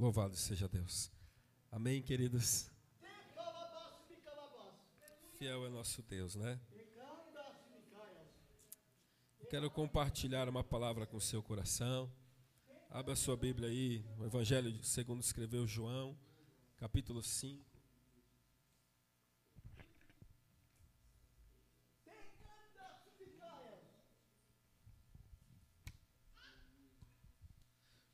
Louvado 0.00 0.34
seja 0.34 0.66
Deus. 0.66 1.12
Amém, 1.70 2.00
queridos? 2.00 2.70
Fiel 5.34 5.66
é 5.66 5.68
nosso 5.68 6.00
Deus, 6.00 6.34
né? 6.36 6.58
Quero 9.50 9.70
compartilhar 9.70 10.48
uma 10.48 10.64
palavra 10.64 11.06
com 11.06 11.18
o 11.18 11.20
seu 11.20 11.42
coração. 11.42 12.10
Abra 12.88 13.14
sua 13.14 13.36
Bíblia 13.36 13.68
aí, 13.68 14.02
o 14.16 14.24
Evangelho 14.24 14.82
segundo 14.82 15.20
escreveu 15.20 15.66
João, 15.66 16.16
capítulo 16.78 17.22
5. 17.22 17.62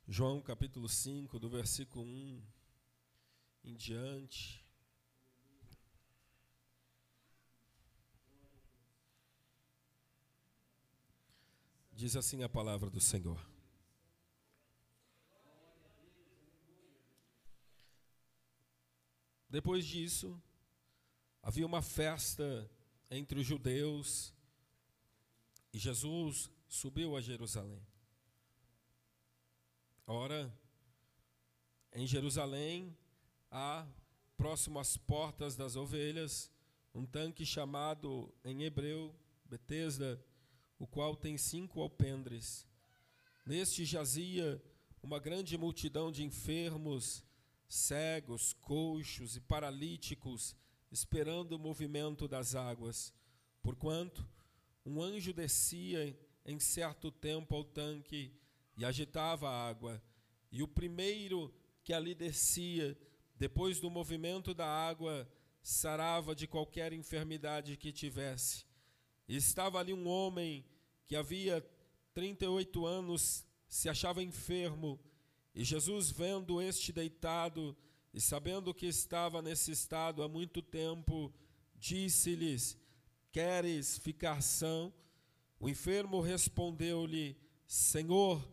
João 0.09 0.41
capítulo 0.41 0.87
5, 0.87 1.37
do 1.37 1.49
versículo 1.49 2.05
1 2.05 2.41
em 3.65 3.75
diante. 3.75 4.65
Diz 11.91 12.15
assim 12.15 12.41
a 12.41 12.47
palavra 12.47 12.89
do 12.89 13.01
Senhor. 13.01 13.37
Depois 19.49 19.85
disso, 19.85 20.41
havia 21.43 21.65
uma 21.65 21.81
festa 21.81 22.71
entre 23.11 23.41
os 23.41 23.45
judeus 23.45 24.33
e 25.73 25.77
Jesus 25.77 26.49
subiu 26.69 27.17
a 27.17 27.19
Jerusalém. 27.19 27.85
Ora, 30.09 30.49
em 31.91 32.07
Jerusalém 32.07 32.97
há, 33.51 33.85
próximo 34.37 34.79
às 34.79 34.95
portas 34.95 35.57
das 35.57 35.75
ovelhas, 35.75 36.49
um 36.95 37.05
tanque 37.05 37.45
chamado 37.45 38.33
em 38.41 38.63
hebreu 38.63 39.13
Betesda, 39.43 40.23
o 40.79 40.87
qual 40.87 41.13
tem 41.13 41.37
cinco 41.37 41.81
alpendres. 41.81 42.65
Neste 43.45 43.83
jazia 43.83 44.63
uma 45.03 45.19
grande 45.19 45.57
multidão 45.57 46.09
de 46.09 46.23
enfermos, 46.23 47.21
cegos, 47.67 48.53
coxos 48.53 49.35
e 49.35 49.41
paralíticos, 49.41 50.55
esperando 50.89 51.51
o 51.57 51.59
movimento 51.59 52.29
das 52.29 52.55
águas. 52.55 53.13
Porquanto 53.61 54.25
um 54.85 55.01
anjo 55.01 55.33
descia 55.33 56.17
em 56.45 56.61
certo 56.61 57.11
tempo 57.11 57.53
ao 57.53 57.65
tanque 57.65 58.33
e 58.77 58.85
agitava 58.85 59.49
a 59.49 59.67
água. 59.67 60.01
E 60.51 60.61
o 60.61 60.67
primeiro 60.67 61.53
que 61.83 61.91
ali 61.91 62.13
descia, 62.13 62.97
depois 63.35 63.79
do 63.79 63.89
movimento 63.89 64.53
da 64.53 64.67
água, 64.67 65.27
sarava 65.61 66.35
de 66.35 66.47
qualquer 66.47 66.93
enfermidade 66.93 67.75
que 67.75 67.91
tivesse. 67.91 68.65
E 69.27 69.35
estava 69.35 69.79
ali 69.79 69.93
um 69.93 70.07
homem 70.07 70.63
que 71.05 71.15
havia 71.15 71.65
38 72.13 72.85
anos, 72.85 73.45
se 73.67 73.89
achava 73.89 74.23
enfermo, 74.23 74.99
e 75.53 75.63
Jesus, 75.63 76.11
vendo 76.11 76.61
este 76.61 76.93
deitado 76.93 77.75
e 78.13 78.21
sabendo 78.21 78.73
que 78.73 78.85
estava 78.85 79.41
nesse 79.41 79.71
estado 79.71 80.21
há 80.21 80.27
muito 80.27 80.61
tempo, 80.61 81.33
disse-lhes: 81.75 82.77
Queres 83.31 83.97
ficar 83.97 84.41
são? 84.41 84.93
O 85.59 85.67
enfermo 85.67 86.21
respondeu-lhe: 86.21 87.35
Senhor, 87.65 88.47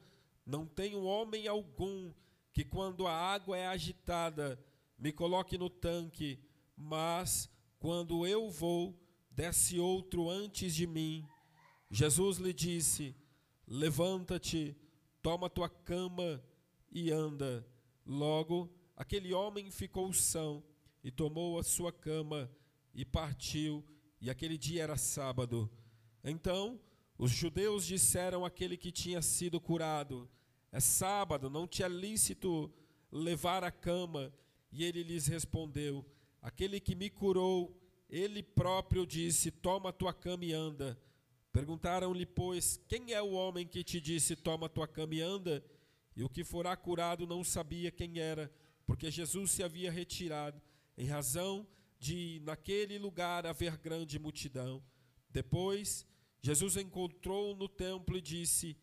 não 0.47 0.67
tenho 0.67 1.03
homem 1.03 1.49
algum 1.49 2.13
que, 2.53 2.65
quando 2.65 3.07
a 3.07 3.13
água 3.13 3.57
é 3.57 3.67
agitada, 3.67 4.59
me 4.99 5.13
coloque 5.13 5.59
no 5.59 5.69
tanque, 5.69 6.39
mas 6.77 7.51
quando 7.79 8.27
eu 8.27 8.49
vou, 8.49 8.99
desce 9.31 9.79
outro 9.79 10.29
antes 10.31 10.75
de 10.75 10.87
mim. 10.87 11.27
Jesus 11.91 12.39
lhe 12.39 12.53
disse: 12.53 13.17
Levanta-te, 13.67 14.77
toma 15.23 15.51
tua 15.51 15.69
cama 15.69 16.43
e 16.91 17.11
anda. 17.11 17.67
Logo, 18.07 18.71
aquele 18.97 19.33
homem 19.33 19.71
ficou 19.71 20.13
são 20.13 20.63
e 21.03 21.11
tomou 21.11 21.59
a 21.59 21.63
sua 21.63 21.93
cama 21.93 22.51
e 22.95 23.05
partiu. 23.05 23.85
E 24.21 24.31
aquele 24.31 24.57
dia 24.57 24.83
era 24.83 24.97
sábado. 24.97 25.71
Então, 26.23 26.81
os 27.19 27.31
judeus 27.31 27.85
disseram 27.87 28.45
àquele 28.45 28.77
que 28.77 28.91
tinha 28.91 29.21
sido 29.21 29.61
curado: 29.61 30.29
É 30.75 30.81
sábado, 30.81 31.49
não 31.49 31.69
te 31.69 31.85
é 31.85 31.89
lícito 31.89 32.69
levar 33.13 33.63
a 33.63 33.71
cama. 33.71 34.35
E 34.73 34.83
ele 34.83 35.05
lhes 35.05 35.29
respondeu: 35.29 36.05
Aquele 36.43 36.81
que 36.81 36.97
me 36.97 37.09
curou, 37.09 37.81
ele 38.11 38.43
próprio 38.43 39.07
disse: 39.07 39.53
Toma 39.53 39.93
tua 39.93 40.13
cama 40.13 40.45
e 40.45 40.53
anda. 40.53 41.01
Perguntaram-lhe, 41.53 42.27
pois, 42.27 42.81
quem 42.89 43.13
é 43.13 43.23
o 43.23 43.35
homem 43.35 43.65
que 43.65 43.85
te 43.85 44.01
disse: 44.01 44.35
Toma 44.35 44.69
tua 44.69 44.89
cama 44.89 45.15
e 45.15 45.21
anda? 45.21 45.65
E 46.17 46.25
o 46.25 46.29
que 46.29 46.43
fora 46.43 46.77
curado 46.77 47.25
não 47.25 47.45
sabia 47.45 47.93
quem 47.93 48.19
era, 48.19 48.53
porque 48.85 49.13
Jesus 49.13 49.53
se 49.53 49.63
havia 49.63 49.93
retirado, 49.93 50.61
em 50.99 51.07
razão 51.07 51.65
de 52.01 52.43
naquele 52.43 52.99
lugar 52.99 53.47
haver 53.47 53.77
grande 53.77 54.19
multidão. 54.19 54.83
Depois, 55.31 56.05
Jesus 56.43 56.77
encontrou 56.77 57.55
no 57.55 57.69
templo 57.69 58.19
e 58.19 58.21
disse: 58.21 58.77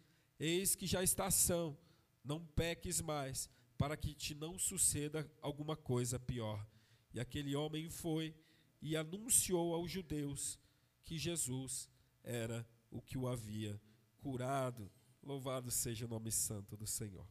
Eis 0.44 0.74
que 0.74 0.88
já 0.88 1.04
está 1.04 1.30
são, 1.30 1.78
não 2.24 2.44
peques 2.44 3.00
mais, 3.00 3.48
para 3.78 3.96
que 3.96 4.16
te 4.16 4.34
não 4.34 4.58
suceda 4.58 5.32
alguma 5.40 5.76
coisa 5.76 6.20
pior. 6.20 6.68
E 7.14 7.20
aquele 7.20 7.56
homem 7.56 7.92
foi 7.92 8.36
e 8.82 8.98
anunciou 8.98 9.76
aos 9.76 9.92
judeus 9.92 10.60
que 11.04 11.16
Jesus 11.16 11.88
era 12.24 12.68
o 12.90 13.00
que 13.00 13.20
o 13.20 13.28
havia 13.28 13.80
curado. 14.18 14.92
Louvado 15.22 15.70
seja 15.70 16.08
o 16.08 16.10
nome 16.10 16.32
santo 16.32 16.76
do 16.76 16.88
Senhor. 16.88 17.28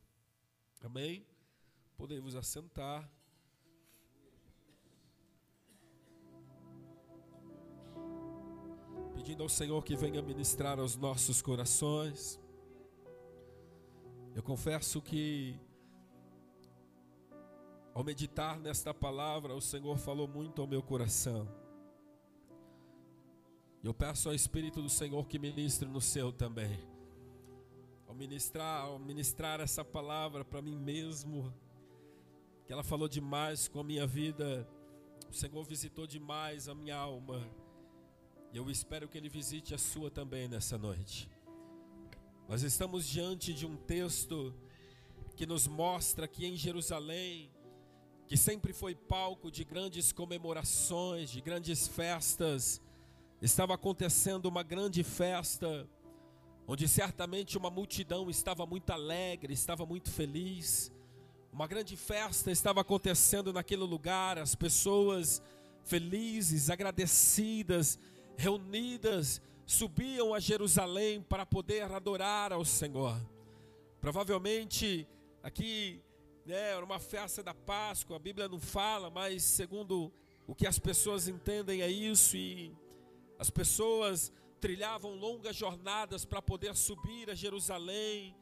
Amém? 0.81 1.27
Podemos 1.97 2.37
assentar. 2.37 3.11
pedindo 9.17 9.43
ao 9.43 9.49
Senhor 9.49 9.85
que 9.85 9.97
venha 9.97 10.23
ministrar 10.23 10.79
aos 10.79 10.97
nossos 10.97 11.43
corações. 11.43 12.41
Eu 14.35 14.43
confesso 14.43 15.03
que, 15.03 15.59
ao 17.93 18.05
meditar 18.05 18.61
nesta 18.61 18.95
palavra, 18.95 19.55
o 19.55 19.61
Senhor 19.61 19.99
falou 19.99 20.29
muito 20.29 20.63
ao 20.63 20.69
meu 20.69 20.83
coração. 20.83 21.49
Eu 23.83 23.93
peço 23.93 24.29
ao 24.29 24.35
Espírito 24.35 24.81
do 24.81 24.89
Senhor 24.89 25.27
que 25.27 25.39
ministre 25.39 25.89
no 25.89 26.01
seu 26.01 26.33
também. 26.33 26.79
Ao 28.07 28.15
ministrar, 28.15 28.85
ao 28.85 28.99
ministrar 28.99 29.61
essa 29.61 29.85
palavra 29.85 30.45
para 30.45 30.63
mim 30.63 30.77
mesmo, 30.77 31.53
que 32.67 32.73
ela 32.73 32.85
falou 32.85 33.09
demais 33.09 33.67
com 33.67 33.81
a 33.81 33.85
minha 33.85 34.07
vida, 34.07 34.69
o 35.29 35.35
Senhor 35.35 35.65
visitou 35.65 36.07
demais 36.07 36.69
a 36.69 36.75
minha 36.75 36.97
alma. 36.97 37.45
E 38.53 38.57
eu 38.57 38.71
espero 38.71 39.09
que 39.09 39.19
Ele 39.19 39.29
visite 39.29 39.75
a 39.75 39.79
sua 39.79 40.11
também 40.11 40.47
nessa 40.47 40.79
noite. 40.79 41.29
Nós 42.51 42.65
estamos 42.65 43.07
diante 43.07 43.55
de 43.55 43.65
um 43.65 43.77
texto 43.77 44.53
que 45.37 45.47
nos 45.47 45.69
mostra 45.69 46.27
que 46.27 46.45
em 46.45 46.57
Jerusalém, 46.57 47.49
que 48.27 48.37
sempre 48.37 48.73
foi 48.73 48.93
palco 48.93 49.53
de 49.53 49.63
grandes 49.63 50.11
comemorações, 50.11 51.31
de 51.31 51.41
grandes 51.41 51.87
festas, 51.87 52.83
estava 53.41 53.75
acontecendo 53.75 54.47
uma 54.47 54.65
grande 54.65 55.05
festa, 55.05 55.89
onde 56.67 56.89
certamente 56.89 57.57
uma 57.57 57.71
multidão 57.71 58.29
estava 58.29 58.67
muito 58.67 58.91
alegre, 58.91 59.55
estava 59.55 59.87
muito 59.87 60.11
feliz. 60.11 60.91
Uma 61.53 61.69
grande 61.69 61.97
festa 61.97 62.51
estava 62.51 62.81
acontecendo 62.81 63.53
naquele 63.53 63.85
lugar, 63.85 64.41
as 64.41 64.57
pessoas 64.57 65.41
felizes, 65.85 66.69
agradecidas, 66.69 67.97
reunidas 68.37 69.41
subiam 69.71 70.35
a 70.35 70.41
Jerusalém 70.41 71.23
para 71.23 71.47
poder 71.47 71.83
adorar 71.93 72.53
ao 72.53 72.65
Senhor. 72.65 73.17
Provavelmente 74.01 75.07
aqui 75.45 76.03
né, 76.45 76.73
era 76.73 76.85
uma 76.85 76.99
festa 76.99 77.41
da 77.41 77.55
Páscoa, 77.55 78.17
a 78.17 78.19
Bíblia 78.19 78.49
não 78.49 78.59
fala, 78.59 79.11
mas 79.11 79.45
segundo 79.45 80.13
o 80.45 80.57
que 80.57 80.67
as 80.67 80.77
pessoas 80.81 81.29
entendem 81.29 81.83
é 81.83 81.89
isso 81.89 82.37
e 82.37 82.77
as 83.39 83.49
pessoas 83.49 84.33
trilhavam 84.61 85.15
longas 85.15 85.55
jornadas 85.55 86.25
para 86.25 86.43
poder 86.43 86.75
subir 86.75 87.31
a 87.31 87.35
Jerusalém 87.37 88.35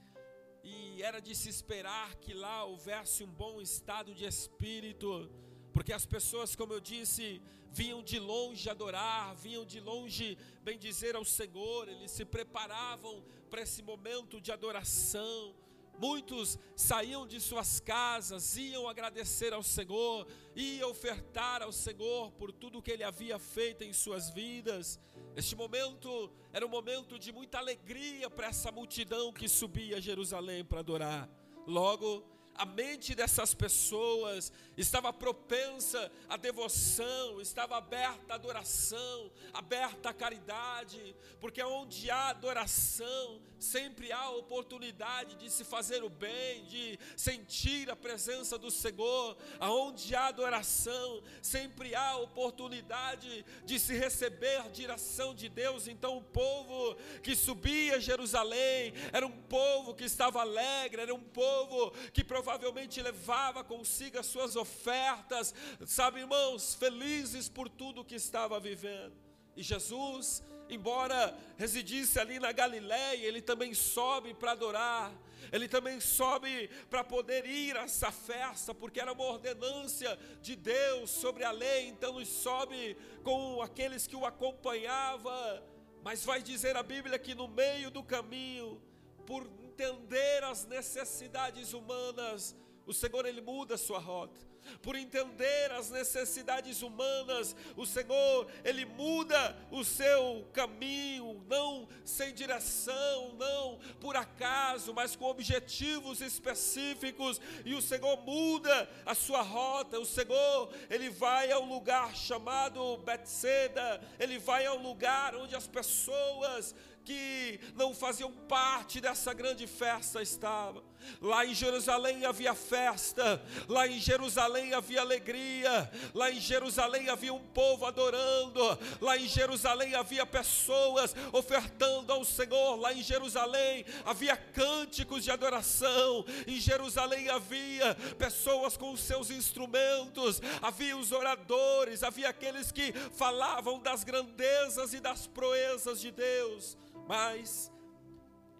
e 0.65 1.03
era 1.03 1.21
de 1.21 1.35
se 1.35 1.51
esperar 1.51 2.15
que 2.17 2.33
lá 2.33 2.65
houvesse 2.65 3.23
um 3.23 3.31
bom 3.31 3.61
estado 3.61 4.15
de 4.15 4.25
espírito 4.25 5.31
porque 5.79 5.93
as 5.93 6.05
pessoas, 6.05 6.57
como 6.57 6.73
eu 6.73 6.81
disse, 6.81 7.41
vinham 7.71 8.03
de 8.03 8.19
longe 8.19 8.69
adorar, 8.69 9.37
vinham 9.37 9.65
de 9.65 9.79
longe 9.79 10.37
bendizer 10.65 11.15
ao 11.15 11.25
Senhor, 11.25 11.89
eles 11.89 12.11
se 12.11 12.25
preparavam 12.25 13.23
para 13.49 13.63
esse 13.63 13.81
momento 13.81 14.41
de 14.41 14.51
adoração. 14.51 15.55
Muitos 15.97 16.59
saíam 16.75 17.29
de 17.29 17.41
suas 17.41 17.79
casas, 17.79 18.57
iam 18.57 18.89
agradecer 18.89 19.53
ao 19.53 19.63
Senhor, 19.63 20.27
iam 20.57 20.91
ofertar 20.91 21.63
ao 21.63 21.71
Senhor 21.71 22.33
por 22.33 22.51
tudo 22.51 22.83
que 22.83 22.91
Ele 22.91 23.05
havia 23.05 23.39
feito 23.39 23.85
em 23.85 23.93
suas 23.93 24.31
vidas. 24.31 24.99
Este 25.37 25.55
momento 25.55 26.29
era 26.53 26.67
um 26.67 26.69
momento 26.69 27.17
de 27.21 27.31
muita 27.31 27.59
alegria 27.59 28.29
para 28.29 28.49
essa 28.49 28.73
multidão 28.73 29.33
que 29.33 29.49
subia 29.49 29.99
a 29.99 30.01
Jerusalém 30.01 30.65
para 30.65 30.81
adorar. 30.81 31.31
Logo, 31.69 32.25
a 32.59 32.67
mente 32.67 33.15
dessas 33.15 33.55
pessoas 33.55 34.53
estava 34.77 35.13
propensa 35.13 36.11
à 36.29 36.37
devoção, 36.37 37.41
estava 37.41 37.77
aberta 37.77 38.33
à 38.33 38.35
adoração, 38.35 39.31
aberta 39.55 40.11
à 40.11 40.13
caridade, 40.13 41.15
porque 41.41 41.63
onde 41.63 42.11
há 42.11 42.31
adoração, 42.31 43.41
sempre 43.59 44.13
há 44.13 44.31
oportunidade 44.31 45.37
de 45.37 45.51
se 45.51 45.65
fazer 45.65 46.03
o 46.03 46.09
bem, 46.09 46.65
de 46.65 46.99
sentir 47.17 47.91
a 47.91 47.97
presença 47.97 48.59
do 48.59 48.71
Senhor. 48.71 49.37
Aonde 49.59 50.15
há 50.15 50.27
adoração, 50.27 51.23
sempre 51.43 51.95
há 51.95 52.17
oportunidade 52.17 53.45
de 53.65 53.79
se 53.79 53.95
receber 53.95 54.61
a 54.61 54.69
direção 54.69 55.35
de 55.35 55.49
Deus. 55.49 55.89
Então, 55.89 56.17
o 56.17 56.23
povo 56.23 56.97
que 57.23 57.35
subia 57.35 58.01
Jerusalém 58.01 58.93
era 59.13 59.27
um 59.27 59.43
povo 59.43 59.95
que 59.95 60.05
estava 60.05 60.41
alegre, 60.41 61.03
era 61.03 61.15
um 61.15 61.23
povo 61.23 61.91
que 62.13 62.25
provavelmente 62.25 63.01
levava 63.01 63.65
consigo 63.65 64.19
as 64.19 64.27
suas 64.27 64.57
ofertas, 64.57 65.55
sabe, 65.87 66.21
irmãos, 66.21 66.75
felizes 66.75 67.49
por 67.49 67.69
tudo 67.69 68.05
que 68.05 68.15
estava 68.15 68.59
vivendo. 68.61 69.17
E 69.57 69.63
Jesus 69.63 70.43
embora 70.71 71.37
residisse 71.57 72.19
ali 72.19 72.39
na 72.39 72.53
Galiléia, 72.53 73.27
ele 73.27 73.41
também 73.41 73.75
sobe 73.75 74.35
para 74.35 74.53
adorar, 74.53 75.13
ele 75.53 75.69
também 75.69 76.01
sobe 76.01 76.69
para 76.91 77.03
poder 77.03 77.47
ir 77.47 77.77
a 77.77 77.83
essa 77.83 78.11
festa, 78.11 78.75
porque 78.75 79.01
era 79.01 79.13
uma 79.13 79.25
ordenância 79.25 80.19
de 80.41 80.57
Deus 80.57 81.11
sobre 81.11 81.45
a 81.45 81.51
lei, 81.51 81.89
então 81.89 82.17
ele 82.17 82.27
sobe 82.27 82.97
com 83.23 83.63
aqueles 83.63 84.07
que 84.07 84.17
o 84.17 84.27
acompanhava, 84.27 85.63
mas 86.03 86.25
vai 86.25 86.43
dizer 86.43 86.77
a 86.77 86.83
Bíblia 86.83 87.19
que 87.19 87.35
no 87.35 87.49
meio 87.49 87.91
do 87.91 88.03
caminho, 88.03 88.81
por 89.27 89.47
entender 89.63 90.43
as 90.45 90.65
necessidades 90.65 91.73
humanas, 91.73 92.57
o 92.87 92.93
Senhor 92.93 93.27
ele 93.27 93.41
muda 93.41 93.75
a 93.75 93.79
sua 93.79 93.99
rota 93.99 94.48
por 94.83 94.97
entender 94.97 95.71
as 95.73 95.91
necessidades 95.91 96.83
humanas, 96.83 97.55
o 97.77 97.87
Senhor, 97.87 98.47
Ele 98.65 98.85
muda 98.85 99.57
o 99.71 99.85
seu 99.85 100.47
caminho, 100.53 101.45
não 101.49 101.89
sem 102.05 102.35
direção, 102.35 103.35
não 103.39 103.79
por 104.01 104.17
acaso, 104.17 104.93
mas 104.95 105.15
com 105.15 105.27
objetivos 105.27 106.21
específicos, 106.21 107.41
e 107.65 107.75
o 107.75 107.83
Senhor 107.83 108.17
muda 108.25 108.89
a 109.05 109.15
sua 109.15 109.43
rota, 109.43 109.99
o 109.99 110.07
Senhor, 110.07 110.73
Ele 110.89 111.11
vai 111.11 111.51
ao 111.51 111.65
lugar 111.65 112.15
chamado 112.15 112.97
Betseda, 112.99 114.01
Ele 114.19 114.39
vai 114.39 114.67
ao 114.67 114.77
lugar 114.77 115.35
onde 115.35 115.55
as 115.55 115.67
pessoas 115.67 116.75
que 117.05 117.59
não 117.75 117.95
faziam 117.95 118.31
parte 118.31 119.01
dessa 119.01 119.33
grande 119.33 119.67
festa 119.67 120.21
estavam. 120.21 120.88
Lá 121.21 121.45
em 121.45 121.55
Jerusalém 121.55 122.25
havia 122.25 122.55
festa, 122.55 123.43
lá 123.69 123.87
em 123.89 123.99
Jerusalém 123.99 124.73
havia 124.73 125.01
alegria, 125.01 125.91
lá 126.15 126.31
em 126.31 126.41
Jerusalém 126.41 127.09
havia 127.09 127.33
um 127.35 127.41
povo 127.41 127.87
adorando, 127.87 128.79
lá 129.01 129.17
em 129.17 129.27
Jerusalém 129.27 129.95
havia 129.95 130.25
pessoas 130.25 131.15
ofertando 131.33 132.13
ao 132.13 132.25
Senhor, 132.25 132.77
lá 132.77 132.93
em 132.93 133.03
Jerusalém 133.03 133.85
havia 134.05 134.37
cânticos 134.37 135.25
de 135.25 135.31
adoração, 135.31 136.25
em 136.47 136.61
Jerusalém 136.61 137.29
havia 137.29 137.95
pessoas 138.17 138.77
com 138.77 138.97
seus 138.97 139.31
instrumentos, 139.31 140.41
havia 140.63 140.97
os 140.97 141.11
oradores, 141.11 142.03
havia 142.03 142.29
aqueles 142.29 142.71
que 142.71 142.93
falavam 142.93 143.81
das 143.81 144.05
grandezas 144.05 144.93
e 144.93 145.01
das 145.01 145.27
proezas 145.27 146.01
de 146.01 146.11
Deus, 146.11 146.77
mas 147.09 147.71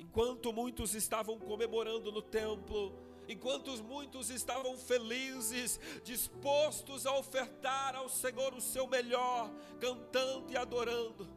enquanto 0.09 0.53
muitos 0.55 0.95
estavam 0.95 1.39
comemorando 1.39 2.11
no 2.11 2.23
templo, 2.23 2.99
enquanto 3.29 3.71
muitos 3.85 4.31
estavam 4.31 4.77
felizes, 4.79 5.79
dispostos 6.03 7.05
a 7.07 7.15
ofertar 7.15 7.95
ao 7.95 8.09
Senhor 8.09 8.55
o 8.55 8.61
seu 8.61 8.87
melhor, 8.87 9.51
cantando 9.79 10.51
e 10.51 10.57
adorando, 10.57 11.29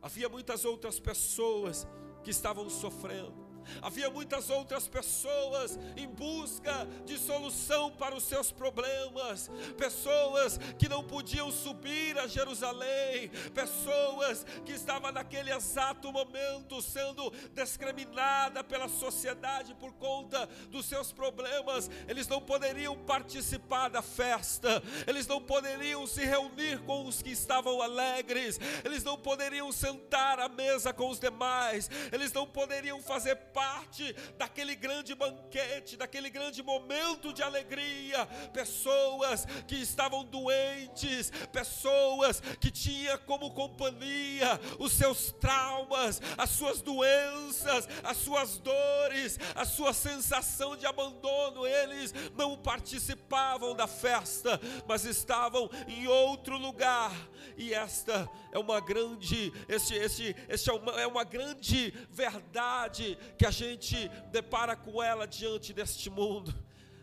havia 0.00 0.28
muitas 0.28 0.64
outras 0.64 1.00
pessoas 1.00 1.86
que 2.22 2.30
estavam 2.30 2.70
sofrendo 2.70 3.49
Havia 3.82 4.10
muitas 4.10 4.50
outras 4.50 4.88
pessoas 4.88 5.78
em 5.96 6.08
busca 6.08 6.86
de 7.04 7.18
solução 7.18 7.90
para 7.90 8.14
os 8.14 8.24
seus 8.24 8.50
problemas, 8.50 9.50
pessoas 9.76 10.58
que 10.78 10.88
não 10.88 11.02
podiam 11.02 11.50
subir 11.50 12.18
a 12.18 12.26
Jerusalém, 12.26 13.28
pessoas 13.54 14.44
que 14.64 14.72
estavam 14.72 15.12
naquele 15.12 15.52
exato 15.52 16.12
momento 16.12 16.80
sendo 16.82 17.30
discriminadas 17.54 18.62
pela 18.64 18.88
sociedade 18.88 19.74
por 19.74 19.92
conta 19.94 20.46
dos 20.68 20.86
seus 20.86 21.12
problemas, 21.12 21.90
eles 22.08 22.26
não 22.28 22.40
poderiam 22.40 22.96
participar 22.96 23.88
da 23.88 24.02
festa, 24.02 24.82
eles 25.06 25.26
não 25.26 25.40
poderiam 25.40 26.06
se 26.06 26.24
reunir 26.24 26.80
com 26.80 27.06
os 27.06 27.22
que 27.22 27.30
estavam 27.30 27.80
alegres, 27.82 28.58
eles 28.84 29.02
não 29.02 29.16
poderiam 29.16 29.70
sentar 29.72 30.38
à 30.38 30.48
mesa 30.48 30.92
com 30.92 31.08
os 31.08 31.18
demais, 31.18 31.90
eles 32.12 32.32
não 32.32 32.46
poderiam 32.46 33.00
fazer 33.02 33.36
parte 33.52 34.14
daquele 34.38 34.74
grande 34.74 35.14
banquete, 35.14 35.96
daquele 35.96 36.30
grande 36.30 36.62
momento 36.62 37.32
de 37.32 37.42
alegria. 37.42 38.26
Pessoas 38.52 39.44
que 39.66 39.76
estavam 39.76 40.24
doentes, 40.24 41.30
pessoas 41.52 42.40
que 42.60 42.70
tinham 42.70 43.18
como 43.18 43.52
companhia 43.52 44.58
os 44.78 44.92
seus 44.92 45.32
traumas, 45.32 46.20
as 46.36 46.50
suas 46.50 46.80
doenças, 46.80 47.88
as 48.02 48.16
suas 48.16 48.58
dores, 48.58 49.38
a 49.54 49.64
sua 49.64 49.92
sensação 49.92 50.76
de 50.76 50.86
abandono. 50.86 51.66
Eles 51.66 52.12
não 52.36 52.56
participavam 52.56 53.74
da 53.74 53.86
festa, 53.86 54.60
mas 54.86 55.04
estavam 55.04 55.70
em 55.88 56.06
outro 56.06 56.56
lugar. 56.56 57.12
E 57.56 57.74
esta 57.74 58.28
é 58.52 58.58
uma 58.58 58.80
grande, 58.80 59.52
este, 59.68 59.94
este, 59.94 60.36
este 60.48 60.70
é, 60.70 60.72
uma, 60.72 60.92
é 61.00 61.06
uma 61.06 61.24
grande 61.24 61.92
verdade 62.10 63.18
que 63.40 63.46
a 63.46 63.50
gente 63.50 64.06
depara 64.30 64.76
com 64.76 65.02
ela 65.02 65.26
diante 65.26 65.72
deste 65.72 66.10
mundo. 66.10 66.54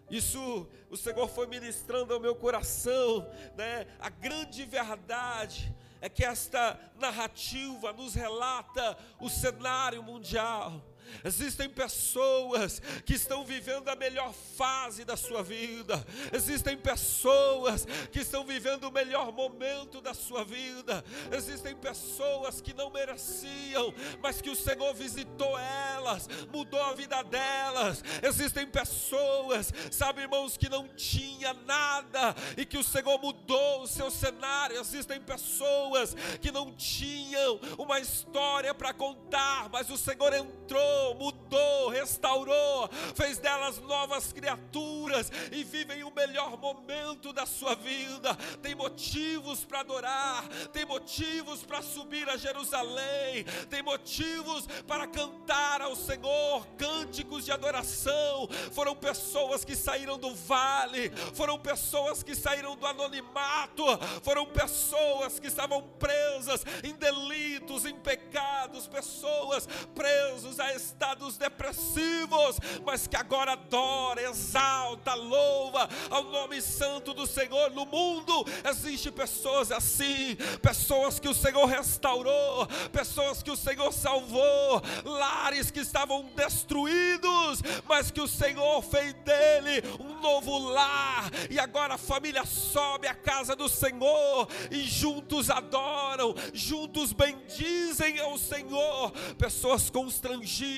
Isso 0.08 0.68
o 0.88 0.96
Senhor 0.96 1.28
foi 1.28 1.48
ministrando 1.48 2.14
ao 2.14 2.20
meu 2.20 2.36
coração, 2.36 3.28
né? 3.56 3.88
A 4.00 4.08
grande 4.10 4.64
verdade 4.64 5.74
é 6.00 6.08
que 6.08 6.24
esta 6.24 6.80
narrativa 7.00 7.92
nos 7.92 8.14
relata 8.14 8.96
o 9.20 9.28
cenário 9.28 10.04
mundial 10.04 10.80
Existem 11.24 11.70
pessoas 11.70 12.82
que 13.06 13.14
estão 13.14 13.46
vivendo 13.46 13.90
a 13.90 13.96
melhor 13.96 14.34
fase 14.34 15.04
da 15.04 15.18
sua 15.18 15.44
vida. 15.44 16.06
Existem 16.32 16.78
pessoas 16.78 17.86
que 18.12 18.20
estão 18.20 18.46
vivendo 18.46 18.86
o 18.86 18.92
melhor 18.92 19.32
momento 19.32 20.02
da 20.02 20.14
sua 20.14 20.44
vida. 20.44 21.04
Existem 21.32 21.76
pessoas 21.76 22.62
que 22.62 22.74
não 22.74 22.90
mereciam, 22.90 23.94
mas 24.22 24.42
que 24.42 24.50
o 24.50 24.56
Senhor 24.56 24.94
visitou 24.94 25.58
elas, 25.58 26.28
mudou 26.52 26.82
a 26.82 26.94
vida 26.94 27.22
delas. 27.24 28.04
Existem 28.22 28.66
pessoas, 28.68 29.74
sabe, 29.92 30.22
irmãos, 30.22 30.58
que 30.58 30.70
não 30.70 30.88
tinha 30.90 31.54
nada 31.54 32.36
e 32.56 32.66
que 32.66 32.78
o 32.78 32.84
Senhor 32.84 33.20
mudou 33.20 33.84
o 33.84 33.88
seu 33.88 34.10
cenário. 34.10 34.80
Existem 34.80 35.20
pessoas 35.22 36.16
que 36.42 36.52
não 36.52 36.74
tinham 36.74 37.60
uma 37.78 38.00
história 38.00 38.74
para 38.74 38.94
contar, 38.94 39.70
mas 39.70 39.90
o 39.90 39.98
Senhor 39.98 40.34
entrou 40.34 40.97
mudou, 41.16 41.90
restaurou, 41.90 42.90
fez 43.16 43.38
delas 43.38 43.80
novas 43.80 44.32
criaturas 44.32 45.32
e 45.52 45.64
vivem 45.64 46.04
o 46.04 46.12
melhor 46.12 46.58
momento 46.58 47.34
da 47.34 47.46
sua 47.46 47.76
vida. 47.76 48.36
Tem 48.62 48.76
motivos 48.76 49.64
para 49.64 49.82
adorar, 49.82 50.48
tem 50.72 50.86
motivos 50.86 51.64
para 51.64 51.82
subir 51.82 52.30
a 52.30 52.38
Jerusalém, 52.38 53.44
tem 53.70 53.82
motivos 53.82 54.68
para 54.88 55.08
cantar 55.08 55.82
ao 55.82 55.96
Senhor 55.96 56.66
cânticos 56.78 57.46
de 57.46 57.52
adoração. 57.52 58.48
Foram 58.72 58.96
pessoas 58.96 59.64
que 59.64 59.76
saíram 59.76 60.18
do 60.18 60.34
vale, 60.36 61.10
foram 61.34 61.58
pessoas 61.58 62.24
que 62.24 62.36
saíram 62.36 62.76
do 62.76 62.86
anonimato, 62.86 63.84
foram 64.24 64.46
pessoas 64.46 65.40
que 65.40 65.48
estavam 65.48 65.82
presas 66.00 66.64
em 66.84 66.94
delitos, 66.94 67.86
em 67.86 67.96
pecados, 67.96 68.88
pessoas 68.88 69.68
presas 69.96 70.60
a 70.60 70.74
esse 70.74 70.87
estados 70.88 71.38
depressivos, 71.38 72.58
mas 72.86 73.08
que 73.08 73.16
agora 73.16 73.54
adora, 73.54 74.22
exalta, 74.22 75.14
louva 75.14 75.90
ao 76.10 76.24
nome 76.24 76.62
santo 76.62 77.14
do 77.14 77.28
Senhor. 77.28 77.72
No 77.72 77.86
mundo 77.86 78.46
existe 78.70 79.12
pessoas 79.12 79.72
assim, 79.72 80.36
pessoas 80.62 81.20
que 81.20 81.28
o 81.28 81.34
Senhor 81.34 81.66
restaurou, 81.66 82.68
pessoas 82.92 83.44
que 83.44 83.52
o 83.52 83.56
Senhor 83.56 83.92
salvou, 83.92 84.82
lares 85.04 85.72
que 85.72 85.80
estavam 85.80 86.24
destruídos, 86.36 87.62
mas 87.88 88.12
que 88.12 88.22
o 88.22 88.28
Senhor 88.28 88.82
fez 88.82 89.14
dele 89.14 89.84
um 90.00 90.20
novo 90.22 90.58
lar, 90.58 91.30
e 91.50 91.60
agora 91.60 91.96
a 91.96 91.98
família 91.98 92.46
sobe 92.46 93.08
à 93.08 93.14
casa 93.14 93.56
do 93.56 93.68
Senhor 93.68 94.48
e 94.72 94.82
juntos 94.84 95.50
adoram, 95.50 96.34
juntos 96.54 97.14
bendizem 97.14 98.20
ao 98.20 98.38
Senhor. 98.38 99.12
Pessoas 99.38 99.90
constrangidas, 99.90 100.77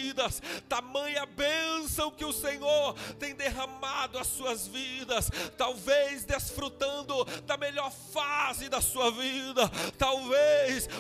tamanha 0.68 1.26
bênção 1.26 2.12
que 2.12 2.26
o 2.26 2.34
Senhor 2.34 2.94
tem 3.20 3.36
derramado 3.36 4.18
as 4.18 4.28
suas 4.28 4.68
vidas, 4.68 5.30
talvez 5.58 6.24
desfrutando 6.24 7.26
da 7.46 7.58
melhor 7.58 7.92
fase 7.92 8.70
da 8.70 8.82
sua 8.82 9.12
vida, 9.12 9.70
talvez 9.98 10.39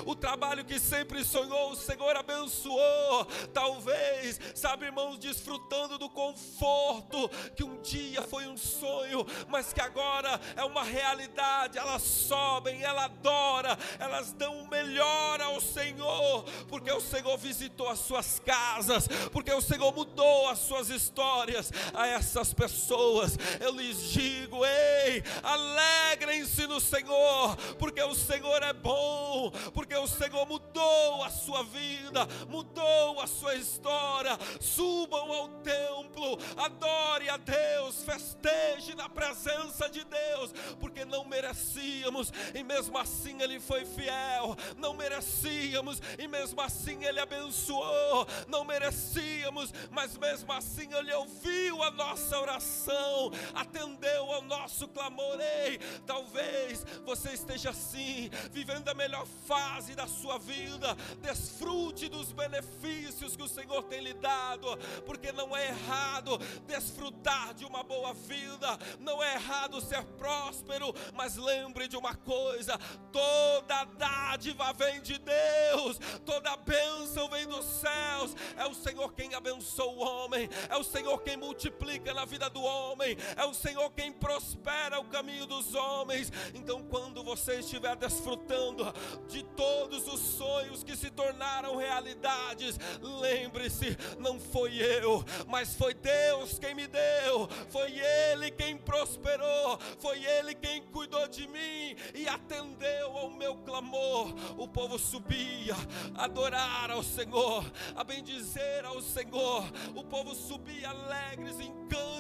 o 0.05 0.15
trabalho 0.15 0.65
que 0.65 0.79
sempre 0.79 1.24
sonhou, 1.24 1.71
o 1.71 1.75
Senhor 1.75 2.15
abençoou, 2.15 3.25
talvez, 3.53 4.39
sabe, 4.55 4.86
irmãos, 4.86 5.17
desfrutando 5.17 5.98
do 5.98 6.09
conforto 6.09 7.29
que 7.55 7.63
um 7.63 7.81
dia 7.81 8.21
foi 8.21 8.48
um 8.48 8.57
sonho, 8.57 9.25
mas 9.48 9.74
que 9.74 9.81
agora 9.81 10.39
é 10.55 10.63
uma 10.63 10.83
realidade. 10.83 11.77
Elas 11.77 12.01
sobem, 12.01 12.81
ela 12.81 13.05
adora, 13.05 13.77
elas 14.00 14.31
dão 14.33 14.62
o 14.62 14.69
melhor 14.69 15.41
ao 15.41 15.62
Senhor, 15.62 16.43
porque 16.67 16.91
o 16.91 17.01
Senhor 17.01 17.38
visitou 17.38 17.88
as 17.89 18.00
suas 18.00 18.39
casas, 18.39 19.07
porque 19.31 19.53
o 19.53 19.62
Senhor 19.62 19.93
mudou 19.93 20.48
as 20.50 20.59
suas 20.59 20.89
histórias. 20.89 21.71
A 21.93 22.07
essas 22.07 22.53
pessoas 22.53 23.38
eu 23.59 23.71
lhes 23.71 24.12
digo: 24.12 24.65
ei, 24.65 25.24
alegrem-se 25.43 26.67
no 26.67 26.79
Senhor, 26.79 27.55
porque 27.77 28.01
o 28.01 28.15
Senhor 28.15 28.62
é 28.63 28.74
bom, 28.74 29.51
porque 29.72 29.96
o 29.96 30.08
Senhor 30.08 30.46
mudou 30.46 31.24
a 31.24 31.30
sua 31.30 31.64
vida, 31.64 32.26
mudou 32.48 33.20
a 33.20 33.28
sua 33.28 33.56
história. 33.56 34.38
Subam 34.60 35.32
ao 35.32 35.50
templo, 35.62 36.38
adore 36.58 37.30
a 37.30 37.38
Deus, 37.38 38.04
festeje 38.04 38.96
na 38.96 39.10
presença 39.10 39.90
de 39.90 40.04
Deus, 40.04 40.54
porque 40.80 41.06
não 41.06 41.26
merecíamos 41.26 42.32
e 42.54 42.64
mesmo 42.64 42.98
assim 42.98 43.42
Ele 43.42 43.60
foi 43.60 43.86
fiel, 43.86 44.56
não 44.78 44.94
merecíamos 44.94 46.02
e 46.18 46.28
mesmo 46.28 46.60
assim 46.62 47.04
Ele 47.04 47.20
abençoou, 47.20 48.28
não 48.48 48.64
merecíamos, 48.64 49.74
mas 49.92 50.18
mesmo 50.18 50.52
assim 50.52 50.94
Ele 50.94 51.14
ouviu 51.14 51.84
a 51.84 51.92
nossa 51.92 52.40
oração, 52.40 53.32
atendeu 53.54 54.32
ao 54.32 54.42
nosso 54.42 54.88
clamor. 54.88 55.40
Ei, 55.40 55.78
talvez 56.06 56.86
você 57.06 57.34
esteja 57.34 57.70
assim, 57.70 58.30
vivendo 58.52 58.88
a 58.90 58.94
melhor 58.94 59.26
fase 59.50 59.96
da 59.96 60.06
sua 60.06 60.38
vida, 60.38 60.96
desfrute 61.24 62.08
dos 62.08 62.32
benefícios 62.32 63.36
que 63.36 63.41
o 63.41 63.48
Senhor 63.48 63.82
tem 63.86 64.00
lhe 64.00 64.13
dado, 64.13 64.77
porque 65.08 65.32
não 65.32 65.58
é 65.58 65.70
errado 65.70 66.38
desfrutar 66.68 67.56
de 67.56 67.65
uma 67.65 67.82
boa 67.82 68.13
vida, 68.13 68.77
não 69.00 69.24
é 69.24 69.34
errado 69.34 69.82
ser 69.82 70.03
próspero, 70.20 70.94
mas 71.15 71.36
lembre 71.36 71.88
de 71.88 71.98
uma 71.98 72.13
coisa: 72.13 72.77
toda 73.12 73.86
dádiva 73.98 74.72
vem 74.74 75.01
de 75.01 75.18
Deus, 75.18 75.98
toda 76.24 76.56
bênção 76.58 77.27
vem 77.27 77.48
dos 77.48 77.65
céus. 77.65 78.36
É 78.56 78.68
o 78.68 78.75
Senhor 78.75 79.12
quem 79.13 79.34
abençoa 79.34 79.91
o 79.91 80.00
homem, 80.00 80.48
é 80.70 80.77
o 80.77 80.84
Senhor 80.84 81.18
quem 81.24 81.38
multiplica 81.38 82.13
na 82.13 82.24
vida 82.24 82.51
do 82.51 82.62
homem, 82.62 83.18
é 83.36 83.46
o 83.46 83.56
Senhor 83.56 83.89
quem 83.94 84.12
prospera 84.12 85.00
o 85.00 85.06
caminho 85.06 85.48
dos 85.48 85.74
homens. 85.74 86.32
Então, 86.53 86.84
quando 86.84 87.24
você 87.24 87.62
estiver 87.62 87.96
desfrutando 87.96 88.94
de 89.27 89.38
todos 89.43 90.08
os 90.08 90.19
sonhos 90.19 90.84
que 90.84 90.96
se 90.96 91.10
tornaram 91.10 91.75
realidades, 91.75 92.77
lembre-se: 93.01 93.98
não 94.19 94.39
foi 94.39 94.77
eu, 94.77 95.24
mas 95.48 95.75
foi 95.75 95.93
Deus 95.93 96.60
quem 96.60 96.75
me 96.75 96.88
deu, 96.88 97.48
foi 97.69 98.00
Ele 98.00 98.51
quem 98.51 98.77
prosperou, 98.77 99.79
foi 100.00 100.24
Ele 100.24 100.55
quem 100.55 100.81
cuidou 100.84 101.27
de 101.27 101.48
mim 101.48 101.96
e 102.13 102.27
atendeu 102.27 103.17
ao 103.17 103.29
meu 103.29 103.55
clamor. 103.58 104.34
O 104.58 104.67
povo 104.67 104.98
subia 104.98 105.75
adorar 106.15 106.91
ao 106.91 107.03
Senhor, 107.03 107.65
a 107.96 108.03
bendizer 108.03 108.86
ao 108.86 109.01
Senhor. 109.01 109.63
O 109.96 110.03
povo 110.03 110.36
subia 110.36 110.89
alegres 110.89 111.60
em 111.60 111.74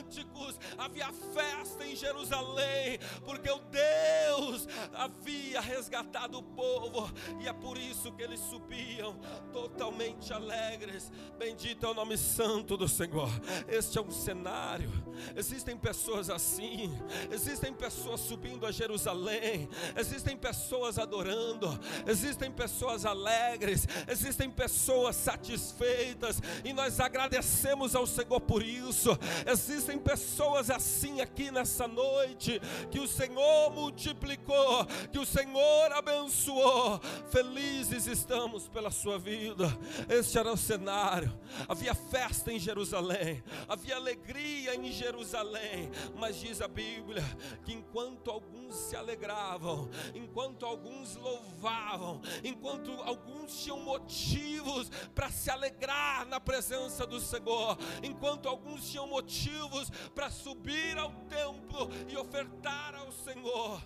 cânticos, 0.09 0.59
havia 0.77 1.11
festa 1.33 1.85
em 1.85 1.95
Jerusalém, 1.95 2.99
porque 3.23 3.49
o 3.49 3.59
Deus 3.59 4.67
havia 4.93 5.61
resgatado 5.61 6.39
o 6.39 6.43
povo, 6.43 7.11
e 7.39 7.47
é 7.47 7.53
por 7.53 7.77
isso 7.77 8.11
que 8.13 8.23
eles 8.23 8.39
subiam 8.39 9.19
totalmente 9.53 10.33
alegres. 10.33 11.11
Bendito 11.37 11.85
é 11.85 11.89
o 11.89 11.93
nome 11.93 12.17
santo 12.17 12.75
do 12.75 12.87
Senhor. 12.87 13.29
Este 13.67 13.97
é 13.97 14.01
um 14.01 14.11
cenário. 14.11 14.91
Existem 15.35 15.77
pessoas 15.77 16.29
assim, 16.29 16.97
existem 17.31 17.73
pessoas 17.73 18.21
subindo 18.21 18.65
a 18.65 18.71
Jerusalém, 18.71 19.69
existem 19.95 20.35
pessoas 20.35 20.97
adorando, 20.97 21.79
existem 22.07 22.51
pessoas 22.51 23.05
alegres, 23.05 23.87
existem 24.07 24.49
pessoas 24.49 25.15
satisfeitas, 25.15 26.41
e 26.63 26.73
nós 26.73 26.99
agradecemos 26.99 27.95
ao 27.95 28.07
Senhor 28.07 28.39
por 28.41 28.63
isso. 28.63 29.09
Existem 29.45 29.98
pessoas 29.99 30.69
assim 30.69 31.21
aqui 31.21 31.51
nessa 31.51 31.87
noite, 31.87 32.59
que 32.91 32.99
o 32.99 33.07
Senhor 33.07 33.71
multiplicou, 33.71 34.85
que 35.11 35.19
o 35.19 35.25
Senhor 35.25 35.91
abençoou. 35.93 36.99
Felizes 37.29 38.07
estamos 38.07 38.67
pela 38.67 38.91
sua 38.91 39.17
vida. 39.17 39.65
Este 40.07 40.37
era 40.37 40.51
o 40.51 40.57
cenário. 40.57 41.37
Havia 41.67 41.93
festa 41.93 42.51
em 42.51 42.59
Jerusalém, 42.59 43.43
havia 43.67 43.95
alegria 43.95 44.75
em 44.75 44.91
Jerusalém, 44.91 45.89
mas 46.17 46.39
diz 46.39 46.61
a 46.61 46.67
Bíblia 46.67 47.23
que 47.63 47.73
enquanto 47.73 48.31
alguns 48.31 48.75
se 48.75 48.95
alegravam, 48.95 49.89
enquanto 50.13 50.65
alguns 50.65 51.15
louvavam, 51.15 52.21
enquanto 52.43 52.91
alguns 53.03 53.57
tinham 53.61 53.79
motivos 53.79 54.89
para 55.13 55.29
se 55.29 55.49
alegrar 55.49 56.25
na 56.25 56.39
presença 56.39 57.05
do 57.05 57.19
Senhor, 57.19 57.77
enquanto 58.03 58.47
alguns 58.47 58.89
tinham 58.89 59.07
motivos 59.07 59.88
para 60.13 60.29
subir 60.29 60.97
ao 60.97 61.11
templo 61.27 61.89
e 62.07 62.17
ofertar 62.17 62.95
ao 62.95 63.11
Senhor, 63.11 63.81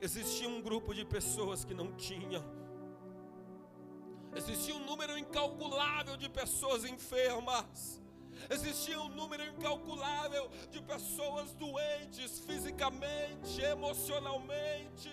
existia 0.00 0.48
um 0.48 0.60
grupo 0.60 0.94
de 0.94 1.04
pessoas 1.04 1.64
que 1.64 1.74
não 1.74 1.92
tinham. 1.92 2.44
Existia 4.34 4.74
um 4.74 4.84
número 4.84 5.18
incalculável 5.18 6.16
de 6.16 6.28
pessoas 6.28 6.84
enfermas. 6.84 8.00
Existia 8.48 8.98
um 9.00 9.08
número 9.08 9.44
incalculável 9.44 10.50
de 10.70 10.80
pessoas 10.80 11.52
doentes 11.54 12.40
fisicamente, 12.40 13.60
emocionalmente 13.60 15.10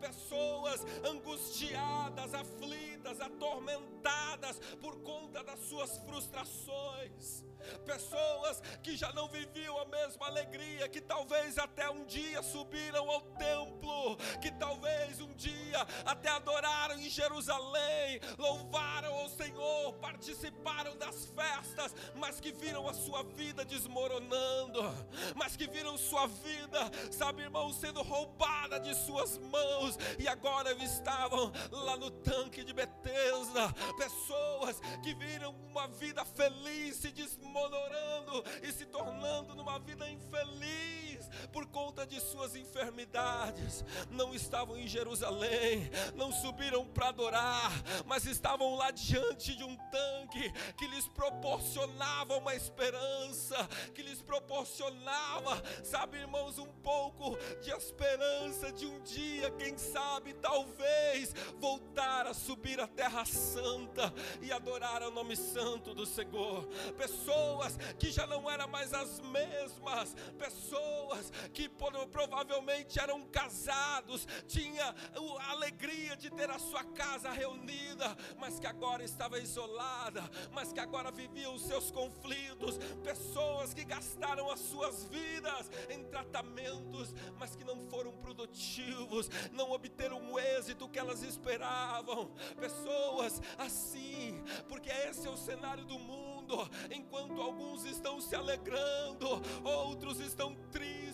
pessoas 0.00 0.84
angustiadas, 1.04 2.34
aflitas, 2.34 3.20
atormentadas 3.20 4.58
por 4.80 5.00
conta 5.02 5.42
das 5.42 5.60
suas 5.60 5.98
frustrações. 5.98 7.44
Pessoas 7.86 8.60
que 8.82 8.96
já 8.96 9.12
não 9.12 9.28
viviam 9.28 9.78
a 9.78 9.84
mesma 9.84 10.26
alegria, 10.26 10.88
que 10.88 11.00
talvez 11.00 11.58
até 11.58 11.88
um 11.90 12.04
dia 12.04 12.42
subiram 12.42 13.08
ao 13.08 13.20
templo, 13.20 14.16
que 14.40 14.50
talvez 14.52 14.91
até 16.04 16.28
adoraram 16.28 16.98
em 16.98 17.08
Jerusalém, 17.08 18.20
louvaram 18.38 19.14
ao 19.14 19.28
Senhor, 19.28 19.94
participaram 19.94 20.96
das 20.96 21.26
festas, 21.26 21.94
mas 22.14 22.40
que 22.40 22.52
viram 22.52 22.88
a 22.88 22.94
sua 22.94 23.22
vida 23.22 23.64
desmoronando, 23.64 24.82
mas 25.34 25.56
que 25.56 25.66
viram 25.66 25.96
sua 25.96 26.26
vida, 26.26 26.90
sabe, 27.10 27.42
irmão, 27.42 27.72
sendo 27.72 28.02
roubada 28.02 28.80
de 28.80 28.94
suas 28.94 29.38
mãos, 29.38 29.98
e 30.18 30.28
agora 30.28 30.72
estavam 30.82 31.52
lá 31.70 31.96
no 31.96 32.10
tanque 32.10 32.64
de 32.64 32.72
Betesda, 32.72 33.72
pessoas 33.96 34.80
que 35.02 35.14
viram 35.14 35.54
uma 35.70 35.88
vida 35.88 36.24
feliz 36.24 36.96
se 36.96 37.10
desmoronando 37.10 38.44
e 38.62 38.72
se 38.72 38.86
tornando 38.86 39.54
numa 39.54 39.78
vida 39.78 40.08
infeliz 40.08 41.21
por 41.52 41.66
conta 41.66 42.06
de 42.06 42.20
suas 42.20 42.54
enfermidades. 42.56 43.84
Não 44.10 44.34
estavam 44.34 44.76
em 44.76 44.86
Jerusalém, 44.86 45.90
não 46.14 46.32
subiram 46.32 46.86
para 46.86 47.08
adorar, 47.08 47.72
mas 48.06 48.24
estavam 48.26 48.74
lá 48.74 48.90
diante 48.90 49.54
de 49.56 49.64
um 49.64 49.76
tanque 49.90 50.52
que 50.76 50.86
lhes 50.86 51.08
proporcionava 51.08 52.36
uma 52.36 52.54
esperança, 52.54 53.68
que 53.94 54.02
lhes 54.02 54.22
proporcionava, 54.22 55.62
sabe, 55.82 56.18
irmãos, 56.18 56.58
um 56.58 56.70
pouco 56.82 57.36
de 57.60 57.70
esperança 57.70 58.72
de 58.72 58.86
um 58.86 59.00
dia, 59.02 59.50
quem 59.52 59.76
sabe, 59.76 60.34
talvez, 60.34 61.34
voltar 61.58 62.26
a 62.26 62.34
subir 62.34 62.80
a 62.80 62.86
Terra 62.86 63.24
Santa 63.24 64.12
e 64.40 64.52
adorar 64.52 65.02
o 65.02 65.10
nome 65.10 65.36
santo 65.36 65.94
do 65.94 66.06
Senhor. 66.06 66.66
Pessoas 66.96 67.76
que 67.98 68.10
já 68.10 68.26
não 68.26 68.50
eram 68.50 68.68
mais 68.68 68.92
as 68.92 69.20
mesmas, 69.20 70.14
pessoas 70.38 71.21
que 71.52 71.68
provavelmente 71.68 72.98
eram 72.98 73.22
casados, 73.26 74.26
tinha 74.46 74.94
a 75.40 75.50
alegria 75.50 76.16
de 76.16 76.30
ter 76.30 76.50
a 76.50 76.58
sua 76.58 76.84
casa 76.84 77.30
reunida, 77.30 78.16
mas 78.38 78.58
que 78.58 78.66
agora 78.66 79.04
estava 79.04 79.38
isolada, 79.38 80.22
mas 80.52 80.72
que 80.72 80.80
agora 80.80 81.10
vivia 81.10 81.50
os 81.50 81.62
seus 81.62 81.90
conflitos, 81.90 82.78
pessoas 83.02 83.74
que 83.74 83.84
gastaram 83.84 84.50
as 84.50 84.60
suas 84.60 85.04
vidas 85.04 85.70
em 85.90 86.04
tratamentos, 86.04 87.14
mas 87.38 87.54
que 87.56 87.64
não 87.64 87.88
foram 87.88 88.12
produtivos, 88.12 89.28
não 89.52 89.70
obteram 89.72 90.30
o 90.30 90.38
êxito 90.38 90.88
que 90.88 90.98
elas 90.98 91.22
esperavam, 91.22 92.32
pessoas 92.58 93.40
assim, 93.58 94.42
porque 94.68 94.90
esse 94.90 95.26
é 95.26 95.30
o 95.30 95.36
cenário 95.36 95.84
do 95.84 95.98
mundo 95.98 96.22
enquanto 96.90 97.40
alguns 97.40 97.84
estão 97.84 98.20
se 98.20 98.34
alegrando, 98.34 99.28
outros 99.64 100.20
estão 100.20 100.54
tristes, 100.70 101.11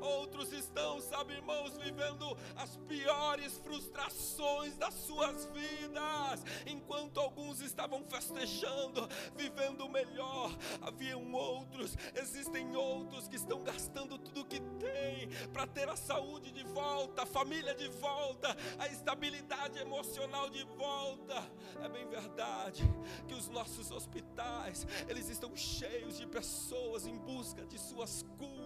outros 0.00 0.52
estão, 0.52 1.00
sabe, 1.00 1.34
irmãos, 1.34 1.76
vivendo 1.76 2.36
as 2.56 2.76
piores 2.88 3.58
frustrações 3.58 4.76
das 4.76 4.94
suas 4.94 5.46
vidas, 5.46 6.44
enquanto 6.66 7.20
alguns 7.20 7.60
estavam 7.60 8.04
festejando, 8.04 9.08
vivendo 9.36 9.88
melhor, 9.88 10.50
haviam 10.80 11.32
outros, 11.32 11.96
existem 12.14 12.74
outros 12.76 13.28
que 13.28 13.36
estão 13.36 13.62
gastando 13.62 14.18
tudo 14.18 14.44
que 14.44 14.60
têm 14.60 15.28
para 15.52 15.66
ter 15.66 15.88
a 15.88 15.96
saúde 15.96 16.50
de 16.50 16.64
volta, 16.64 17.22
a 17.22 17.26
família 17.26 17.74
de 17.74 17.88
volta, 17.88 18.56
a 18.78 18.88
estabilidade 18.88 19.78
emocional 19.78 20.50
de 20.50 20.64
volta. 20.64 21.50
É 21.82 21.88
bem 21.88 22.06
verdade 22.08 22.82
que 23.26 23.34
os 23.34 23.48
nossos 23.48 23.90
hospitais, 23.90 24.86
eles 25.08 25.28
estão 25.28 25.54
cheios 25.56 26.16
de 26.16 26.26
pessoas 26.26 27.06
em 27.06 27.16
busca 27.18 27.64
de 27.66 27.78
suas 27.78 28.22
curas, 28.38 28.63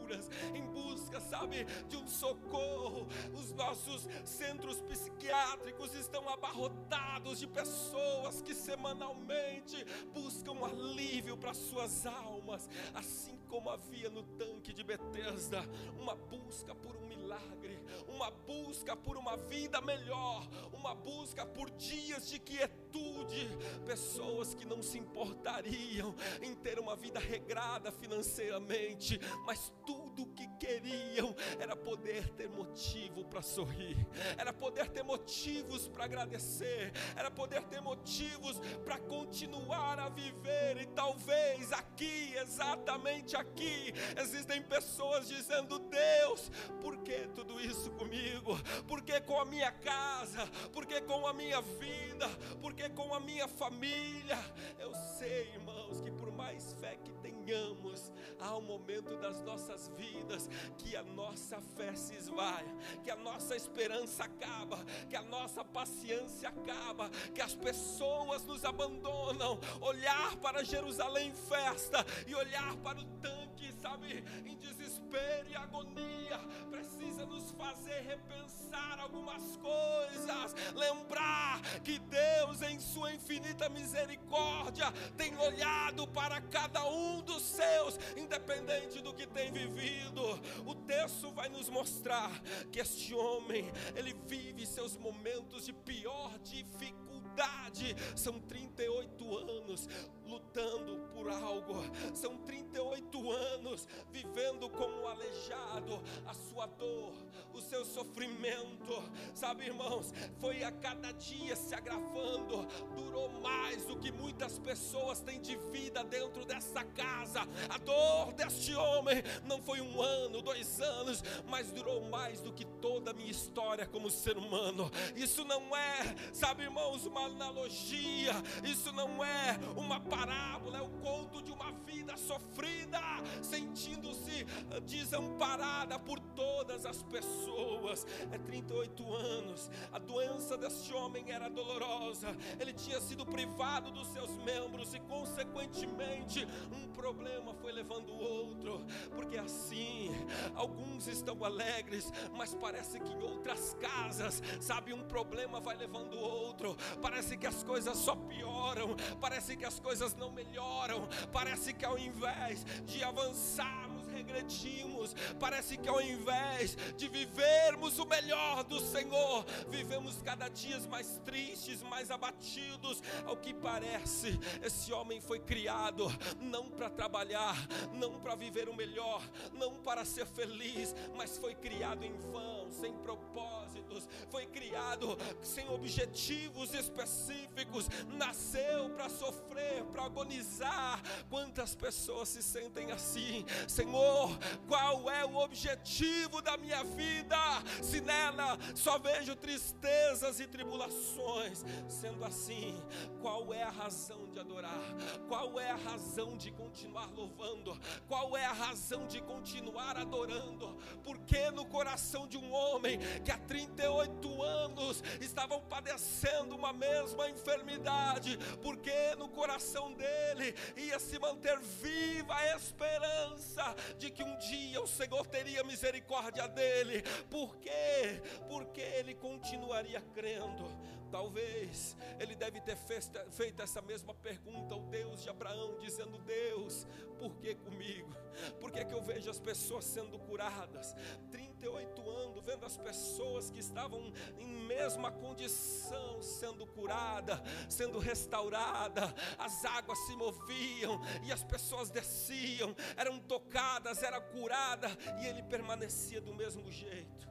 em 0.55 0.63
busca, 0.67 1.21
sabe, 1.21 1.65
de 1.89 1.97
um 1.97 2.07
socorro. 2.07 3.07
Os 3.35 3.53
nossos 3.53 4.09
centros 4.25 4.81
psiquiátricos 4.83 5.95
estão 5.95 6.29
abarrotados 6.29 7.39
de 7.39 7.47
pessoas 7.47 8.43
que 8.43 8.55
semanalmente 8.55 9.85
buscam 10.13 10.65
alívio 10.65 11.37
para 11.37 11.55
suas 11.55 12.07
almas, 12.07 12.69
assim 12.95 13.39
como 13.49 13.71
havia 13.71 14.11
no 14.11 14.23
tanque 14.23 14.73
de 14.73 14.85
Betesda, 14.85 15.65
uma 15.99 16.15
busca 16.15 16.75
por 16.75 16.97
um 16.97 17.07
milagre, 17.07 17.79
uma 18.07 18.31
busca 18.31 18.95
por 18.95 19.17
uma 19.17 19.37
vida 19.37 19.81
melhor, 19.81 20.47
uma 20.73 20.95
busca 20.95 21.45
por 21.45 21.71
dias 21.71 22.29
de 22.29 22.39
quietude, 22.39 23.49
pessoas 23.87 24.55
que 24.55 24.65
não 24.65 24.83
se 24.83 24.99
importariam 24.99 26.15
em 26.43 26.55
ter 26.55 26.79
uma 26.79 26.95
vida 26.95 27.19
regrada 27.19 27.91
financeiramente, 27.91 29.19
mas 29.45 29.73
tudo 29.87 30.23
o 30.23 30.35
que 30.35 30.47
queriam 30.59 31.35
era 31.59 31.75
poder 31.75 32.29
ter 32.31 32.49
motivo 32.49 33.25
para 33.25 33.43
sorrir, 33.43 33.97
era 34.37 34.53
poder 34.53 34.89
ter 34.91 35.03
motivos 35.03 35.89
para 35.89 36.05
agradecer, 36.05 36.93
era 37.17 37.31
poder 37.31 37.65
ter 37.65 37.81
motivos 37.81 38.59
para 38.85 38.99
continuar 38.99 39.99
a 39.99 40.09
viver, 40.09 40.81
e 40.81 40.87
talvez 40.87 41.73
aqui, 41.73 42.35
exatamente 42.37 43.37
aqui, 43.39 43.93
existem 44.21 44.63
pessoas 44.63 45.29
dizendo: 45.29 45.79
Deus, 45.79 46.51
por 46.81 46.97
que 46.99 47.29
tudo 47.35 47.61
isso 47.61 47.91
comigo? 47.93 48.59
Por 48.87 49.03
que 49.03 49.21
com 49.21 49.41
a 49.41 49.45
minha 49.45 49.71
casa? 49.71 50.47
Por 50.73 50.87
que 50.87 51.01
com 51.03 51.27
a 51.27 51.33
minha 51.33 51.61
vida? 51.61 52.29
Por 52.61 52.75
que 52.75 52.89
com 52.91 53.15
a 53.15 53.21
minha 53.21 53.49
família? 53.49 54.39
Eu 54.79 54.93
sei, 55.19 55.53
irmãos, 55.55 56.01
que 56.01 56.11
por 56.11 56.33
mais 56.33 56.73
fé 56.75 56.97
que 56.97 57.13
tenhamos, 57.15 58.13
há 58.41 58.57
um 58.57 58.63
momento 58.63 59.17
das 59.17 59.41
nossas 59.41 59.89
vidas 59.97 60.49
que 60.79 60.97
a 60.97 61.03
nossa 61.03 61.61
fé 61.77 61.95
se 61.95 62.15
esvaia, 62.15 62.77
que 63.03 63.11
a 63.11 63.17
nossa 63.17 63.57
esperança 63.57 64.25
acaba, 64.25 64.79
que 65.09 65.17
a 65.17 65.23
nossa 65.23 65.65
paciência 65.65 66.49
acaba, 66.49 67.11
que 67.35 67.41
as 67.41 67.55
pessoas 67.55 68.45
nos 68.45 68.65
abandonam. 68.65 69.59
Olhar 69.81 70.37
para 70.37 70.65
Jerusalém 70.65 71.33
festa 71.33 72.05
e 72.27 72.35
olhar 72.35 72.77
para 72.77 72.99
o 72.99 73.05
tanque, 73.29 73.73
sabe, 73.81 74.25
em 74.47 74.57
desespero 74.57 75.49
e 75.51 75.57
agonia, 75.57 76.39
precisa 76.71 77.27
nos 77.27 77.51
fazer 77.53 78.01
repensar 78.01 78.99
algumas 79.01 79.57
coisas, 79.57 80.55
lembrar 80.75 81.61
que 81.83 81.99
Deus, 81.99 82.63
em 82.63 82.79
Sua 82.81 83.13
infinita 83.13 83.69
misericórdia, 83.69 84.91
tem 85.17 85.37
olhado 85.37 86.07
para 86.09 86.41
cada 86.41 86.87
um 86.89 87.21
dos 87.21 87.43
seus, 87.43 87.99
independente 88.17 89.01
do 89.01 89.13
que 89.13 89.27
tem 89.27 89.53
vivido. 89.53 90.23
O 90.67 90.75
texto 90.75 91.31
vai 91.33 91.49
nos 91.49 91.69
mostrar 91.69 92.31
que 92.73 92.81
este 92.81 93.15
homem, 93.15 93.71
ele 93.95 94.15
vive 94.27 94.67
seus 94.67 94.97
momentos 94.97 95.67
de 95.67 95.73
pior 95.73 96.39
dificuldade. 96.39 97.95
São 98.17 98.41
38 98.41 99.37
anos 99.39 99.89
lutando 100.29 100.99
por 101.15 101.31
algo. 101.31 101.83
São 102.15 102.37
38 102.39 103.33
anos 103.33 103.89
vivendo 104.11 104.69
como 104.71 105.07
aleijado, 105.09 106.01
a 106.27 106.35
sua 106.35 106.67
dor, 106.67 107.13
o 107.53 107.61
seu 107.61 107.85
sofrimento, 107.85 109.03
sabe, 109.35 109.67
irmãos, 109.67 110.13
foi 110.39 110.63
a 110.63 110.71
cada 110.71 111.13
dia 111.13 111.57
se 111.57 111.75
agravando, 111.75 112.67
durou 112.95 113.29
mais 113.41 113.85
do 113.85 113.99
que 113.99 114.13
muitas 114.13 114.59
pessoas 114.59 115.21
têm 115.21 115.41
de 115.41 115.57
vida 115.57 116.05
dentro 116.05 116.45
dessa 116.45 116.85
casa. 116.85 117.41
A 117.69 117.79
dor 117.79 118.33
deste 118.33 118.75
homem 118.75 119.23
não 119.45 119.61
foi 119.61 119.81
um 119.81 120.01
ano, 120.01 120.43
dois 120.43 120.81
anos, 120.81 121.23
mas 121.49 121.71
durou 121.71 122.03
mais 122.09 122.41
do 122.41 122.53
que 122.53 122.65
toda 122.65 123.11
a 123.11 123.15
minha 123.15 123.31
história 123.31 123.87
como 123.87 124.11
ser 124.11 124.37
humano. 124.37 124.91
Isso 125.17 125.45
não 125.45 125.77
é, 125.77 126.15
sabe, 126.33 126.65
irmãos, 126.65 127.07
uma 127.07 127.25
analogia, 127.25 128.33
isso 128.63 128.93
não 128.93 129.25
é 129.25 129.59
uma 129.77 130.01
parábola, 130.19 130.79
é 130.79 130.83
o 130.83 130.89
conto 131.01 131.41
de 131.41 131.53
uma 131.53 131.71
vida 131.87 132.17
sofrida, 132.17 133.01
sentindo-se 133.41 134.45
desamparada 134.85 135.99
por 135.99 136.19
todas 136.19 136.85
as 136.85 137.03
pessoas. 137.05 138.05
É 138.33 138.39
38 138.39 139.15
anos, 139.15 139.71
a 139.93 139.99
doença 139.99 140.57
deste 140.57 140.93
homem 140.93 141.31
era 141.31 141.49
dolorosa, 141.49 142.37
ele 142.59 142.73
tinha 142.73 143.01
sido 143.01 143.25
privado 143.25 143.91
dos 143.93 144.09
seus 144.09 144.31
membros 144.39 144.93
e, 144.93 145.01
consequentemente, 145.01 146.47
um 146.73 146.89
problema 146.89 147.55
foi 147.55 147.73
levando 147.73 148.11
o 148.11 148.19
outro, 148.19 148.85
porque 149.15 149.39
assim, 149.39 150.11
alguns 150.55 151.07
estão 151.07 151.45
alegres, 151.45 152.13
mas 152.37 152.55
parece 152.55 152.99
que 152.99 153.13
em 153.13 153.23
outras 153.23 153.75
casas, 153.75 154.43
sabe, 154.61 154.93
um 154.93 155.05
problema 155.05 155.61
vai 155.61 155.77
levando 155.77 156.15
o 156.15 156.21
outro, 156.21 156.77
parece 157.01 157.37
que 157.37 157.47
as 157.47 157.63
coisas 157.63 157.97
só 157.97 158.17
pioram, 158.17 158.97
parece 159.21 159.57
que 159.57 159.65
as 159.65 159.79
coisas 159.79 160.08
não 160.15 160.31
melhoram, 160.31 161.09
parece 161.33 161.73
que 161.73 161.85
ao 161.85 161.99
invés 161.99 162.65
de 162.87 163.03
avançarmos, 163.05 164.08
regredimos. 164.29 165.15
Parece 165.41 165.77
que 165.77 165.89
ao 165.89 166.01
invés 166.01 166.77
de 166.97 167.09
vivermos 167.09 167.99
o 167.99 168.07
melhor 168.07 168.63
do 168.65 168.79
Senhor, 168.81 169.45
vivemos 169.69 170.21
cada 170.23 170.49
dia 170.49 170.79
mais 170.89 171.19
tristes, 171.25 171.83
mais 171.83 172.11
abatidos. 172.11 173.03
Ao 173.27 173.37
que 173.37 173.55
parece, 173.55 174.39
esse 174.63 174.93
homem 174.93 175.21
foi 175.21 175.39
criado 175.41 176.07
não 176.41 176.69
para 176.69 176.91
trabalhar, 176.91 177.57
não 177.95 178.21
para 178.21 178.35
viver 178.35 178.69
o 178.69 178.75
melhor, 178.75 179.23
não 179.53 179.75
para 179.77 180.05
ser 180.05 180.27
feliz, 180.27 180.95
mas 181.17 181.39
foi 181.39 181.55
criado 181.55 182.05
em 182.05 182.17
vão, 182.31 182.71
sem 182.71 182.93
propósitos, 182.99 184.09
foi 184.29 184.47
criado 184.47 185.17
sem 185.43 185.69
objetivos 185.71 186.75
específicos, 186.75 187.89
nasceu 188.09 188.91
para 188.91 189.09
sofrer, 189.09 189.85
para 189.85 190.05
agonizar. 190.05 191.01
Quantas 191.31 191.75
pessoas 191.75 192.29
se 192.29 192.43
sentem 192.43 192.93
assim, 192.93 193.45
Senhor? 193.67 194.18
Senhor, 194.19 194.37
qual 194.67 195.09
o 195.35 195.43
objetivo 195.43 196.41
da 196.43 196.57
minha 196.57 196.83
vida? 196.85 197.37
Se 197.83 198.01
nela 198.01 198.59
só 198.75 198.99
vejo 198.99 199.35
tristezas 199.37 200.41
e 200.41 200.47
tribulações, 200.47 201.65
sendo 201.89 202.25
assim, 202.25 202.81
qual 203.21 203.53
é 203.53 203.63
a 203.63 203.71
razão 203.71 204.27
de 204.29 204.39
adorar? 204.39 204.81
Qual 205.29 205.61
é 205.61 205.71
a 205.71 205.77
razão 205.77 206.37
de 206.37 206.51
continuar 206.51 207.11
louvando? 207.15 207.79
Qual 208.07 208.37
é 208.37 208.45
a 208.45 208.53
razão 208.53 209.07
de 209.07 209.21
continuar 209.21 209.97
adorando? 209.97 210.77
Porque 211.03 211.51
no 211.51 211.65
coração 211.67 212.27
de 212.27 212.37
um 212.37 212.53
homem 212.53 212.99
que 213.25 213.31
há 213.31 213.39
38 213.39 214.43
anos 214.43 215.03
estavam 215.21 215.61
padecendo 215.63 216.55
uma 216.55 216.73
mesma 216.73 217.29
enfermidade, 217.29 218.39
porque 218.63 219.15
no 219.17 219.29
coração 219.29 219.93
dele 219.93 220.55
ia 220.77 220.99
se 220.99 221.19
manter 221.19 221.59
viva 221.61 222.35
a 222.35 222.57
esperança 222.57 223.75
de 223.99 224.11
que 224.11 224.23
um 224.23 224.37
dia 224.39 224.81
o 224.81 224.87
Senhor 224.87 225.18
teria 225.25 225.65
misericórdia 225.65 226.47
dele. 226.49 227.03
Por 227.31 227.57
quê? 227.57 228.21
Porque 228.49 228.81
ele 228.81 229.15
continuaria 229.15 230.01
crendo. 230.15 230.65
Talvez 231.11 231.97
ele 232.19 232.35
deve 232.35 232.61
ter 232.61 232.77
feito 232.77 233.63
essa 233.63 233.81
mesma 233.81 234.15
pergunta 234.15 234.75
ao 234.75 234.83
Deus 234.83 235.23
de 235.23 235.29
Abraão, 235.29 235.79
dizendo: 235.79 236.19
Deus, 236.19 236.87
por 237.19 237.35
que 237.37 237.55
comigo? 237.55 238.15
Por 238.61 238.71
que, 238.71 238.85
que 238.85 238.95
eu 238.95 239.03
vejo 239.03 239.31
as 239.31 239.41
pessoas 239.41 239.85
sendo 239.85 240.19
curadas? 240.19 240.95
38 241.31 242.09
anos 242.09 242.45
vendo 242.45 242.65
as 242.65 242.77
pessoas 242.77 243.51
que 243.51 243.59
estavam 243.59 244.13
em 244.39 244.47
mesma 244.47 245.11
condição 245.11 246.23
sendo 246.23 246.67
curada, 246.67 247.43
sendo 247.69 247.99
restaurada, 247.99 249.15
as 249.39 249.65
águas 249.65 249.99
se 250.07 250.17
moviam 250.17 251.01
e 251.25 251.33
as 251.33 251.43
pessoas 251.43 251.91
desciam, 251.91 252.75
eram 252.97 253.19
tocadas, 253.19 254.03
era 254.03 254.21
curada 254.21 254.89
e 255.21 255.27
ele 255.27 255.43
permanecia 255.43 256.21
do 256.21 256.35
mesmo 256.35 256.71
jeito. 256.71 257.29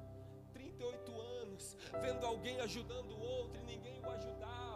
38 0.54 1.22
anos 1.22 1.78
vendo 2.02 2.26
alguém 2.26 2.60
ajudando 2.60 3.12
o 3.12 3.20
outro 3.20 3.64
o 4.08 4.12
ajudava 4.12 4.68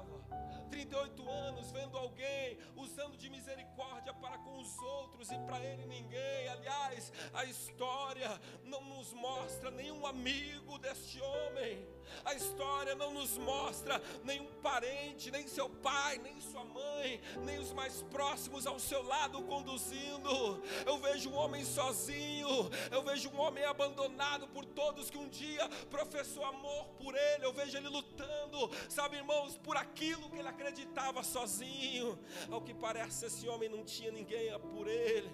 38 0.70 1.30
anos 1.30 1.72
vendo 1.72 1.98
alguém 1.98 2.58
usando 2.76 3.18
de 3.18 3.30
misericórdia 3.30 4.14
para 4.14 4.38
com 4.40 4.58
os 4.60 4.78
outros 4.80 5.32
e 5.32 5.38
para 5.40 5.60
ele 5.64 5.86
ninguém. 5.86 6.48
Aliás, 6.50 7.12
a 7.34 7.46
história 7.46 8.30
não 8.64 8.82
nos 8.84 9.14
mostra 9.14 9.70
nenhum 9.72 10.06
amigo 10.06 10.78
deste 10.80 11.22
homem. 11.22 11.88
A 12.26 12.34
história 12.34 12.96
não 12.96 13.14
nos 13.14 13.38
mostra 13.38 14.02
nenhum 14.24 14.48
parente, 14.62 15.32
nem 15.32 15.48
seu 15.48 15.70
pai, 15.70 16.18
nem 16.18 16.40
sua 16.42 16.64
mãe, 16.64 17.22
nem 17.44 17.60
os 17.60 17.72
mais 17.74 18.02
próximos 18.04 18.68
ao 18.68 18.80
seu 18.80 19.04
lado 19.04 19.42
conduzindo. 19.44 20.62
Eu 20.86 20.98
vejo 20.98 21.30
um 21.30 21.36
homem 21.36 21.64
sozinho, 21.64 22.70
eu 22.92 23.02
vejo 23.04 23.30
um 23.30 23.40
homem 23.40 23.64
abandonado 23.66 24.48
por 24.48 24.66
todos 24.66 25.10
que 25.10 25.18
um 25.18 25.30
dia 25.30 25.68
professou 25.90 26.44
amor 26.46 26.86
por 26.98 27.16
ele. 27.16 27.46
Eu 27.46 27.54
vejo 27.54 27.78
ele 27.78 27.88
lutando, 27.88 28.70
sabe, 28.90 29.18
irmãos, 29.18 29.58
por 29.58 29.78
aquilo 29.78 30.30
que 30.30 30.38
ele 30.38 30.48
acredita 30.48 30.72
acreditava 30.72 31.24
sozinho. 31.24 32.18
Ao 32.50 32.62
que 32.62 32.74
parece, 32.74 33.26
esse 33.26 33.48
homem 33.48 33.70
não 33.70 33.84
tinha 33.84 34.12
ninguém 34.12 34.58
por 34.60 34.88
ele. 34.88 35.30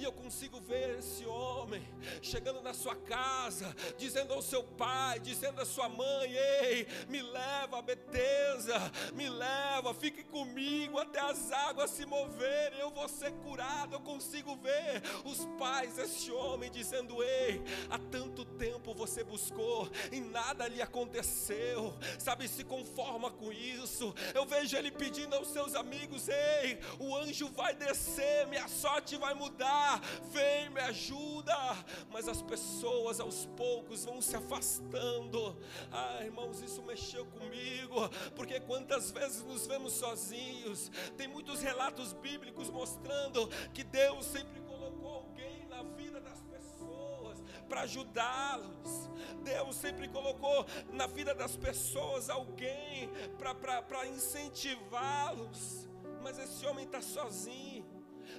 E 0.00 0.04
eu 0.04 0.12
consigo 0.12 0.58
ver 0.62 0.98
esse 0.98 1.26
homem 1.26 1.86
chegando 2.22 2.62
na 2.62 2.72
sua 2.72 2.96
casa, 2.96 3.76
dizendo 3.98 4.32
ao 4.32 4.40
seu 4.40 4.64
pai, 4.64 5.20
dizendo 5.20 5.60
à 5.60 5.66
sua 5.66 5.90
mãe: 5.90 6.32
Ei, 6.32 6.86
me 7.06 7.20
leva 7.20 7.78
a 7.78 7.82
Betesda, 7.82 8.80
me 9.12 9.28
leva, 9.28 9.92
fique 9.92 10.24
comigo 10.24 10.98
até 10.98 11.20
as 11.20 11.52
águas 11.52 11.90
se 11.90 12.06
moverem, 12.06 12.78
eu 12.78 12.90
vou 12.90 13.06
ser 13.10 13.30
curado. 13.32 13.94
Eu 13.94 14.00
consigo 14.00 14.56
ver 14.56 15.02
os 15.22 15.44
pais 15.58 15.92
desse 15.96 16.32
homem 16.32 16.70
dizendo: 16.70 17.22
Ei, 17.22 17.62
há 17.90 17.98
tanto 17.98 18.46
tempo 18.46 18.94
você 18.94 19.22
buscou 19.22 19.86
e 20.10 20.18
nada 20.18 20.66
lhe 20.66 20.80
aconteceu, 20.80 21.92
sabe? 22.18 22.48
Se 22.48 22.64
conforma 22.64 23.30
com 23.30 23.52
isso. 23.52 24.14
Eu 24.34 24.46
vejo 24.46 24.78
ele 24.78 24.90
pedindo 24.90 25.36
aos 25.36 25.48
seus 25.48 25.74
amigos: 25.74 26.26
Ei, 26.26 26.80
o 26.98 27.14
anjo 27.14 27.50
vai 27.50 27.74
descer, 27.74 28.46
minha 28.46 28.66
sorte 28.66 29.18
vai 29.18 29.34
mudar 29.34 29.59
vem, 30.30 30.70
me 30.70 30.80
ajuda. 30.80 31.56
Mas 32.10 32.28
as 32.28 32.42
pessoas 32.42 33.20
aos 33.20 33.46
poucos 33.56 34.04
vão 34.04 34.20
se 34.20 34.36
afastando. 34.36 35.56
Ah, 35.90 36.24
irmãos, 36.24 36.60
isso 36.60 36.82
mexeu 36.82 37.26
comigo, 37.26 38.08
porque 38.34 38.60
quantas 38.60 39.10
vezes 39.10 39.42
nos 39.42 39.66
vemos 39.66 39.92
sozinhos. 39.94 40.90
Tem 41.16 41.28
muitos 41.28 41.60
relatos 41.60 42.12
bíblicos 42.12 42.70
mostrando 42.70 43.48
que 43.72 43.84
Deus 43.84 44.26
sempre 44.26 44.60
colocou 44.60 45.14
alguém 45.14 45.66
na 45.66 45.82
vida 45.82 46.20
das 46.20 46.40
pessoas 46.42 47.38
para 47.68 47.82
ajudá-los. 47.82 49.08
Deus 49.42 49.76
sempre 49.76 50.08
colocou 50.08 50.66
na 50.92 51.06
vida 51.06 51.34
das 51.34 51.56
pessoas 51.56 52.28
alguém 52.28 53.10
para 53.38 54.06
incentivá-los. 54.06 55.88
Mas 56.22 56.38
esse 56.38 56.66
homem 56.66 56.84
está 56.84 57.00
sozinho. 57.00 57.79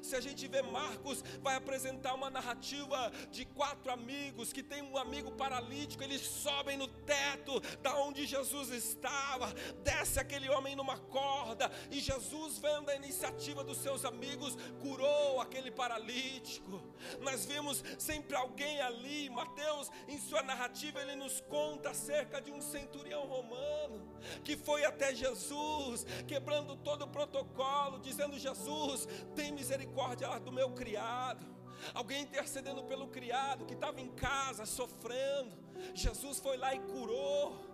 Se 0.02 0.16
a 0.16 0.20
gente 0.20 0.48
vê 0.48 0.62
Marcos, 0.62 1.24
vai 1.42 1.56
apresentar 1.56 2.16
uma 2.16 2.30
narrativa 2.30 3.12
de 3.30 3.46
quatro 3.46 3.92
amigos 3.92 4.52
que 4.52 4.64
tem 4.64 4.82
um 4.82 4.98
amigo 4.98 5.32
paralítico, 5.32 6.04
eles 6.04 6.22
sobem 6.22 6.76
no 6.76 6.88
teto 6.88 7.60
da 7.82 7.96
onde 7.98 8.26
Jesus 8.26 8.70
estava, 8.70 9.54
desce 9.84 10.20
aquele 10.20 10.50
homem 10.50 10.76
numa 10.76 10.98
corda 10.98 11.72
e 11.92 12.00
Jesus, 12.00 12.58
vendo 12.58 12.90
a 12.90 12.96
iniciativa 12.96 13.64
dos 13.64 13.78
seus 13.78 14.04
amigos, 14.04 14.58
curou 14.82 15.40
aquele 15.40 15.70
paralítico. 15.70 16.82
Nós 17.20 17.46
vimos 17.46 17.84
sempre 18.00 18.36
alguém 18.36 18.82
ali, 18.82 19.30
Mateus, 19.30 19.90
em 20.08 20.20
sua 20.20 20.42
narrativa, 20.42 21.02
ele 21.02 21.16
nos 21.16 21.42
conta 21.42 21.92
acerca 21.92 22.42
de 22.42 22.52
um 22.52 22.62
centurião 22.62 23.28
romano 23.28 24.02
que 24.44 24.56
foi 24.56 24.84
até 24.86 25.14
Jesus, 25.14 26.06
quebrando 26.28 26.76
todo 26.78 27.04
o 27.04 27.08
protocolo, 27.08 28.00
dizendo: 28.00 28.38
Jesus, 28.38 29.08
tem 29.36 29.52
misericórdia 29.52 29.91
misericórdia 29.92 30.40
do 30.40 30.52
meu 30.52 30.72
criado. 30.72 31.46
Alguém 31.94 32.24
intercedendo 32.24 32.84
pelo 32.84 33.08
criado 33.08 33.66
que 33.66 33.74
estava 33.74 34.00
em 34.00 34.10
casa 34.12 34.66
sofrendo. 34.66 35.52
Jesus 35.94 36.40
foi 36.40 36.58
lá 36.58 36.74
e 36.74 36.80
curou. 36.80 37.70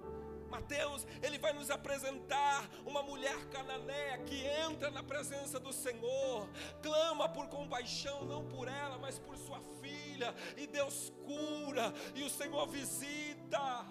Mateus, 0.50 1.06
ele 1.22 1.38
vai 1.38 1.52
nos 1.52 1.70
apresentar 1.70 2.70
uma 2.86 3.04
mulher 3.04 3.36
cananeia 3.50 4.18
que 4.20 4.46
entra 4.46 4.90
na 4.90 5.04
presença 5.04 5.60
do 5.60 5.74
Senhor, 5.74 6.50
clama 6.82 7.28
por 7.28 7.50
compaixão, 7.50 8.24
não 8.24 8.46
por 8.46 8.70
ela, 8.70 8.98
mas 8.98 9.20
por 9.20 9.36
sua 9.38 9.60
filha, 9.82 10.34
e 10.56 10.66
Deus 10.66 11.12
cura, 11.26 11.94
e 12.16 12.24
o 12.24 12.30
Senhor 12.30 12.66
visita. 12.66 13.86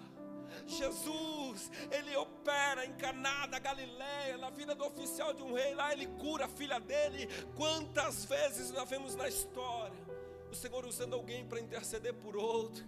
Jesus, 0.65 1.71
ele 1.91 2.15
opera 2.15 2.36
em 2.85 2.93
Caná 2.93 3.45
da 3.45 3.59
Galileia, 3.59 4.37
na 4.37 4.49
vida 4.49 4.73
do 4.73 4.85
oficial 4.85 5.33
de 5.33 5.43
um 5.43 5.53
rei, 5.53 5.73
lá 5.73 5.91
ele 5.93 6.07
cura 6.07 6.45
a 6.45 6.49
filha 6.49 6.79
dele. 6.79 7.27
Quantas 7.55 8.25
vezes 8.25 8.71
nós 8.71 8.89
vemos 8.89 9.15
na 9.15 9.27
história 9.27 9.97
o 10.51 10.55
Senhor 10.55 10.85
usando 10.85 11.13
alguém 11.13 11.45
para 11.45 11.59
interceder 11.59 12.13
por 12.13 12.35
outro. 12.35 12.85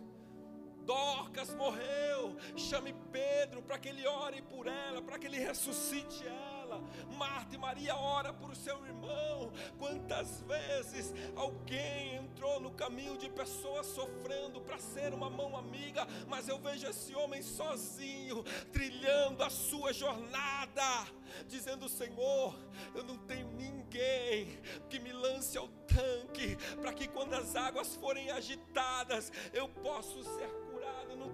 Dorcas 0.86 1.54
morreu, 1.54 2.36
chame 2.56 2.96
Pedro 3.12 3.62
para 3.62 3.78
que 3.78 3.90
ele 3.90 4.08
ore 4.08 4.42
por 4.42 4.66
ela, 4.66 5.02
para 5.02 5.20
que 5.20 5.28
ele 5.28 5.38
ressuscite 5.38 6.26
ela 6.26 6.59
ela. 6.70 6.82
Marta 7.18 7.56
e 7.56 7.58
Maria 7.58 7.96
ora 7.96 8.32
por 8.32 8.56
seu 8.56 8.86
irmão. 8.86 9.52
Quantas 9.78 10.42
vezes 10.42 11.14
alguém 11.36 12.16
entrou 12.16 12.60
no 12.60 12.72
caminho 12.72 13.18
de 13.18 13.30
pessoas 13.30 13.88
sofrendo 13.88 14.62
para 14.62 14.78
ser 14.78 15.14
uma 15.14 15.30
mão 15.30 15.58
amiga, 15.58 16.08
mas 16.28 16.48
eu 16.48 16.60
vejo 16.60 16.88
esse 16.88 17.16
homem 17.16 17.42
sozinho, 17.42 18.44
trilhando 18.72 19.44
a 19.44 19.50
sua 19.50 19.92
jornada, 19.92 21.08
dizendo: 21.48 21.90
Senhor, 21.90 22.56
eu 22.94 23.04
não 23.04 23.18
tenho 23.18 23.48
ninguém 23.52 24.60
que 24.90 25.00
me 25.00 25.12
lance 25.12 25.58
ao 25.58 25.68
tanque, 25.68 26.56
para 26.80 26.94
que 26.94 27.08
quando 27.08 27.34
as 27.34 27.56
águas 27.56 27.96
forem 27.96 28.30
agitadas, 28.30 29.32
eu 29.54 29.68
possa 29.68 30.24
ser 30.24 30.69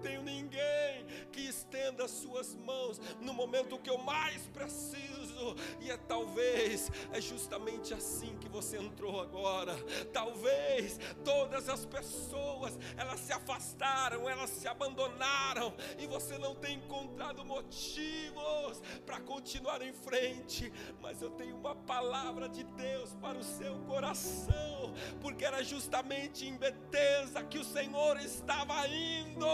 tenho 0.06 0.22
ninguém 0.22 1.08
que 1.32 1.42
estenda 1.42 2.06
as 2.06 2.12
suas 2.12 2.56
mãos 2.56 3.02
no 3.20 3.34
momento 3.34 3.80
que 3.80 3.90
eu 3.90 3.98
mais 3.98 4.46
preciso 4.50 5.56
e 5.82 5.90
é 5.90 5.98
talvez 5.98 6.92
é 7.12 7.20
justamente 7.20 7.92
assim 7.92 8.38
que 8.38 8.48
você 8.48 8.78
entrou 8.78 9.20
agora. 9.20 9.76
Talvez 10.14 11.00
todas 11.24 11.68
as 11.68 11.86
pessoas 11.86 12.78
elas 12.96 13.20
se 13.20 13.34
afastaram, 13.34 14.30
elas 14.30 14.52
se 14.52 14.68
abandonaram 14.68 15.74
e 15.98 16.06
você 16.06 16.38
não 16.38 16.54
tem 16.54 16.78
encontrado 16.78 17.44
motivos 17.44 18.82
para 19.06 19.20
continuar 19.20 19.82
em 19.82 19.94
frente. 19.94 20.72
Mas 21.02 21.20
eu 21.22 21.32
tenho 21.32 21.56
uma 21.56 21.76
palavra 21.76 22.48
de 22.48 22.64
Deus 22.64 23.16
para 23.16 23.38
o 23.40 23.44
seu 23.44 23.76
coração, 23.88 24.94
porque 25.20 25.44
era 25.44 25.64
justamente 25.64 26.46
em 26.46 26.56
Betesda 26.56 27.44
que 27.44 27.58
o 27.58 27.64
Senhor 27.64 28.18
estava 28.18 28.88
indo. 28.88 29.46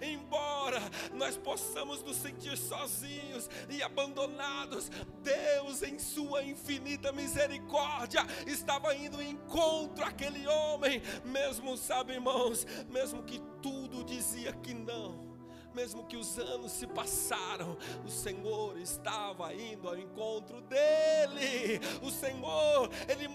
Embora 0.00 0.80
nós 1.14 1.36
possamos 1.36 2.02
nos 2.02 2.16
sentir 2.16 2.56
sozinhos 2.56 3.48
e 3.68 3.82
abandonados, 3.82 4.90
Deus, 5.22 5.82
em 5.82 5.98
Sua 5.98 6.42
infinita 6.42 7.12
misericórdia, 7.12 8.26
estava 8.46 8.94
indo 8.94 9.20
em 9.22 9.30
encontro 9.30 10.04
àquele 10.04 10.46
homem, 10.46 11.02
mesmo, 11.24 11.76
sabe, 11.76 12.14
irmãos, 12.14 12.66
mesmo 12.88 13.22
que 13.22 13.40
tudo 13.62 14.04
dizia 14.04 14.52
que 14.52 14.74
não 14.74 15.26
mesmo 15.76 16.06
que 16.06 16.16
os 16.16 16.38
anos 16.38 16.72
se 16.72 16.86
passaram, 16.86 17.76
o 18.02 18.08
Senhor 18.08 18.78
estava 18.78 19.52
indo 19.52 19.86
ao 19.86 19.98
encontro 19.98 20.62
dele. 20.62 21.78
O 22.00 22.10
Senhor, 22.10 22.90
ele 23.06 23.28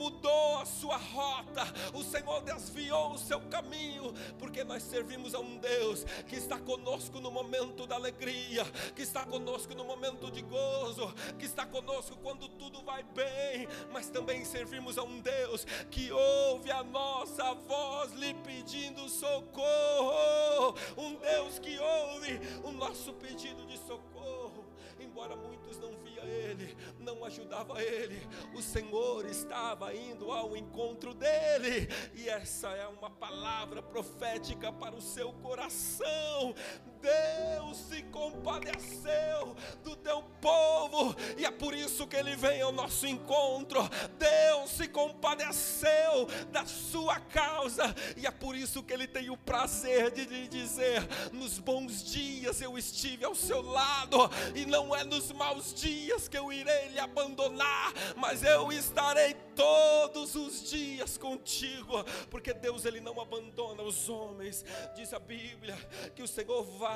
rota. 1.02 1.64
O 1.94 2.04
Senhor 2.04 2.42
desviou 2.42 3.14
o 3.14 3.18
seu 3.18 3.40
caminho, 3.42 4.14
porque 4.40 4.64
nós 4.64 4.84
servimos 4.84 5.34
a 5.34 5.40
um 5.40 5.58
Deus 5.58 6.04
que 6.28 6.36
está 6.36 6.60
conosco 6.60 7.20
no 7.20 7.32
momento 7.32 7.86
da 7.88 7.96
alegria, 7.96 8.66
que 8.96 9.02
está 9.02 9.26
conosco 9.26 9.74
no 9.74 9.84
momento 9.84 10.32
de 10.32 10.42
gozo, 10.42 11.14
que 11.38 11.46
está 11.46 11.66
conosco 11.66 12.16
quando 12.22 12.48
tudo 12.48 12.82
vai 12.84 13.04
bem, 13.04 13.68
mas 13.92 14.10
também 14.10 14.46
servimos 14.46 14.98
a 14.98 15.04
um 15.04 15.20
Deus 15.20 15.66
que 15.90 16.12
ouve 16.12 16.72
a 16.72 16.84
nossa 16.84 17.54
voz 17.54 18.14
lhe 18.14 18.34
pedindo 18.36 19.08
socorro, 19.10 20.76
um 20.98 21.16
Deus 21.16 21.60
que 21.60 21.78
ouve 21.78 22.40
o 22.64 22.72
nosso 22.72 23.14
pedido 23.14 23.66
de 23.66 23.78
socorro, 23.78 24.66
embora 25.00 25.36
muitos 25.36 25.78
não 25.80 26.01
ele, 26.32 26.78
não 27.00 27.24
ajudava 27.26 27.82
ele, 27.82 28.28
o 28.56 28.62
Senhor 28.62 29.26
estava 29.26 29.94
indo 29.94 30.32
ao 30.32 30.56
encontro 30.56 31.14
dele, 31.14 31.88
e 32.14 32.30
essa 32.30 32.70
é 32.70 32.88
uma 32.88 33.10
palavra 33.10 33.82
profética 33.82 34.72
para 34.72 34.96
o 34.96 35.02
seu 35.02 35.34
coração. 35.34 36.56
Deus 37.02 37.78
se 37.78 38.04
compadeceu 38.04 39.56
do 39.84 39.96
teu 39.96 40.22
povo, 40.40 41.16
e 41.38 41.46
é 41.46 41.52
por 41.52 41.74
isso 41.74 42.06
que 42.06 42.16
ele 42.16 42.36
vem 42.36 42.62
ao 42.62 42.72
nosso 42.72 43.08
encontro. 43.08 43.82
Deus 44.18 44.72
se 44.72 44.88
compadeceu 44.88 46.28
da 46.52 46.66
sua 46.66 47.20
causa, 47.20 47.96
e 48.16 48.28
é 48.28 48.32
por 48.32 48.56
isso 48.56 48.84
que 48.84 48.94
ele 48.94 49.08
tem 49.08 49.30
o 49.30 49.38
prazer 49.38 50.12
de 50.12 50.26
lhe 50.26 50.48
dizer: 50.48 51.02
nos 51.32 51.58
bons 51.58 52.04
dias 52.04 52.62
eu 52.62 52.78
estive 52.78 53.26
ao 53.26 53.34
seu 53.34 53.62
lado, 53.62 54.18
e 54.56 54.66
não 54.66 54.96
é 54.96 55.04
nos 55.04 55.32
maus 55.32 55.74
dias 55.74 56.28
que 56.28 56.38
eu 56.38 56.54
irei 56.54 56.90
lhe 56.90 57.00
abandonar, 57.00 57.94
mas 58.16 58.44
eu 58.44 58.72
estarei 58.72 59.34
todos 59.56 60.36
os 60.36 60.70
dias 60.70 61.18
contigo, 61.18 62.04
porque 62.30 62.54
Deus 62.54 62.86
ele 62.86 63.00
não 63.00 63.20
abandona 63.20 63.82
os 63.84 64.10
homens. 64.10 64.64
Diz 64.96 65.14
a 65.14 65.20
Bíblia 65.20 65.78
que 66.16 66.24
o 66.24 66.28
Senhor 66.28 66.64
vai 66.64 66.91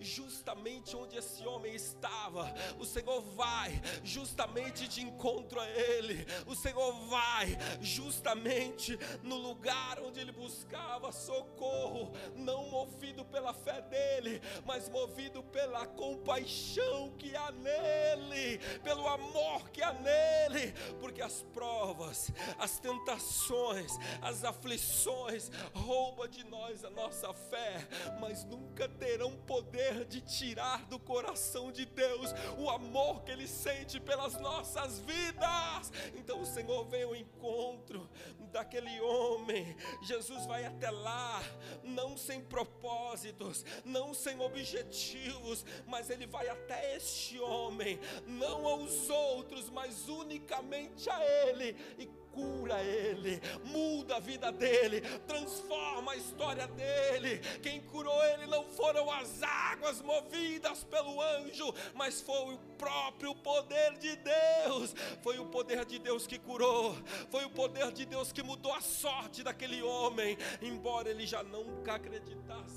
justamente 0.00 0.96
onde 0.96 1.16
esse 1.16 1.46
homem 1.46 1.74
estava. 1.74 2.52
O 2.78 2.84
Senhor 2.84 3.20
vai 3.34 3.80
justamente 4.04 4.88
de 4.88 5.02
encontro 5.02 5.60
a 5.60 5.68
ele. 5.68 6.26
O 6.46 6.54
Senhor 6.54 6.92
vai 7.06 7.56
justamente 7.80 8.98
no 9.22 9.36
lugar 9.36 10.00
onde 10.00 10.20
ele 10.20 10.32
buscava 10.32 11.12
socorro, 11.12 12.12
não 12.34 12.68
movido 12.70 13.24
pela 13.24 13.52
fé 13.52 13.80
dele, 13.82 14.40
mas 14.64 14.88
movido 14.88 15.42
pela 15.42 15.86
compaixão 15.86 17.12
que 17.18 17.34
há 17.36 17.50
nele, 17.52 18.58
pelo 18.82 19.06
amor 19.08 19.70
que 19.70 19.82
há 19.82 19.92
nele, 19.92 20.72
porque 21.00 21.22
as 21.22 21.42
provas, 21.54 22.30
as 22.58 22.78
tentações, 22.78 23.92
as 24.22 24.44
aflições 24.44 25.50
roubam 25.74 26.28
de 26.28 26.44
nós 26.44 26.84
a 26.84 26.90
nossa 26.90 27.32
fé, 27.32 27.86
mas 28.20 28.44
nunca 28.44 28.88
terão 28.88 29.25
poder 29.32 30.04
de 30.04 30.20
tirar 30.20 30.84
do 30.86 30.98
coração 30.98 31.72
de 31.72 31.86
Deus 31.86 32.32
o 32.58 32.68
amor 32.68 33.22
que 33.22 33.30
ele 33.30 33.46
sente 33.46 33.98
pelas 33.98 34.38
nossas 34.40 34.98
vidas. 35.00 35.92
Então 36.14 36.40
o 36.40 36.46
Senhor 36.46 36.84
vem 36.86 37.04
ao 37.04 37.16
encontro 37.16 38.08
daquele 38.52 39.00
homem. 39.00 39.76
Jesus 40.02 40.46
vai 40.46 40.64
até 40.64 40.90
lá, 40.90 41.42
não 41.82 42.16
sem 42.16 42.40
propósitos, 42.40 43.64
não 43.84 44.12
sem 44.12 44.40
objetivos, 44.40 45.64
mas 45.86 46.10
ele 46.10 46.26
vai 46.26 46.48
até 46.48 46.96
este 46.96 47.38
homem, 47.40 47.98
não 48.26 48.66
aos 48.66 49.08
outros, 49.08 49.70
mas 49.70 50.08
unicamente 50.08 51.08
a 51.10 51.24
ele 51.24 51.76
e 51.98 52.06
cura 52.36 52.82
ele, 52.82 53.40
muda 53.64 54.16
a 54.16 54.20
vida 54.20 54.52
dele, 54.52 55.00
transforma 55.26 56.12
a 56.12 56.16
história 56.16 56.66
dele. 56.68 57.38
Quem 57.62 57.80
curou 57.80 58.22
ele 58.24 58.46
não 58.46 58.62
foram 58.64 59.10
as 59.10 59.42
águas 59.42 60.02
movidas 60.02 60.84
pelo 60.84 61.22
anjo, 61.22 61.74
mas 61.94 62.20
foi 62.20 62.54
o 62.54 62.58
próprio 62.76 63.34
poder 63.36 63.96
de 63.98 64.14
Deus. 64.16 64.94
Foi 65.22 65.38
o 65.38 65.46
poder 65.46 65.86
de 65.86 65.98
Deus 65.98 66.26
que 66.26 66.38
curou, 66.38 66.94
foi 67.30 67.46
o 67.46 67.50
poder 67.50 67.90
de 67.90 68.04
Deus 68.04 68.30
que 68.30 68.42
mudou 68.42 68.74
a 68.74 68.82
sorte 68.82 69.42
daquele 69.42 69.82
homem, 69.82 70.36
embora 70.60 71.08
ele 71.08 71.26
já 71.26 71.42
nunca 71.42 71.94
acreditasse 71.94 72.75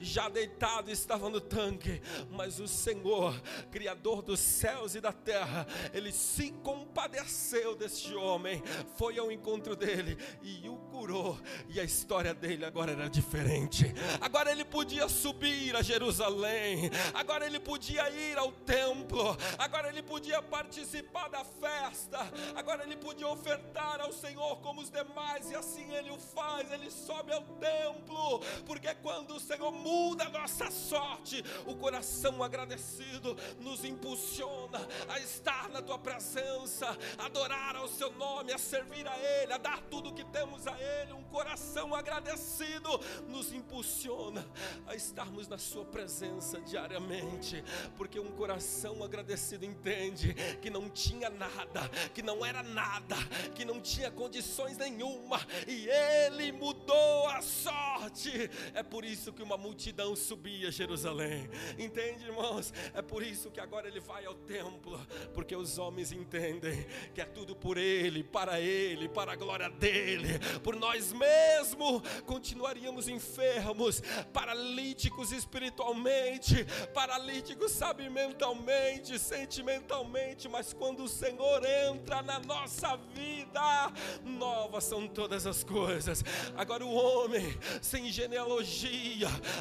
já 0.00 0.28
deitado 0.28 0.90
estava 0.90 1.28
no 1.28 1.40
tanque, 1.40 2.00
mas 2.30 2.60
o 2.60 2.68
Senhor, 2.68 3.40
Criador 3.70 4.22
dos 4.22 4.40
céus 4.40 4.94
e 4.94 5.00
da 5.00 5.12
terra, 5.12 5.66
ele 5.92 6.12
se 6.12 6.50
compadeceu 6.62 7.74
deste 7.74 8.14
homem. 8.14 8.62
Foi 8.96 9.18
ao 9.18 9.30
encontro 9.30 9.76
dele 9.76 10.16
e 10.42 10.68
o 10.68 10.76
curou. 10.90 11.38
E 11.68 11.80
a 11.80 11.84
história 11.84 12.34
dele 12.34 12.64
agora 12.64 12.92
era 12.92 13.08
diferente. 13.08 13.84
Agora 14.20 14.50
ele 14.50 14.64
podia 14.64 15.08
subir 15.08 15.74
a 15.76 15.82
Jerusalém, 15.82 16.90
agora 17.14 17.46
ele 17.46 17.60
podia 17.60 18.08
ir 18.10 18.38
ao 18.38 18.52
templo, 18.52 19.36
agora 19.58 19.88
ele 19.88 20.02
podia 20.02 20.42
participar 20.42 21.28
da 21.28 21.44
festa, 21.44 22.18
agora 22.54 22.84
ele 22.84 22.96
podia 22.96 23.28
ofertar 23.28 24.00
ao 24.00 24.12
Senhor 24.12 24.60
como 24.60 24.80
os 24.80 24.90
demais, 24.90 25.50
e 25.50 25.54
assim 25.54 25.92
ele 25.92 26.10
o 26.10 26.18
faz. 26.18 26.70
Ele 26.72 26.90
sobe 26.90 27.32
ao 27.32 27.42
templo, 27.42 28.40
porque 28.64 28.94
quando 28.96 29.25
o 29.34 29.40
Senhor 29.40 29.70
muda 29.72 30.24
a 30.24 30.30
nossa 30.30 30.70
sorte, 30.70 31.42
o 31.66 31.74
coração 31.74 32.42
agradecido 32.42 33.36
nos 33.60 33.84
impulsiona 33.84 34.86
a 35.08 35.18
estar 35.18 35.68
na 35.68 35.82
tua 35.82 35.98
presença, 35.98 36.96
adorar 37.18 37.76
ao 37.76 37.88
seu 37.88 38.12
nome, 38.12 38.52
a 38.52 38.58
servir 38.58 39.06
a 39.06 39.18
Ele, 39.18 39.52
a 39.52 39.58
dar 39.58 39.80
tudo 39.82 40.12
que 40.12 40.24
temos 40.24 40.66
a 40.66 40.76
Ele, 40.80 41.12
um 41.12 41.24
coração 41.24 41.94
agradecido 41.94 42.88
nos 43.28 43.52
impulsiona 43.52 44.46
a 44.86 44.94
estarmos 44.94 45.48
na 45.48 45.58
Sua 45.58 45.84
presença 45.84 46.60
diariamente, 46.60 47.62
porque 47.96 48.20
um 48.20 48.30
coração 48.32 49.02
agradecido 49.02 49.64
entende 49.64 50.34
que 50.60 50.70
não 50.70 50.88
tinha 50.88 51.30
nada, 51.30 51.88
que 52.14 52.22
não 52.22 52.44
era 52.44 52.62
nada, 52.62 53.16
que 53.54 53.64
não 53.64 53.80
tinha 53.80 54.10
condições 54.10 54.76
nenhuma, 54.76 55.40
e 55.66 55.88
Ele 55.88 56.52
mudou 56.52 57.28
a 57.28 57.42
sorte. 57.42 58.50
É 58.74 58.82
por 58.82 59.04
isso 59.04 59.15
que 59.32 59.42
uma 59.42 59.56
multidão 59.56 60.14
subia 60.14 60.68
a 60.68 60.70
Jerusalém, 60.70 61.48
entende, 61.78 62.24
irmãos? 62.24 62.72
É 62.94 63.02
por 63.02 63.22
isso 63.22 63.50
que 63.50 63.60
agora 63.60 63.88
Ele 63.88 64.00
vai 64.00 64.24
ao 64.24 64.34
templo, 64.34 64.98
porque 65.34 65.54
os 65.54 65.78
homens 65.78 66.12
entendem 66.12 66.86
que 67.14 67.20
é 67.20 67.24
tudo 67.24 67.54
por 67.54 67.76
Ele, 67.76 68.22
para 68.22 68.60
ele, 68.60 69.08
para 69.08 69.32
a 69.32 69.36
glória 69.36 69.70
dele. 69.70 70.38
Por 70.62 70.76
nós 70.76 71.12
mesmos 71.12 72.02
continuaríamos 72.24 73.08
enfermos, 73.08 74.02
paralíticos 74.32 75.32
espiritualmente, 75.32 76.66
paralíticos, 76.92 77.72
sabe, 77.72 78.08
mentalmente, 78.08 79.18
sentimentalmente, 79.18 80.48
mas 80.48 80.72
quando 80.72 81.04
o 81.04 81.08
Senhor 81.08 81.64
entra 81.64 82.22
na 82.22 82.38
nossa 82.40 82.96
vida, 82.96 83.92
novas 84.24 84.84
são 84.84 85.06
todas 85.06 85.46
as 85.46 85.62
coisas. 85.62 86.24
Agora 86.56 86.84
o 86.84 86.92
homem 86.92 87.56
sem 87.80 88.10
genealogia, 88.10 89.05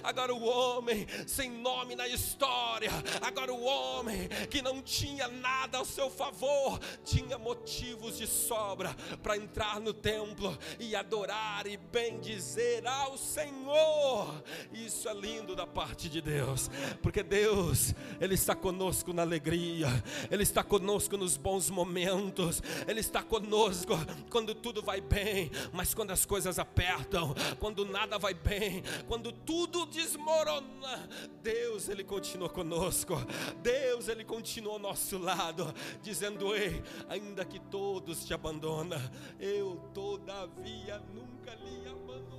agora 0.04 0.34
o 0.34 0.44
homem 0.44 1.06
sem 1.28 1.50
nome 1.50 1.96
na 1.96 2.08
história, 2.08 2.92
agora 3.22 3.54
o 3.54 3.64
homem 3.64 4.28
que 4.50 4.62
não 4.62 4.82
tinha 4.82 5.28
nada 5.28 5.78
ao 5.78 5.86
seu 5.86 6.10
favor, 6.10 6.80
tinha 7.04 7.38
motivos 7.38 8.18
de 8.18 8.28
sobra 8.28 8.96
para 9.22 9.38
entrar 9.38 9.80
no 9.80 9.94
templo 9.94 10.58
e 10.80 10.96
adorar 10.96 11.68
e 11.68 11.78
bendizer 11.78 12.86
ao 12.88 13.18
Senhor. 13.18 14.44
Isso 14.74 15.08
é 15.10 15.14
lindo 15.14 15.56
da 15.56 15.68
parte 15.68 16.10
de 16.10 16.22
Deus, 16.22 16.70
porque 17.02 17.24
Deus, 17.24 17.94
Ele 18.20 18.36
está 18.36 18.56
conosco 18.56 19.14
na 19.14 19.22
alegria, 19.22 19.88
Ele 20.30 20.44
está 20.44 20.64
conosco 20.64 21.18
nos 21.18 21.38
bons 21.38 21.70
momentos, 21.70 22.62
Ele 22.88 23.00
está 23.00 23.22
conosco 23.24 23.94
quando 24.30 24.54
tudo 24.54 24.82
vai 24.82 25.02
bem, 25.02 25.52
mas 25.74 25.94
quando 25.94 26.12
as 26.12 26.26
coisas 26.26 26.60
apertam, 26.60 27.34
quando 27.60 27.86
nada 27.86 28.18
vai 28.18 28.34
bem, 28.34 28.84
quando 29.08 29.32
tudo 29.46 29.86
desmorona, 29.86 31.08
Deus, 31.42 31.88
Ele 31.90 32.04
continua 32.04 32.50
conosco, 32.50 33.16
Deus, 33.62 34.08
Ele 34.08 34.24
continua 34.24 34.74
ao 34.74 34.80
nosso 34.80 35.18
lado, 35.18 35.74
dizendo: 36.02 36.56
Ei, 36.56 36.82
ainda 37.08 37.46
que 37.46 37.60
todos 37.60 38.26
te 38.26 38.34
abandonem, 38.34 38.56
abandona, 38.56 39.12
eu 39.40 39.76
todavia 39.94 41.00
nunca 41.14 41.54
lhe 41.56 41.88
Ele 41.88 42.35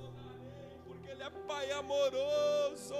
é 1.27 1.29
Pai 1.47 1.71
amoroso, 1.71 2.93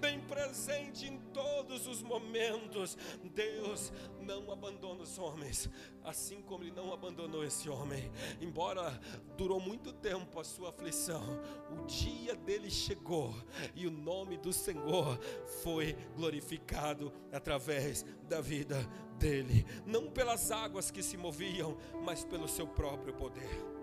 bem 0.00 0.20
presente 0.20 1.06
em 1.06 1.18
todos 1.32 1.86
os 1.86 2.02
momentos. 2.02 2.96
Deus 3.34 3.92
não 4.20 4.52
abandona 4.52 5.02
os 5.02 5.18
homens, 5.18 5.68
assim 6.04 6.42
como 6.42 6.64
Ele 6.64 6.72
não 6.72 6.92
abandonou 6.92 7.42
esse 7.44 7.68
homem. 7.68 8.10
Embora 8.40 9.00
durou 9.36 9.60
muito 9.60 9.92
tempo 9.92 10.38
a 10.38 10.44
sua 10.44 10.68
aflição, 10.68 11.22
o 11.70 11.86
dia 11.86 12.34
dele 12.34 12.70
chegou 12.70 13.34
e 13.74 13.86
o 13.86 13.90
nome 13.90 14.36
do 14.36 14.52
Senhor 14.52 15.18
foi 15.62 15.94
glorificado 16.16 17.12
através 17.32 18.04
da 18.28 18.40
vida 18.42 18.76
dele, 19.18 19.64
não 19.86 20.10
pelas 20.10 20.50
águas 20.50 20.90
que 20.90 21.02
se 21.02 21.16
moviam, 21.16 21.78
mas 22.04 22.24
pelo 22.24 22.46
seu 22.46 22.66
próprio 22.66 23.14
poder. 23.14 23.77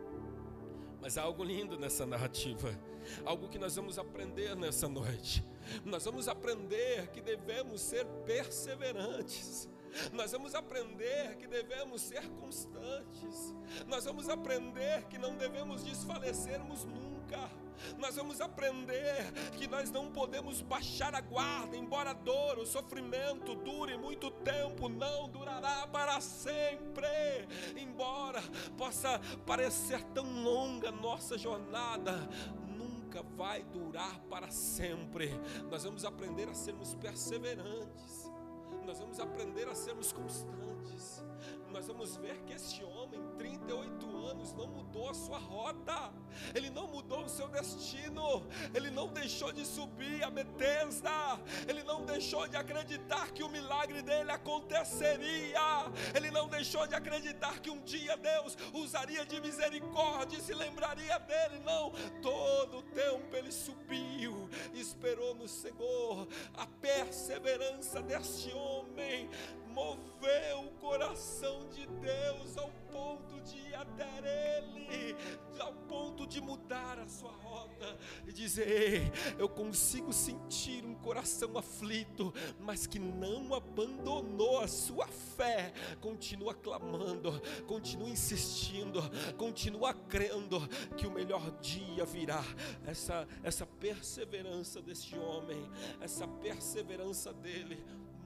Mas 1.05 1.19
há 1.19 1.21
algo 1.21 1.43
lindo 1.43 1.77
nessa 1.77 2.03
narrativa, 2.03 2.75
algo 3.23 3.47
que 3.47 3.59
nós 3.59 3.75
vamos 3.75 3.99
aprender 3.99 4.55
nessa 4.55 4.89
noite. 4.89 5.45
Nós 5.85 6.03
vamos 6.03 6.27
aprender 6.27 7.11
que 7.11 7.21
devemos 7.21 7.79
ser 7.79 8.07
perseverantes. 8.25 9.69
Nós 10.11 10.31
vamos 10.31 10.55
aprender 10.55 11.37
que 11.37 11.45
devemos 11.45 12.01
ser 12.01 12.27
constantes. 12.29 13.53
Nós 13.85 14.05
vamos 14.05 14.27
aprender 14.27 15.03
que 15.03 15.19
não 15.19 15.37
devemos 15.37 15.83
desfalecermos 15.83 16.85
nunca. 16.85 17.51
Nós 17.97 18.15
vamos 18.15 18.41
aprender 18.41 19.31
que 19.57 19.67
nós 19.67 19.91
não 19.91 20.11
podemos 20.11 20.61
baixar 20.61 21.15
a 21.15 21.21
guarda, 21.21 21.75
embora 21.75 22.11
a 22.11 22.13
dor, 22.13 22.57
o 22.59 22.65
sofrimento 22.65 23.55
dure 23.55 23.97
muito 23.97 24.29
tempo, 24.31 24.89
não 24.89 25.29
durará 25.29 25.87
para 25.87 26.19
sempre. 26.21 27.07
Embora 27.75 28.41
possa 28.77 29.19
parecer 29.45 30.03
tão 30.13 30.43
longa 30.43 30.91
nossa 30.91 31.37
jornada, 31.37 32.27
nunca 32.77 33.21
vai 33.21 33.63
durar 33.63 34.19
para 34.29 34.49
sempre. 34.49 35.29
Nós 35.69 35.83
vamos 35.83 36.05
aprender 36.05 36.49
a 36.49 36.53
sermos 36.53 36.93
perseverantes 36.95 38.35
nós 38.85 38.99
vamos 38.99 39.19
aprender 39.19 39.67
a 39.67 39.73
sermos 39.73 40.11
constantes. 40.11 41.23
Nós 41.75 41.87
vamos 41.87 42.15
ver 42.15 42.37
que 42.45 42.53
este 42.53 42.85
homem, 42.85 43.19
38 43.37 44.17
anos, 44.27 44.53
não 44.53 44.65
mudou 44.65 45.09
a 45.09 45.13
sua 45.13 45.37
rota, 45.37 46.13
ele 46.53 46.69
não 46.69 46.87
mudou 46.87 47.25
o 47.25 47.27
seu 47.27 47.49
destino, 47.49 48.47
ele 48.73 48.89
não 48.89 49.09
deixou 49.09 49.51
de 49.51 49.65
subir 49.65 50.23
a 50.23 50.29
Betesda, 50.29 51.11
ele 51.67 51.83
não 51.83 52.05
deixou 52.05 52.47
de 52.47 52.55
acreditar 52.55 53.29
que 53.33 53.43
o 53.43 53.49
milagre 53.49 54.01
dele 54.01 54.31
aconteceria, 54.31 55.91
ele 56.15 56.31
não 56.31 56.47
deixou 56.47 56.87
de 56.87 56.95
acreditar 56.95 57.59
que 57.59 57.69
um 57.69 57.81
dia 57.81 58.15
Deus 58.15 58.57
usaria 58.73 59.25
de 59.25 59.41
misericórdia 59.41 60.37
e 60.37 60.41
se 60.41 60.53
lembraria 60.53 61.19
dele, 61.19 61.59
não, 61.59 61.91
todo 62.21 62.77
o 62.77 62.83
tempo 62.83 63.35
ele 63.35 63.51
subiu, 63.51 64.49
esperou 64.73 65.35
no 65.35 65.49
Senhor, 65.49 66.25
a 66.53 66.65
perseverança 66.65 68.01
deste 68.01 68.53
homem 68.53 69.29
moveu 69.75 70.61
o 70.61 70.71
coração 70.79 71.67
de 71.67 71.85
Deus 71.85 72.57
ao 72.57 72.71
ponto 72.89 73.41
de 73.41 73.57
ir 73.57 73.75
até 73.75 74.07
Ele, 74.57 75.13
ao 75.59 75.73
ponto 75.73 76.25
de 76.25 76.39
mudar 76.39 76.97
a 76.97 77.07
sua 77.09 77.31
rota 77.31 77.97
e 78.25 78.31
dizer: 78.31 79.11
eu 79.37 79.49
consigo 79.49 80.13
sentir 80.13 80.85
um 80.85 80.95
coração 80.95 81.57
aflito, 81.57 82.33
mas 82.59 82.87
que 82.87 82.97
não 82.97 83.53
abandonou 83.53 84.61
a 84.61 84.67
sua 84.67 85.07
fé, 85.07 85.73
continua 85.99 86.53
clamando, 86.53 87.33
continua 87.67 88.09
insistindo, 88.09 89.01
continua 89.37 89.93
crendo 89.93 90.65
que 90.95 91.05
o 91.05 91.11
melhor 91.11 91.51
dia 91.59 92.05
virá. 92.05 92.43
Essa, 92.85 93.27
essa 93.43 93.65
perseverança 93.65 94.81
desse 94.81 95.17
homem, 95.17 95.69
essa 95.99 96.25
perseverança 96.25 97.33
dele 97.33 97.83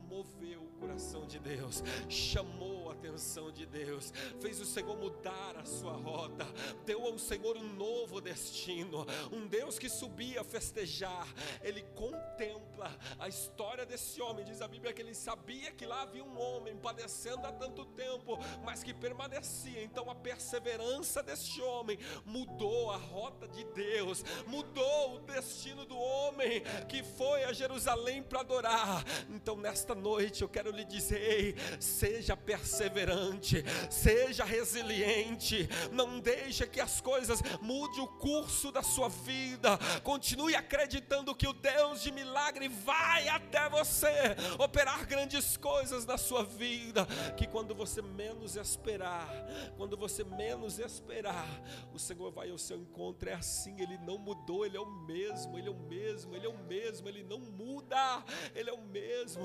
moveu 0.08 0.69
coração 0.80 1.26
de 1.26 1.40
Deus, 1.40 1.84
chamou 2.08 2.90
a 2.90 2.94
atenção 2.94 3.52
de 3.52 3.66
Deus, 3.66 4.14
fez 4.40 4.60
o 4.60 4.66
Senhor 4.66 4.98
mudar 4.98 5.58
a 5.58 5.66
sua 5.66 5.94
rota, 5.94 6.46
deu 6.86 7.06
ao 7.06 7.18
Senhor 7.20 7.58
um 7.58 7.74
novo 7.74 8.22
destino. 8.22 9.06
Um 9.32 9.48
Deus 9.48 9.78
que 9.78 9.90
subia 9.90 10.42
a 10.42 10.44
festejar, 10.44 11.28
ele 11.62 11.84
contempla 11.96 12.98
a 13.18 13.28
história 13.28 13.86
desse 13.86 14.22
homem. 14.22 14.46
Diz 14.46 14.62
a 14.62 14.68
Bíblia 14.68 14.94
que 14.94 15.02
ele 15.02 15.14
sabia 15.14 15.72
que 15.72 15.86
lá 15.86 16.04
havia 16.04 16.24
um 16.24 16.40
homem 16.40 16.78
padecendo 16.78 17.46
há 17.46 17.52
tanto 17.52 17.86
tempo, 17.86 18.38
mas 18.64 18.84
que 18.84 18.94
permanecia. 18.94 19.84
Então 19.84 20.10
a 20.10 20.16
perseverança 20.16 21.22
deste 21.22 21.62
homem 21.62 21.98
mudou 22.26 22.92
a 22.92 22.98
rota 22.98 23.48
de 23.48 23.64
Deus, 23.66 24.24
mudou 24.48 25.16
o 25.16 25.20
destino 25.20 25.86
do 25.86 25.98
homem 25.98 26.62
que 26.88 27.04
foi 27.04 27.44
a 27.44 27.54
Jerusalém 27.54 28.24
para 28.24 28.42
adorar. 28.42 29.04
Então 29.30 29.56
nesta 29.56 29.94
noite 29.94 30.42
eu 30.42 30.50
quero 30.50 30.69
lhe 30.72 30.86
dizer: 30.86 31.22
ei, 31.22 31.56
seja 31.80 32.36
perseverante, 32.36 33.64
seja 33.90 34.44
resiliente, 34.44 35.68
não 35.92 36.20
deixe 36.20 36.66
que 36.68 36.80
as 36.80 37.02
coisas 37.02 37.42
mude 37.62 38.00
o 38.00 38.08
curso 38.08 38.72
da 38.72 38.82
sua 38.84 39.10
vida. 39.10 39.78
Continue 40.04 40.56
acreditando 40.56 41.36
que 41.36 41.48
o 41.48 41.54
Deus 41.54 42.02
de 42.02 42.12
milagre 42.12 42.68
vai 42.68 43.28
até 43.28 43.70
você 43.70 44.36
operar 44.58 45.06
grandes 45.06 45.58
coisas 45.58 46.06
na 46.06 46.18
sua 46.18 46.44
vida, 46.44 47.06
que 47.38 47.48
quando 47.48 47.74
você 47.76 48.02
menos 48.02 48.56
esperar, 48.56 49.30
quando 49.78 49.98
você 49.98 50.24
menos 50.24 50.80
esperar, 50.80 51.48
o 51.94 52.00
Senhor 52.00 52.32
vai 52.32 52.50
ao 52.50 52.58
seu 52.58 52.78
encontro. 52.78 53.30
É 53.30 53.34
assim, 53.34 53.80
ele 53.80 53.98
não 54.00 54.18
mudou, 54.18 54.66
ele 54.66 54.78
é 54.78 54.80
o 54.80 54.90
mesmo, 55.06 55.58
ele 55.58 55.68
é 55.68 55.72
o 55.72 55.80
mesmo, 55.80 56.36
ele 56.36 56.46
é 56.46 56.50
o 56.50 56.58
mesmo, 56.66 57.08
ele 57.08 57.24
não 57.24 57.40
muda, 57.40 58.24
ele 58.56 58.70
é 58.70 58.74
o 58.74 58.82
mesmo. 58.82 59.44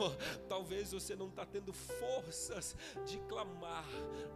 Talvez 0.49 0.93
você 0.93 1.14
não 1.17 1.29
está 1.29 1.45
tendo 1.45 1.73
forças 1.73 2.77
de 3.07 3.19
clamar, 3.21 3.89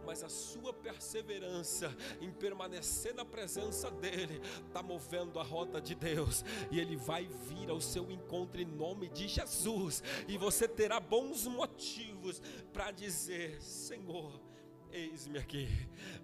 mas 0.05 0.23
a 0.23 0.29
sua 0.29 0.73
perseverança 0.73 1.95
em 2.21 2.31
permanecer 2.31 3.13
na 3.13 3.25
presença 3.25 3.89
dEle 3.91 4.41
está 4.67 4.81
movendo 4.81 5.39
a 5.39 5.43
rota 5.43 5.81
de 5.81 5.95
Deus, 5.95 6.43
e 6.71 6.79
Ele 6.79 6.95
vai 6.95 7.27
vir 7.27 7.69
ao 7.69 7.81
seu 7.81 8.09
encontro 8.11 8.61
em 8.61 8.65
nome 8.65 9.09
de 9.09 9.27
Jesus, 9.27 10.03
e 10.27 10.37
você 10.37 10.67
terá 10.67 10.99
bons 10.99 11.45
motivos 11.47 12.41
para 12.71 12.91
dizer: 12.91 13.61
Senhor, 13.61 14.49
Eis-me 14.91 15.37
aqui. 15.37 15.67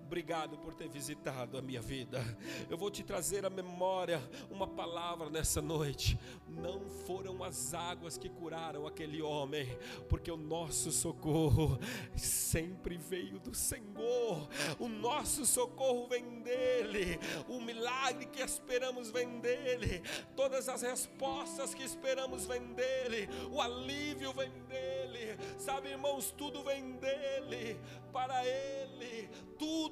Obrigado 0.06 0.56
por 0.60 0.76
ter 0.76 0.88
visitado 0.88 1.58
a 1.58 1.64
minha 1.64 1.82
vida. 1.82 2.24
Eu 2.70 2.78
vou 2.78 2.92
te 2.92 3.02
trazer 3.02 3.44
à 3.44 3.50
memória 3.50 4.22
uma 4.52 4.68
palavra 4.68 5.32
nessa 5.32 5.64
noite. 5.64 6.18
Não 6.48 6.88
foram 7.08 7.44
as 7.44 7.74
águas 7.74 8.16
que 8.16 8.30
curaram 8.30 8.86
aquele 8.86 9.20
homem, 9.24 9.68
porque 10.08 10.30
o 10.30 10.38
nosso 10.38 10.92
socorro 10.92 11.80
sempre 12.16 12.98
veio 12.98 13.40
do 13.40 13.56
Senhor. 13.56 14.48
O 14.78 14.88
nosso 14.88 15.44
socorro 15.44 16.08
vem 16.08 16.40
dele. 16.42 17.20
O 17.50 17.60
milagre 17.60 18.28
que 18.28 18.44
esperamos 18.44 19.10
vem 19.10 19.40
dele. 19.40 20.04
Todas 20.36 20.70
as 20.70 20.84
respostas 20.84 21.74
que 21.74 21.84
esperamos 21.84 22.46
vem 22.46 22.62
dele. 22.74 23.28
O 23.52 23.60
alívio 23.60 24.32
vem 24.34 24.52
dele. 24.70 25.36
Sabe, 25.58 25.90
irmãos, 25.90 26.30
tudo 26.30 26.64
vem 26.64 26.92
dele. 26.92 27.80
Para 28.14 28.46
ele 28.46 28.86
ele, 28.96 29.30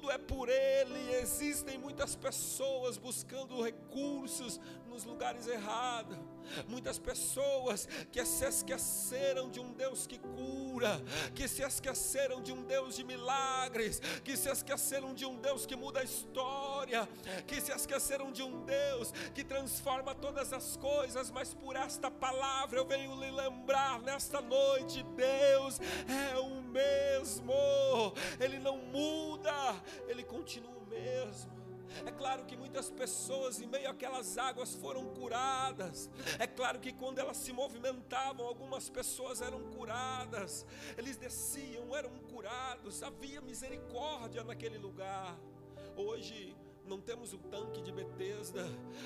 tudo 0.04 0.12
é 0.12 0.18
por 0.18 0.50
Ele. 0.50 1.16
Existem 1.16 1.78
muitas 1.78 2.14
pessoas 2.16 2.98
buscando 2.98 3.62
recursos 3.62 4.60
nos 4.90 5.06
lugares 5.06 5.48
errados, 5.48 6.18
muitas 6.68 6.98
pessoas 7.00 7.88
que 8.12 8.24
se 8.26 8.46
esqueceram 8.46 9.50
de 9.50 9.60
um 9.60 9.72
Deus 9.74 10.06
que 10.08 10.20
cura, 10.20 11.02
que 11.34 11.48
se 11.48 11.64
esqueceram 11.64 12.42
de 12.42 12.52
um 12.52 12.64
Deus 12.64 12.96
de 12.96 13.04
milagres, 13.04 14.00
que 14.24 14.36
se 14.38 14.50
esqueceram 14.50 15.14
de 15.14 15.26
um 15.26 15.36
Deus 15.38 15.66
que 15.66 15.76
muda 15.76 16.00
a 16.00 16.04
história, 16.04 17.08
que 17.48 17.60
se 17.62 17.72
esqueceram 17.72 18.32
de 18.32 18.44
um 18.44 18.64
Deus 18.66 19.12
que 19.34 19.44
transforma 19.44 20.14
todas 20.16 20.54
as 20.54 20.78
coisas, 20.78 21.32
mas 21.32 21.54
por 21.54 21.76
esta 21.76 22.10
palavra 22.10 22.80
eu 22.80 22.86
venho 22.86 23.16
lhe 23.20 23.32
lembrar 23.32 24.02
nesta 24.02 24.42
noite: 24.42 25.04
Deus 25.16 25.80
é 26.08 26.38
o 26.38 26.62
mesmo, 26.62 27.54
Ele 28.40 28.60
não 28.60 28.78
muda, 28.78 29.54
Ele 30.08 30.24
continua 30.24 30.76
o 30.76 30.86
mesmo. 30.90 31.63
É 32.06 32.12
claro 32.12 32.46
que 32.46 32.56
muitas 32.56 32.90
pessoas 32.90 33.62
em 33.62 33.68
meio 33.68 33.90
àquelas 33.90 34.38
águas 34.38 34.74
foram 34.76 35.06
curadas. 35.14 36.10
É 36.40 36.48
claro 36.48 36.80
que 36.80 36.92
quando 36.92 37.20
elas 37.20 37.38
se 37.38 37.54
movimentavam, 37.54 38.46
algumas 38.46 38.90
pessoas 38.90 39.42
eram 39.42 39.62
curadas. 39.72 40.66
Eles 40.98 41.18
desciam, 41.18 41.96
eram 41.96 42.12
curados. 42.32 43.04
Havia 43.04 43.42
misericórdia 43.42 44.44
naquele 44.44 44.78
lugar. 44.78 45.38
Hoje 45.96 46.56
não 46.86 47.00
temos 47.00 47.34
o 47.34 47.38
tanque 47.38 47.82
de 47.82 47.92
Betesda 47.92 48.66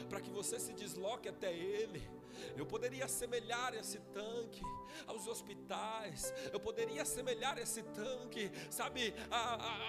para 0.10 0.22
que 0.22 0.30
você 0.30 0.60
se 0.60 0.74
desloque 0.74 1.30
até 1.30 1.54
ele. 1.54 2.17
Eu 2.56 2.66
poderia 2.66 3.06
assemelhar 3.06 3.74
esse 3.74 4.00
tanque 4.14 4.62
aos 5.06 5.28
hospitais, 5.28 6.34
eu 6.52 6.60
poderia 6.60 7.02
assemelhar 7.02 7.58
esse 7.58 7.84
tanque, 7.84 8.52
sabe, 8.70 9.14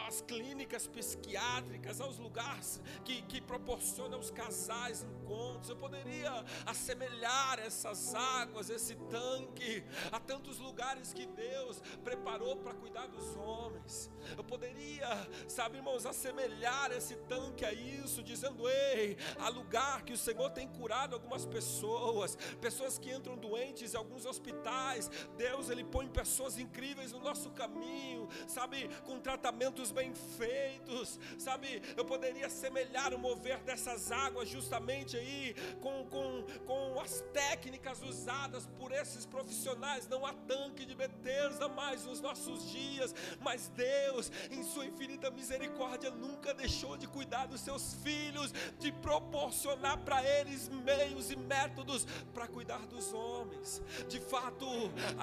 às 0.06 0.20
clínicas 0.20 0.86
psiquiátricas, 0.86 2.00
aos 2.00 2.18
lugares 2.18 2.80
que, 3.04 3.22
que 3.22 3.40
proporcionam 3.40 4.18
aos 4.18 4.30
casais 4.30 5.02
encontros. 5.02 5.70
Eu 5.70 5.76
poderia 5.76 6.44
assemelhar 6.66 7.58
essas 7.58 8.14
águas, 8.14 8.70
esse 8.70 8.94
tanque, 8.94 9.84
a 10.12 10.20
tantos 10.20 10.58
lugares 10.58 11.12
que 11.12 11.26
Deus 11.26 11.80
preparou 12.04 12.56
para 12.56 12.74
cuidar 12.74 13.06
dos 13.06 13.36
homens. 13.36 14.10
Eu 14.36 14.44
poderia, 14.44 15.08
sabe, 15.46 15.76
irmãos, 15.76 16.06
assemelhar 16.06 16.92
esse 16.92 17.16
tanque 17.16 17.64
a 17.64 17.72
isso, 17.72 18.22
dizendo: 18.22 18.68
ei, 18.68 19.16
há 19.38 19.48
lugar 19.48 20.02
que 20.02 20.12
o 20.12 20.18
Senhor 20.18 20.50
tem 20.50 20.68
curado 20.68 21.14
algumas 21.14 21.44
pessoas, 21.46 22.37
pessoas 22.60 22.98
que 22.98 23.10
entram 23.10 23.36
doentes 23.36 23.94
em 23.94 23.96
alguns 23.96 24.24
hospitais. 24.24 25.10
Deus, 25.36 25.70
Ele 25.70 25.84
põe 25.84 26.08
pessoas 26.08 26.58
incríveis 26.58 27.12
no 27.12 27.20
nosso 27.20 27.50
caminho, 27.50 28.28
sabe, 28.46 28.88
com 29.04 29.18
tratamentos 29.20 29.90
bem 29.90 30.14
feitos, 30.14 31.18
sabe. 31.38 31.82
Eu 31.96 32.04
poderia 32.04 32.48
semelhar 32.48 33.14
o 33.14 33.18
mover 33.18 33.58
dessas 33.62 34.10
águas 34.10 34.48
justamente 34.48 35.16
aí 35.16 35.54
com, 35.80 36.06
com, 36.06 36.44
com 36.66 37.00
as 37.00 37.20
técnicas 37.32 38.02
usadas 38.02 38.66
por 38.78 38.92
esses 38.92 39.26
profissionais. 39.26 40.08
Não 40.08 40.24
há 40.24 40.32
tanque 40.32 40.84
de 40.84 40.94
Betesda 40.94 41.68
mais 41.68 42.04
nos 42.04 42.20
nossos 42.20 42.70
dias, 42.70 43.14
mas 43.40 43.68
Deus, 43.68 44.30
em 44.50 44.62
Sua 44.62 44.86
infinita 44.86 45.30
misericórdia, 45.30 46.10
nunca 46.10 46.54
deixou 46.54 46.96
de 46.96 47.06
cuidar 47.06 47.46
dos 47.46 47.60
seus 47.60 47.94
filhos, 47.94 48.52
de 48.78 48.92
proporcionar 48.92 49.98
para 49.98 50.22
eles 50.24 50.68
meios 50.68 51.30
e 51.30 51.36
métodos 51.36 52.06
para 52.28 52.46
cuidar 52.46 52.86
dos 52.86 53.12
homens. 53.12 53.82
De 54.08 54.20
fato, 54.20 54.66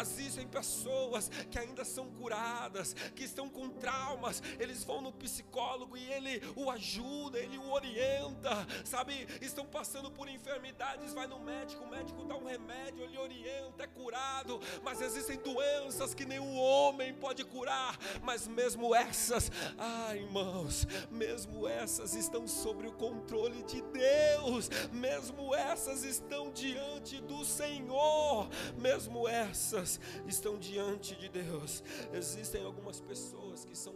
existem 0.01 0.47
pessoas 0.47 1.29
que 1.49 1.59
ainda 1.59 1.85
são 1.85 2.09
curadas, 2.11 2.93
que 3.15 3.23
estão 3.23 3.49
com 3.49 3.69
traumas, 3.69 4.41
eles 4.59 4.83
vão 4.83 5.01
no 5.01 5.11
psicólogo 5.11 5.97
e 5.97 6.03
ele 6.11 6.41
o 6.55 6.69
ajuda, 6.69 7.39
ele 7.39 7.57
o 7.57 7.71
orienta, 7.71 8.67
sabe? 8.83 9.27
Estão 9.41 9.65
passando 9.65 10.11
por 10.11 10.27
enfermidades, 10.27 11.13
vai 11.13 11.27
no 11.27 11.39
médico, 11.39 11.83
o 11.83 11.89
médico 11.89 12.23
dá 12.25 12.35
um 12.35 12.45
remédio, 12.45 13.03
ele 13.03 13.17
orienta, 13.17 13.83
é 13.83 13.87
curado, 13.87 14.59
mas 14.83 15.01
existem 15.01 15.37
doenças 15.37 16.13
que 16.13 16.25
nenhum 16.25 16.57
homem 16.57 17.13
pode 17.13 17.43
curar, 17.43 17.97
mas 18.21 18.47
mesmo 18.47 18.93
essas, 18.95 19.51
ai 19.77 20.19
irmãos, 20.19 20.87
mesmo 21.09 21.67
essas 21.67 22.15
estão 22.15 22.47
sob 22.47 22.87
o 22.87 22.93
controle 22.93 23.63
de 23.63 23.81
Deus, 23.81 24.69
mesmo 24.91 25.53
essas 25.53 26.03
estão 26.03 26.51
diante 26.51 26.94
do 27.21 27.43
Senhor, 27.45 28.47
mesmo 28.77 29.27
essas 29.27 29.99
estão 30.27 30.57
diante 30.57 31.15
de 31.15 31.29
Deus. 31.29 31.83
Existem 32.13 32.63
algumas 32.63 32.99
pessoas 32.99 33.65
que 33.65 33.77
são 33.77 33.93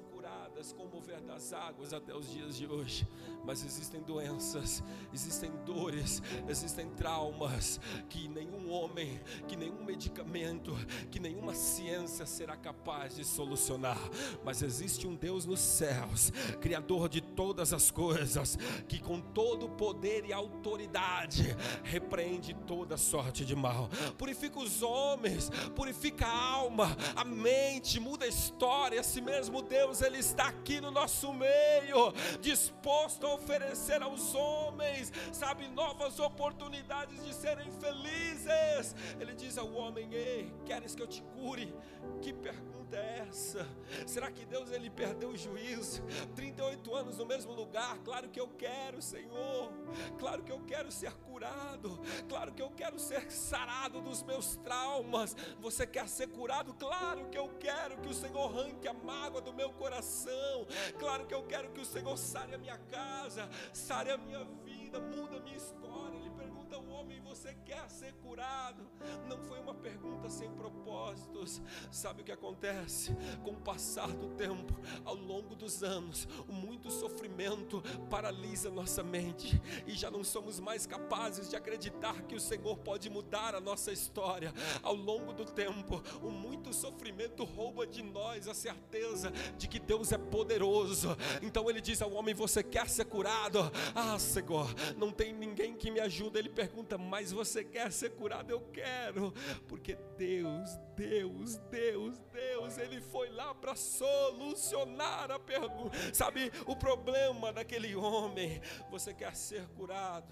curadas 0.60 0.74
com 0.74 0.84
o 0.84 0.90
mover 0.90 1.22
das 1.22 1.54
águas 1.54 1.94
até 1.94 2.14
os 2.14 2.30
dias 2.30 2.58
de 2.58 2.68
hoje, 2.68 3.08
mas 3.46 3.64
existem 3.64 4.02
doenças, 4.02 4.84
existem 5.14 5.52
dores, 5.66 6.22
existem 6.48 6.90
traumas 6.92 7.80
que 8.10 8.28
nenhum 8.28 8.70
homem, 8.70 9.20
que 9.48 9.56
nenhum 9.56 9.84
medicamento, 9.84 10.76
que 11.10 11.20
nenhuma 11.20 11.54
ciência 11.54 12.26
será 12.26 12.58
capaz 12.58 13.16
de 13.16 13.24
solucionar. 13.24 13.98
Mas 14.44 14.62
existe 14.62 15.08
um 15.08 15.16
Deus 15.16 15.46
nos 15.46 15.60
céus, 15.60 16.32
Criador 16.60 17.08
de 17.08 17.22
todas 17.22 17.74
as 17.74 17.90
coisas, 17.90 18.58
que 18.88 19.00
com 19.00 19.22
todo 19.22 19.70
poder 19.70 20.26
e 20.26 20.34
autoridade 20.34 21.56
repreende 21.84 22.54
toda 22.68 22.98
sorte 22.98 23.46
de 23.46 23.56
mal, 23.56 23.90
purifica 24.18 24.60
os 24.60 24.82
homens, 24.82 25.50
purifica 25.76 26.26
a 26.26 26.52
alma, 26.54 26.98
a 27.16 27.24
mente, 27.24 28.00
muda 28.00 28.26
a 28.26 28.28
história. 28.28 29.00
Esse 29.00 29.22
mesmo 29.22 29.62
Deus, 29.62 30.02
Ele 30.02 30.18
está 30.18 30.49
aqui 30.50 30.82
no 30.82 30.92
nosso 30.92 31.32
meio, 31.34 32.12
disposto 32.42 33.26
a 33.26 33.34
oferecer 33.36 34.02
aos 34.02 34.34
homens, 34.36 35.12
sabe, 35.32 35.68
novas 35.70 36.20
oportunidades 36.20 37.24
de 37.24 37.34
serem 37.34 37.72
felizes. 37.72 38.96
Ele 39.20 39.34
diz 39.34 39.58
ao 39.58 39.72
homem: 39.74 40.12
Ei, 40.12 40.52
queres 40.66 40.96
que 40.96 41.02
eu 41.02 41.08
te 41.08 41.22
cure? 41.22 41.74
Que 42.22 42.34
pergunta 42.34 42.79
é 42.94 43.26
essa? 43.28 43.68
Será 44.06 44.32
que 44.32 44.46
Deus 44.46 44.72
ele 44.72 44.90
perdeu 44.90 45.30
o 45.30 45.38
juízo? 45.38 46.04
38 46.36 46.96
anos 46.96 47.18
no 47.18 47.26
mesmo 47.26 47.54
lugar, 47.54 47.98
claro 48.00 48.30
que 48.30 48.40
eu 48.40 48.48
quero, 48.48 49.02
Senhor. 49.02 49.72
Claro 50.18 50.44
que 50.44 50.52
eu 50.52 50.60
quero 50.62 50.92
ser 50.92 51.12
curado. 51.14 52.00
Claro 52.28 52.52
que 52.52 52.62
eu 52.62 52.72
quero 52.72 53.00
ser 53.00 53.32
sarado 53.32 54.02
dos 54.02 54.24
meus 54.24 54.56
traumas. 54.58 55.36
Você 55.60 55.86
quer 55.86 56.08
ser 56.08 56.28
curado? 56.28 56.74
Claro 56.74 57.30
que 57.30 57.38
eu 57.38 57.50
quero 57.60 57.98
que 57.98 58.10
o 58.10 58.14
Senhor 58.14 58.50
arranque 58.50 58.88
a 58.88 58.94
mágoa 58.94 59.42
do 59.42 59.54
meu 59.54 59.72
coração. 59.72 60.66
Claro 60.98 61.26
que 61.26 61.34
eu 61.34 61.44
quero 61.44 61.70
que 61.72 61.82
o 61.82 61.86
Senhor 61.86 62.18
sare 62.18 62.56
a 62.56 62.58
minha 62.58 62.78
casa, 62.78 63.50
sare 63.74 64.12
a 64.12 64.18
minha 64.18 64.44
vida, 64.64 65.00
muda 65.00 65.38
a 65.38 65.42
minha 65.42 65.58
história. 65.58 66.18
Ele 66.18 66.30
pergunta 66.32 66.76
ao 66.76 66.86
homem: 66.88 67.22
Você 67.22 67.56
quer 67.66 67.90
ser 67.90 68.14
curado? 68.16 68.90
Não 69.28 69.40
foi 69.44 69.60
uma 69.60 69.74
pergunta 69.74 70.19
sem 70.30 70.50
propósitos. 70.52 71.62
Sabe 71.92 72.22
o 72.22 72.26
que 72.26 72.32
acontece? 72.32 73.16
Com 73.44 73.52
o 73.52 73.62
passar 73.62 74.10
do 74.10 74.30
tempo, 74.30 74.80
ao 75.06 75.16
longo 75.16 75.56
dos 75.56 75.84
anos, 75.84 76.28
muito 76.48 76.92
sofrimento 76.92 77.82
paralisa 78.10 78.70
nossa 78.70 79.04
mente 79.04 79.62
e 79.86 79.94
já 79.94 80.10
não 80.10 80.24
somos 80.24 80.60
mais 80.60 80.86
capazes 80.86 81.50
de 81.50 81.56
acreditar 81.56 82.22
que 82.24 82.36
o 82.36 82.40
Senhor 82.40 82.78
pode 82.78 83.10
mudar 83.10 83.56
a 83.56 83.62
nossa 83.62 83.92
história. 83.92 84.54
Ao 84.82 84.96
longo 84.96 85.34
do 85.34 85.46
tempo, 85.46 86.02
o 86.22 86.30
muito 86.30 86.74
sofrimento 86.74 87.44
rouba 87.44 87.86
de 87.86 88.04
nós 88.04 88.48
a 88.48 88.54
certeza 88.54 89.32
de 89.58 89.68
que 89.68 89.80
Deus 89.80 90.12
é 90.12 90.18
poderoso. 90.18 91.16
Então 91.42 91.70
ele 91.70 91.82
diz 91.82 92.02
ao 92.02 92.12
homem: 92.14 92.34
Você 92.34 92.64
quer 92.64 92.90
ser 92.90 93.06
curado? 93.06 93.60
Ah, 93.96 94.18
Senhor, 94.20 94.74
não 94.98 95.12
tem 95.12 95.34
ninguém 95.34 95.76
que 95.76 95.92
me 95.92 96.00
ajude. 96.00 96.40
Ele 96.40 96.50
pergunta: 96.50 96.98
Mas 96.98 97.32
você 97.32 97.64
quer 97.64 97.92
ser 97.92 98.12
curado? 98.12 98.52
Eu 98.52 98.62
quero, 98.74 99.34
porque 99.68 99.96
Deus, 100.20 100.78
Deus, 100.98 101.56
Deus, 101.72 102.20
Deus, 102.34 102.78
Ele 102.78 103.00
foi 103.00 103.30
lá 103.30 103.56
para 103.56 103.74
solucionar 103.74 105.32
a 105.32 105.40
pergunta. 105.40 105.98
Sabe 106.14 106.52
o 106.68 106.76
problema 106.76 107.54
daquele 107.54 107.96
homem? 107.96 108.62
Você 108.92 109.14
quer 109.14 109.34
ser 109.34 109.66
curado? 109.70 110.28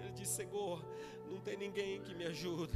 Ele 0.00 0.12
diz: 0.12 0.28
Senhor, 0.28 0.82
não 1.28 1.38
tem 1.38 1.58
ninguém 1.58 2.00
que 2.02 2.14
me 2.14 2.24
ajuda. 2.24 2.72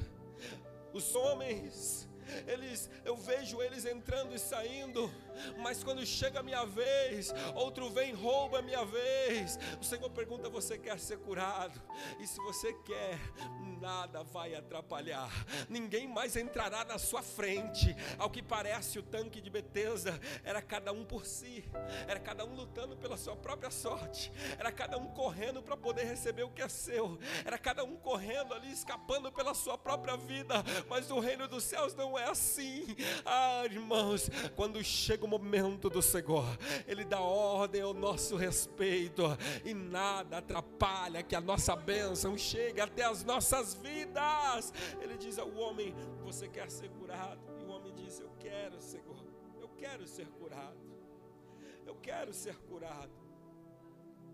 Os 0.92 1.14
homens 1.14 2.06
eles, 2.46 2.90
eu 3.04 3.16
vejo 3.16 3.62
eles 3.62 3.84
entrando 3.84 4.34
e 4.34 4.38
saindo, 4.38 5.10
mas 5.58 5.82
quando 5.82 6.04
chega 6.04 6.40
a 6.40 6.42
minha 6.42 6.64
vez, 6.64 7.32
outro 7.54 7.90
vem 7.90 8.10
e 8.10 8.12
rouba 8.12 8.58
a 8.58 8.62
minha 8.62 8.84
vez. 8.84 9.58
O 9.80 9.84
Senhor 9.84 10.08
pergunta: 10.10 10.48
Você 10.48 10.78
quer 10.78 10.98
ser 10.98 11.18
curado? 11.18 11.80
E 12.20 12.26
se 12.26 12.38
você 12.38 12.72
quer, 12.84 13.18
nada 13.80 14.22
vai 14.22 14.54
atrapalhar, 14.54 15.30
ninguém 15.68 16.08
mais 16.08 16.36
entrará 16.36 16.84
na 16.84 16.98
sua 16.98 17.22
frente. 17.22 17.94
Ao 18.18 18.30
que 18.30 18.42
parece, 18.42 18.98
o 18.98 19.02
tanque 19.02 19.40
de 19.40 19.50
Betesda 19.50 20.18
era 20.42 20.62
cada 20.62 20.92
um 20.92 21.04
por 21.04 21.26
si, 21.26 21.64
era 22.06 22.18
cada 22.20 22.44
um 22.44 22.54
lutando 22.54 22.96
pela 22.96 23.16
sua 23.16 23.36
própria 23.36 23.70
sorte, 23.70 24.32
era 24.58 24.72
cada 24.72 24.98
um 24.98 25.08
correndo 25.08 25.62
para 25.62 25.76
poder 25.76 26.04
receber 26.04 26.44
o 26.44 26.50
que 26.50 26.62
é 26.62 26.68
seu, 26.68 27.18
era 27.44 27.58
cada 27.58 27.84
um 27.84 27.96
correndo 27.96 28.54
ali, 28.54 28.72
escapando 28.72 29.30
pela 29.32 29.54
sua 29.54 29.76
própria 29.76 30.16
vida. 30.16 30.62
Mas 30.88 31.10
o 31.10 31.20
reino 31.20 31.48
dos 31.48 31.64
céus 31.64 31.94
não 31.94 32.18
é 32.18 32.24
assim. 32.24 32.86
Ah, 33.24 33.64
irmãos, 33.64 34.30
quando 34.56 34.82
chega 34.82 35.23
o 35.24 35.28
momento 35.28 35.88
do 35.88 36.02
Senhor, 36.02 36.44
Ele 36.86 37.04
dá 37.04 37.20
ordem 37.20 37.80
ao 37.80 37.94
nosso 37.94 38.36
respeito 38.36 39.22
e 39.64 39.74
nada 39.74 40.38
atrapalha 40.38 41.22
que 41.22 41.34
a 41.34 41.40
nossa 41.40 41.74
bênção 41.74 42.36
chegue 42.36 42.80
até 42.80 43.04
as 43.04 43.24
nossas 43.24 43.74
vidas. 43.74 44.72
Ele 45.00 45.16
diz 45.16 45.38
ao 45.38 45.50
homem: 45.54 45.94
Você 46.22 46.48
quer 46.48 46.70
ser 46.70 46.90
curado? 46.90 47.40
E 47.60 47.64
o 47.64 47.68
homem 47.68 47.92
diz: 47.94 48.20
Eu 48.20 48.30
quero, 48.38 48.80
Senhor, 48.80 49.24
eu 49.60 49.68
quero 49.68 50.06
ser 50.06 50.26
curado. 50.28 50.78
Eu 51.86 51.94
quero 51.96 52.32
ser 52.32 52.56
curado. 52.56 53.12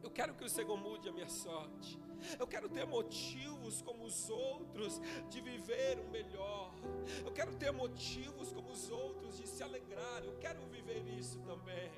Eu 0.03 0.11
quero 0.11 0.35
que 0.35 0.45
o 0.45 0.49
Senhor 0.49 0.77
mude 0.77 1.09
a 1.09 1.13
minha 1.13 1.29
sorte. 1.29 1.99
Eu 2.39 2.47
quero 2.47 2.69
ter 2.69 2.87
motivos 2.87 3.83
como 3.83 4.05
os 4.05 4.29
outros 4.31 5.01
de 5.29 5.41
viver 5.41 5.99
o 5.99 6.11
melhor. 6.11 6.75
Eu 7.25 7.33
quero 7.33 7.55
ter 7.57 7.71
motivos 7.73 8.53
como 8.53 8.71
os 8.71 8.91
outros 8.91 9.39
de 9.39 9.47
se 9.47 9.63
alegrar. 9.63 10.25
Eu 10.25 10.37
quero 10.39 10.61
viver 10.67 11.03
isso 11.19 11.39
também. 11.41 11.91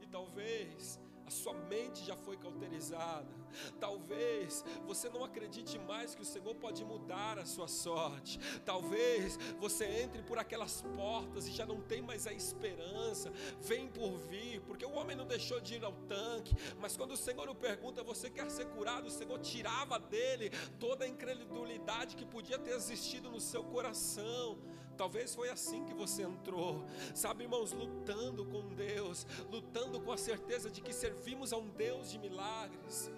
E 0.00 0.06
talvez 0.06 0.98
a 1.30 1.32
sua 1.32 1.54
mente 1.54 2.04
já 2.04 2.16
foi 2.16 2.36
cauterizada. 2.36 3.32
Talvez 3.78 4.64
você 4.84 5.08
não 5.08 5.22
acredite 5.24 5.78
mais 5.78 6.12
que 6.12 6.22
o 6.22 6.24
Senhor 6.24 6.56
pode 6.56 6.84
mudar 6.84 7.38
a 7.38 7.46
sua 7.46 7.68
sorte. 7.68 8.40
Talvez 8.64 9.38
você 9.60 9.84
entre 10.02 10.24
por 10.24 10.38
aquelas 10.38 10.82
portas 10.82 11.46
e 11.46 11.52
já 11.52 11.64
não 11.64 11.80
tem 11.80 12.02
mais 12.02 12.26
a 12.26 12.32
esperança. 12.32 13.30
Vem 13.60 13.86
por 13.86 14.18
vir, 14.18 14.60
porque 14.62 14.84
o 14.84 14.90
homem 14.90 15.16
não 15.16 15.24
deixou 15.24 15.60
de 15.60 15.76
ir 15.76 15.84
ao 15.84 15.92
tanque, 15.92 16.52
mas 16.80 16.96
quando 16.96 17.12
o 17.12 17.16
Senhor 17.16 17.48
o 17.48 17.54
pergunta, 17.54 18.02
você 18.02 18.28
quer 18.28 18.50
ser 18.50 18.66
curado? 18.66 19.06
O 19.06 19.10
Senhor 19.10 19.38
tirava 19.38 20.00
dele 20.00 20.50
toda 20.80 21.04
a 21.04 21.08
incredulidade 21.08 22.16
que 22.16 22.26
podia 22.26 22.58
ter 22.58 22.72
existido 22.72 23.30
no 23.30 23.40
seu 23.40 23.62
coração. 23.62 24.58
Talvez 25.00 25.34
foi 25.34 25.48
assim 25.48 25.82
que 25.86 25.94
você 25.94 26.24
entrou, 26.24 26.84
sabe, 27.14 27.44
irmãos, 27.44 27.72
lutando 27.72 28.44
com 28.44 28.60
Deus, 28.68 29.26
lutando 29.50 29.98
com 29.98 30.12
a 30.12 30.18
certeza 30.18 30.68
de 30.68 30.82
que 30.82 30.92
servimos 30.92 31.54
a 31.54 31.56
um 31.56 31.70
Deus 31.70 32.10
de 32.10 32.18
milagres. 32.18 33.10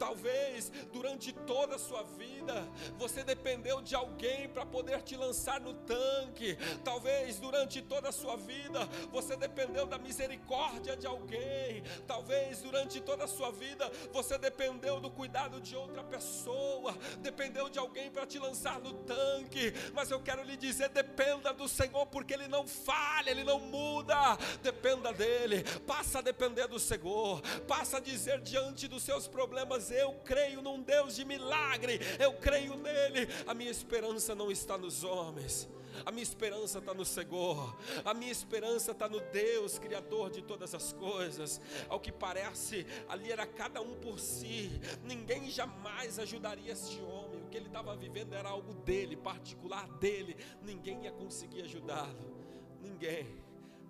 Talvez 0.00 0.72
durante 0.90 1.30
toda 1.30 1.76
a 1.76 1.78
sua 1.78 2.02
vida 2.02 2.66
você 2.96 3.22
dependeu 3.22 3.82
de 3.82 3.94
alguém 3.94 4.48
para 4.48 4.64
poder 4.64 5.02
te 5.02 5.14
lançar 5.14 5.60
no 5.60 5.74
tanque. 5.74 6.56
Talvez 6.82 7.38
durante 7.38 7.82
toda 7.82 8.08
a 8.08 8.12
sua 8.12 8.34
vida 8.34 8.88
você 9.12 9.36
dependeu 9.36 9.84
da 9.84 9.98
misericórdia 9.98 10.96
de 10.96 11.06
alguém. 11.06 11.82
Talvez 12.06 12.62
durante 12.62 12.98
toda 13.02 13.24
a 13.24 13.28
sua 13.28 13.52
vida 13.52 13.92
você 14.10 14.38
dependeu 14.38 15.00
do 15.00 15.10
cuidado 15.10 15.60
de 15.60 15.76
outra 15.76 16.02
pessoa, 16.02 16.96
dependeu 17.18 17.68
de 17.68 17.78
alguém 17.78 18.10
para 18.10 18.26
te 18.26 18.38
lançar 18.38 18.80
no 18.80 18.94
tanque. 19.04 19.70
Mas 19.92 20.10
eu 20.10 20.20
quero 20.22 20.42
lhe 20.44 20.56
dizer: 20.56 20.88
dependa 20.88 21.52
do 21.52 21.68
Senhor, 21.68 22.06
porque 22.06 22.32
Ele 22.32 22.48
não 22.48 22.66
falha, 22.66 23.30
Ele 23.30 23.44
não 23.44 23.60
muda. 23.60 24.38
Dependa 24.62 25.12
dele, 25.12 25.62
passa 25.86 26.20
a 26.20 26.22
depender 26.22 26.66
do 26.68 26.78
Senhor, 26.78 27.42
passa 27.68 27.98
a 27.98 28.00
dizer 28.00 28.40
diante 28.40 28.88
dos 28.88 29.02
seus 29.02 29.28
problemas: 29.28 29.89
Eu 29.90 30.14
creio 30.24 30.62
num 30.62 30.80
Deus 30.82 31.16
de 31.16 31.24
milagre, 31.24 32.00
eu 32.18 32.32
creio 32.34 32.76
nele. 32.76 33.28
A 33.46 33.54
minha 33.54 33.70
esperança 33.70 34.34
não 34.34 34.50
está 34.50 34.76
nos 34.78 35.04
homens. 35.04 35.68
A 36.04 36.10
minha 36.10 36.22
esperança 36.22 36.78
está 36.78 36.94
no 36.94 37.04
Senhor, 37.04 37.76
a 38.04 38.14
minha 38.14 38.32
esperança 38.32 38.92
está 38.92 39.08
no 39.08 39.20
Deus, 39.20 39.78
Criador 39.78 40.30
de 40.30 40.42
todas 40.42 40.74
as 40.74 40.92
coisas. 40.92 41.60
Ao 41.88 42.00
que 42.00 42.12
parece, 42.12 42.86
ali 43.08 43.30
era 43.30 43.46
cada 43.46 43.82
um 43.82 43.94
por 43.96 44.18
si, 44.18 44.80
ninguém 45.02 45.50
jamais 45.50 46.18
ajudaria 46.18 46.72
este 46.72 47.00
homem. 47.02 47.42
O 47.42 47.48
que 47.48 47.56
ele 47.56 47.66
estava 47.66 47.94
vivendo 47.96 48.32
era 48.34 48.48
algo 48.48 48.72
dele, 48.74 49.16
particular 49.16 49.86
dele, 49.98 50.36
ninguém 50.62 51.04
ia 51.04 51.12
conseguir 51.12 51.62
ajudá-lo. 51.62 52.38
Ninguém, 52.80 53.26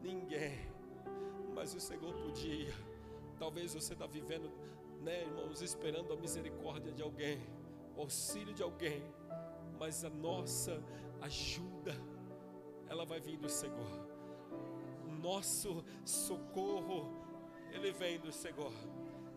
ninguém, 0.02 0.68
mas 1.54 1.74
o 1.74 1.80
Senhor 1.80 2.12
podia. 2.14 2.74
Talvez 3.38 3.72
você 3.72 3.92
está 3.92 4.06
vivendo, 4.06 4.50
né, 5.00 5.22
irmãos, 5.22 5.62
esperando 5.62 6.12
a 6.12 6.16
misericórdia 6.16 6.92
de 6.92 7.02
alguém, 7.02 7.40
o 7.96 8.02
auxílio 8.02 8.52
de 8.52 8.62
alguém, 8.62 9.02
mas 9.78 10.04
a 10.04 10.10
nossa 10.10 10.82
ajuda, 11.22 11.94
ela 12.88 13.04
vai 13.04 13.20
vir 13.20 13.38
do 13.38 13.48
Senhor. 13.48 14.08
Nosso 15.22 15.84
socorro, 16.04 17.10
ele 17.72 17.92
vem 17.92 18.18
do 18.18 18.32
Senhor. 18.32 18.72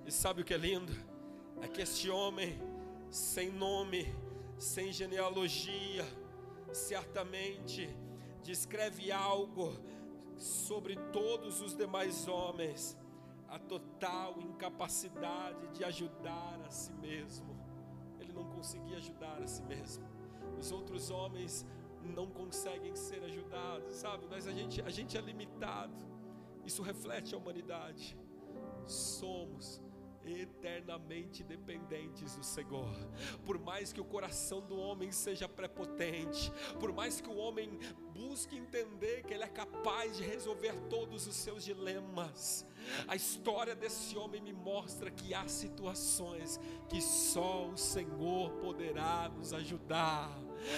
E 0.05 0.11
sabe 0.11 0.41
o 0.41 0.45
que 0.45 0.53
é 0.53 0.57
lindo? 0.57 0.93
É 1.61 1.67
que 1.67 1.81
este 1.81 2.09
homem, 2.09 2.59
sem 3.09 3.49
nome, 3.49 4.13
sem 4.57 4.91
genealogia, 4.91 6.05
certamente 6.73 7.89
descreve 8.41 9.11
algo 9.11 9.73
sobre 10.37 10.97
todos 11.11 11.61
os 11.61 11.75
demais 11.75 12.27
homens, 12.27 12.97
a 13.53 13.59
total 13.59 14.39
incapacidade 14.41 15.67
de 15.69 15.83
ajudar 15.83 16.59
a 16.65 16.69
si 16.69 16.93
mesmo. 16.93 17.55
Ele 18.19 18.33
não 18.33 18.45
conseguia 18.45 18.97
ajudar 18.97 19.41
a 19.41 19.47
si 19.47 19.63
mesmo 19.63 20.13
os 20.63 20.71
outros 20.71 21.09
homens 21.09 21.65
não 22.15 22.27
conseguem 22.27 22.95
ser 22.95 23.23
ajudados, 23.23 23.95
sabe? 23.95 24.25
Mas 24.29 24.47
a 24.47 24.51
gente, 24.51 24.81
a 24.81 24.89
gente 24.89 25.17
é 25.17 25.21
limitado. 25.21 26.05
Isso 26.65 26.81
reflete 26.81 27.35
a 27.35 27.37
humanidade. 27.37 28.17
Somos 28.85 29.81
eternamente 30.25 31.43
dependentes 31.43 32.35
do 32.35 32.43
Senhor. 32.43 32.95
Por 33.45 33.59
mais 33.59 33.91
que 33.91 33.99
o 33.99 34.05
coração 34.05 34.61
do 34.61 34.77
homem 34.77 35.11
seja 35.11 35.49
prepotente, 35.49 36.51
por 36.79 36.93
mais 36.93 37.19
que 37.19 37.29
o 37.29 37.35
homem 37.35 37.77
busque 38.13 38.55
entender 38.55 39.23
que 39.23 39.33
ele 39.33 39.43
é 39.43 39.49
capaz 39.49 40.15
de 40.15 40.23
resolver 40.23 40.73
todos 40.89 41.27
os 41.27 41.35
seus 41.35 41.63
dilemas, 41.63 42.65
a 43.07 43.15
história 43.15 43.75
desse 43.75 44.17
homem 44.17 44.41
me 44.41 44.53
mostra 44.53 45.11
que 45.11 45.33
há 45.33 45.47
situações 45.47 46.59
que 46.89 47.01
só 47.01 47.67
o 47.67 47.77
Senhor 47.77 48.51
poderá 48.61 49.29
nos 49.29 49.53
ajudar. 49.53 50.29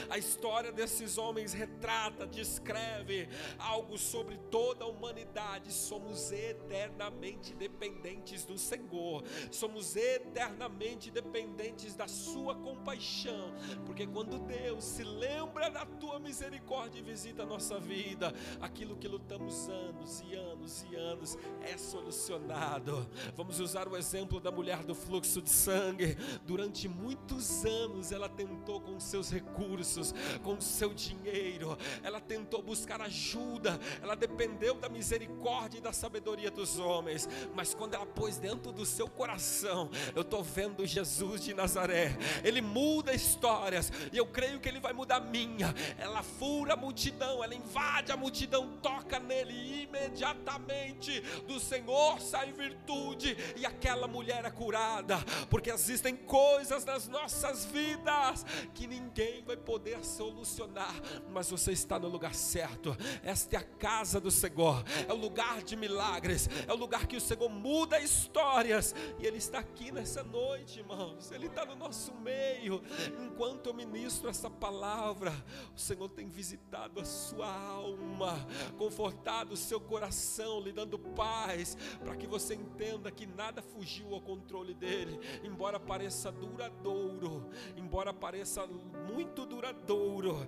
A 0.10 0.18
história 0.18 0.72
desses 0.72 1.18
homens 1.18 1.54
retrata, 1.54 2.26
descreve 2.26 3.28
algo 3.58 3.98
sobre 3.98 4.38
toda 4.50 4.86
a 4.86 4.88
humanidade. 4.88 5.72
Somos 5.72 6.32
eternamente 6.32 7.54
dependentes 7.54 8.44
do 8.46 8.58
Senhor, 8.58 9.24
somos 9.52 9.96
eternamente 9.96 11.12
dependentes 11.12 11.96
da 11.96 12.08
Sua 12.08 12.56
compaixão, 12.56 13.54
porque 13.86 14.08
quando 14.08 14.40
Deus 14.40 14.84
se 14.84 15.04
lembra 15.04 15.70
da 15.70 15.86
Tua 15.86 16.20
misericórdia 16.20 17.00
e 17.00 17.04
visita 17.04 17.44
a 17.44 17.46
nossa 17.46 17.80
vida, 17.80 18.34
aquilo 18.62 18.96
que 18.96 19.08
lutamos 19.08 19.70
anos 19.70 20.24
e 20.28 20.36
anos 20.36 20.86
e 20.90 20.96
anos 20.96 21.38
é 21.62 21.78
solucionado. 21.78 23.08
Vamos 23.36 23.60
usar 23.60 23.88
o 23.88 23.98
exemplo 23.98 24.40
da 24.40 24.52
mulher 24.52 24.84
do 24.84 24.96
fluxo 24.96 25.42
de 25.42 25.50
sangue. 25.50 26.16
Durante 26.46 26.88
muitos 26.88 27.66
anos 27.66 28.12
ela 28.12 28.30
tentou 28.30 28.80
com 28.82 29.00
seus 29.00 29.30
recursos 29.30 29.75
recursos, 29.76 30.14
com 30.44 30.54
o 30.54 30.62
seu 30.62 30.94
dinheiro. 30.94 31.78
Ela 32.04 32.20
tentou 32.20 32.62
buscar 32.62 33.02
ajuda, 33.02 33.80
ela 34.02 34.16
dependeu 34.16 34.76
da 34.76 34.88
misericórdia 34.90 35.78
e 35.78 35.82
da 35.82 35.92
sabedoria 35.92 36.50
dos 36.50 36.80
homens. 36.80 37.28
Mas 37.54 37.74
quando 37.74 37.94
ela 37.94 38.06
pôs 38.06 38.38
dentro 38.38 38.72
do 38.72 38.86
seu 38.86 39.08
coração, 39.08 39.90
eu 40.16 40.22
estou 40.22 40.44
vendo 40.44 40.86
Jesus 40.86 41.44
de 41.44 41.54
Nazaré. 41.54 42.18
Ele 42.44 42.62
muda 42.62 43.14
histórias 43.14 43.92
e 44.12 44.18
eu 44.18 44.26
creio 44.26 44.60
que 44.60 44.70
ele 44.70 44.80
vai 44.80 44.94
mudar 44.94 45.18
a 45.18 45.20
minha. 45.20 45.74
Ela 45.98 46.24
fura 46.24 46.74
a 46.74 46.78
multidão, 46.78 47.44
ela 47.44 47.54
invade 47.54 48.12
a 48.12 48.18
multidão, 48.18 48.78
toca 48.82 49.20
nele 49.20 49.54
e 49.54 49.84
imediatamente 49.84 51.22
do 51.48 51.60
Senhor 51.60 52.20
sai 52.20 52.52
virtude 52.52 53.36
e 53.56 53.66
aquela 53.66 54.08
mulher 54.08 54.46
é 54.46 54.50
curada, 54.50 55.18
porque 55.50 55.72
existem 55.72 56.16
coisas 56.16 56.86
nas 56.86 57.08
nossas 57.08 57.66
vidas 57.66 58.46
que 58.74 58.88
ninguém 58.88 59.44
vai 59.44 59.58
poder 59.66 60.06
solucionar, 60.06 60.94
mas 61.30 61.50
você 61.50 61.72
está 61.72 61.98
no 61.98 62.08
lugar 62.08 62.36
certo. 62.36 62.96
Esta 63.24 63.56
é 63.56 63.60
a 63.60 63.64
casa 63.64 64.22
do 64.22 64.30
Senhor, 64.30 64.84
é 65.08 65.12
o 65.12 65.18
lugar 65.18 65.64
de 65.64 65.76
milagres, 65.76 66.48
é 66.68 66.72
o 66.72 66.78
lugar 66.78 67.08
que 67.08 67.18
o 67.18 67.22
Senhor 67.22 67.50
muda 67.50 68.00
histórias, 68.00 68.94
e 69.20 69.26
Ele 69.26 69.38
está 69.38 69.60
aqui 69.60 69.92
nessa 69.92 70.24
noite, 70.24 70.80
irmãos. 70.80 71.32
Ele 71.32 71.48
está 71.48 71.66
no 71.66 71.76
nosso 71.76 72.14
meio. 72.14 72.82
Enquanto 73.26 73.68
eu 73.68 73.74
ministro 73.74 74.30
essa 74.30 74.50
palavra, 74.50 75.34
o 75.76 75.80
Senhor 75.80 76.08
tem 76.10 76.30
visitado 76.30 77.00
a 77.00 77.06
sua 77.06 77.52
alma, 77.52 78.48
confortado 78.78 79.54
o 79.54 79.58
seu 79.58 79.82
coração, 79.82 80.62
lhe 80.62 80.72
dando 80.72 81.00
paz, 81.00 81.76
para 82.04 82.16
que 82.16 82.28
você 82.28 82.54
entenda 82.54 83.10
que 83.10 83.26
nada 83.26 83.62
fugiu 83.62 84.14
ao 84.14 84.22
controle 84.22 84.76
dele, 84.76 85.20
embora 85.44 85.80
pareça 85.80 86.32
duradouro, 86.32 87.50
embora 87.76 88.14
pareça 88.14 88.68
muito 89.12 89.46
duradouro 89.46 89.55
duradouro. 89.56 90.46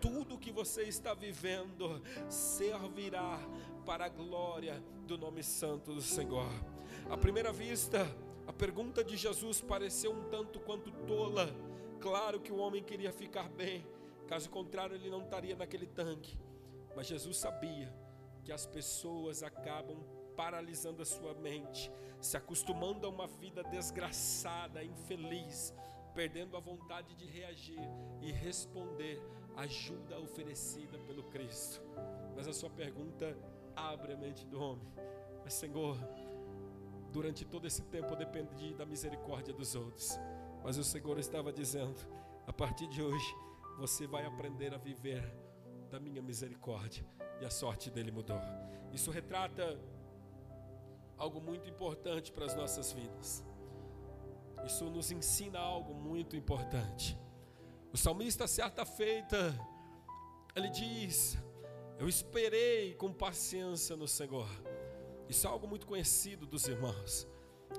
Tudo 0.00 0.38
que 0.38 0.50
você 0.50 0.84
está 0.84 1.12
vivendo 1.12 2.00
servirá 2.28 3.38
para 3.84 4.06
a 4.06 4.08
glória 4.08 4.82
do 5.06 5.18
nome 5.18 5.42
santo 5.42 5.92
do 5.92 6.00
Senhor. 6.00 6.48
À 7.10 7.16
primeira 7.16 7.52
vista, 7.52 8.06
a 8.46 8.52
pergunta 8.52 9.04
de 9.04 9.16
Jesus 9.16 9.60
pareceu 9.60 10.12
um 10.12 10.24
tanto 10.30 10.58
quanto 10.60 10.90
tola. 11.06 11.48
Claro 12.00 12.40
que 12.40 12.52
o 12.52 12.56
homem 12.56 12.82
queria 12.82 13.12
ficar 13.12 13.48
bem, 13.48 13.86
caso 14.26 14.48
contrário, 14.48 14.96
ele 14.96 15.10
não 15.10 15.22
estaria 15.22 15.54
naquele 15.54 15.86
tanque. 15.86 16.38
Mas 16.94 17.06
Jesus 17.06 17.36
sabia 17.36 17.92
que 18.42 18.52
as 18.52 18.64
pessoas 18.64 19.42
acabam 19.42 19.98
paralisando 20.34 21.02
a 21.02 21.06
sua 21.06 21.34
mente, 21.34 21.90
se 22.20 22.36
acostumando 22.36 23.06
a 23.06 23.10
uma 23.10 23.26
vida 23.26 23.62
desgraçada, 23.64 24.82
infeliz, 24.82 25.74
perdendo 26.16 26.56
a 26.56 26.60
vontade 26.60 27.14
de 27.14 27.26
reagir 27.26 27.78
e 28.22 28.32
responder 28.32 29.22
ajuda 29.54 30.18
oferecida 30.18 30.98
pelo 31.00 31.24
Cristo. 31.24 31.82
Mas 32.34 32.48
a 32.48 32.54
sua 32.54 32.70
pergunta 32.70 33.36
abre 33.76 34.14
a 34.14 34.16
mente 34.16 34.46
do 34.46 34.58
homem. 34.58 34.90
Mas 35.44 35.52
Senhor, 35.52 35.98
durante 37.12 37.44
todo 37.44 37.66
esse 37.66 37.82
tempo 37.82 38.14
eu 38.14 38.16
dependi 38.16 38.72
da 38.72 38.86
misericórdia 38.86 39.52
dos 39.52 39.74
outros. 39.74 40.18
Mas 40.64 40.78
o 40.78 40.84
Senhor 40.84 41.18
estava 41.18 41.52
dizendo: 41.52 42.00
a 42.46 42.52
partir 42.52 42.88
de 42.88 43.02
hoje 43.02 43.34
você 43.76 44.06
vai 44.06 44.24
aprender 44.24 44.72
a 44.72 44.78
viver 44.78 45.22
da 45.90 46.00
minha 46.00 46.22
misericórdia. 46.22 47.04
E 47.42 47.44
a 47.44 47.50
sorte 47.50 47.90
dele 47.90 48.10
mudou. 48.10 48.40
Isso 48.90 49.10
retrata 49.10 49.78
algo 51.18 51.42
muito 51.42 51.68
importante 51.68 52.32
para 52.32 52.46
as 52.46 52.54
nossas 52.54 52.90
vidas. 52.92 53.44
Isso 54.66 54.90
nos 54.90 55.10
ensina 55.12 55.60
algo 55.60 55.94
muito 55.94 56.34
importante. 56.34 57.16
O 57.92 57.96
salmista, 57.96 58.48
certa 58.48 58.84
feita, 58.84 59.56
ele 60.56 60.68
diz: 60.68 61.38
Eu 62.00 62.08
esperei 62.08 62.92
com 62.94 63.12
paciência 63.12 63.94
no 63.96 64.08
Senhor. 64.08 64.48
Isso 65.28 65.46
é 65.46 65.50
algo 65.50 65.68
muito 65.68 65.86
conhecido 65.86 66.46
dos 66.46 66.66
irmãos. 66.66 67.28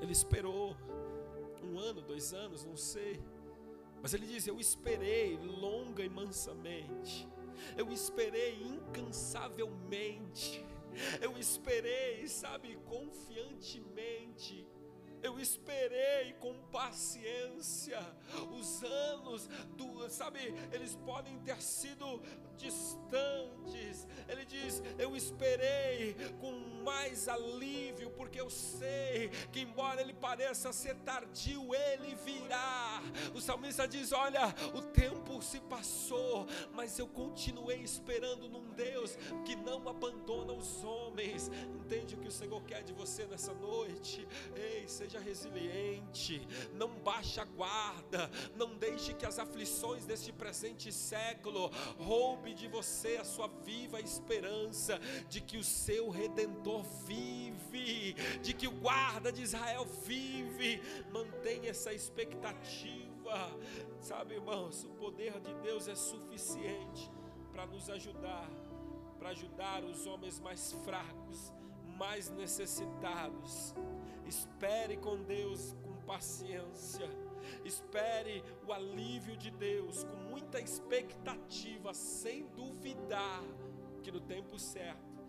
Ele 0.02 0.14
esperou 0.14 0.78
um 1.62 1.78
ano, 1.78 2.02
dois 2.02 2.34
anos, 2.34 2.64
não 2.64 2.78
sei. 2.78 3.22
Mas 4.02 4.14
ele 4.14 4.26
diz: 4.26 4.48
Eu 4.48 4.58
esperei 4.58 5.38
longa 5.38 6.06
e 6.06 6.10
mansamente. 6.10 7.28
Eu 7.76 7.92
esperei 7.92 8.64
incansavelmente. 8.64 10.66
Eu 11.22 11.38
esperei, 11.38 12.26
sabe, 12.28 12.78
confiantemente 12.86 14.66
eu 15.24 15.40
esperei 15.40 16.34
com 16.40 16.54
paciência. 16.72 18.00
Os 18.58 18.84
anos 18.84 19.48
do, 19.76 20.10
sabe, 20.10 20.40
eles 20.72 20.96
podem 21.06 21.38
ter 21.40 21.62
sido 21.62 22.22
distantes. 22.58 24.08
Ele 24.28 24.46
diz: 24.46 24.82
Eu 24.98 25.16
esperei 25.16 26.16
com 26.40 26.52
mais 26.84 27.28
alívio, 27.28 28.10
porque 28.12 28.40
eu 28.40 28.50
sei 28.50 29.30
que, 29.52 29.62
embora 29.62 30.02
ele 30.02 30.14
pareça 30.14 30.74
ser 30.74 30.96
tardio, 30.98 31.74
ele 31.74 32.16
virá. 32.16 33.02
O 33.34 33.40
salmista 33.40 33.88
diz: 33.88 34.12
Olha, 34.12 34.48
o 34.74 34.82
tempo 34.82 35.42
se 35.42 35.60
passou, 35.62 36.48
mas 36.74 36.98
eu 36.98 37.08
continuei 37.08 37.78
esperando 37.78 38.50
num 38.50 38.70
Deus 38.72 39.16
que 39.46 39.56
não 39.56 39.88
abandona 39.88 40.54
os 40.54 40.84
homens. 40.84 41.50
Entende 41.76 42.16
o 42.16 42.18
que 42.20 42.28
o 42.28 42.32
Senhor 42.32 42.62
quer 42.64 42.84
de 42.84 42.94
você 42.94 43.26
nessa 43.26 43.54
noite? 43.54 44.28
Ei, 44.56 44.88
seja 44.88 45.20
resiliente, 45.20 46.46
não 46.74 46.90
baixe 47.00 47.40
a 47.40 47.46
guarda, 47.46 48.30
não 48.56 48.76
deixe 48.76 49.14
que 49.14 49.26
as 49.26 49.40
aflições 49.40 50.06
deste 50.06 50.32
presente 50.32 50.92
século 50.92 51.70
de 52.54 52.68
você 52.68 53.18
a 53.18 53.24
sua 53.24 53.48
viva 53.48 54.00
esperança 54.00 55.00
de 55.30 55.42
que 55.42 55.58
o 55.58 55.64
seu 55.64 56.10
redentor 56.10 56.84
vive, 57.06 58.14
de 58.42 58.54
que 58.54 58.68
o 58.68 58.72
guarda 58.72 59.32
de 59.32 59.42
Israel 59.42 59.86
vive. 60.06 60.82
Mantenha 61.12 61.70
essa 61.70 61.94
expectativa. 61.94 63.08
Sabe, 64.00 64.36
irmãos, 64.36 64.84
o 64.84 64.90
poder 64.90 65.40
de 65.40 65.54
Deus 65.56 65.88
é 65.88 65.96
suficiente 65.96 67.12
para 67.52 67.66
nos 67.66 67.90
ajudar, 67.90 68.50
para 69.18 69.30
ajudar 69.30 69.84
os 69.84 70.06
homens 70.06 70.40
mais 70.40 70.72
fracos, 70.86 71.52
mais 71.98 72.30
necessitados. 72.30 73.74
Espere 74.26 74.98
com 74.98 75.24
Deus 75.24 75.76
com 75.84 75.94
paciência. 76.06 77.27
Espere 77.64 78.44
o 78.66 78.74
alívio 78.74 79.36
de 79.38 79.52
Deus 79.52 80.04
com 80.04 80.16
muita 80.30 80.60
expectativa, 80.60 81.94
sem 81.94 82.48
duvidar 82.48 83.44
que 84.02 84.12
no 84.12 84.22
tempo 84.22 84.58
certo 84.58 85.22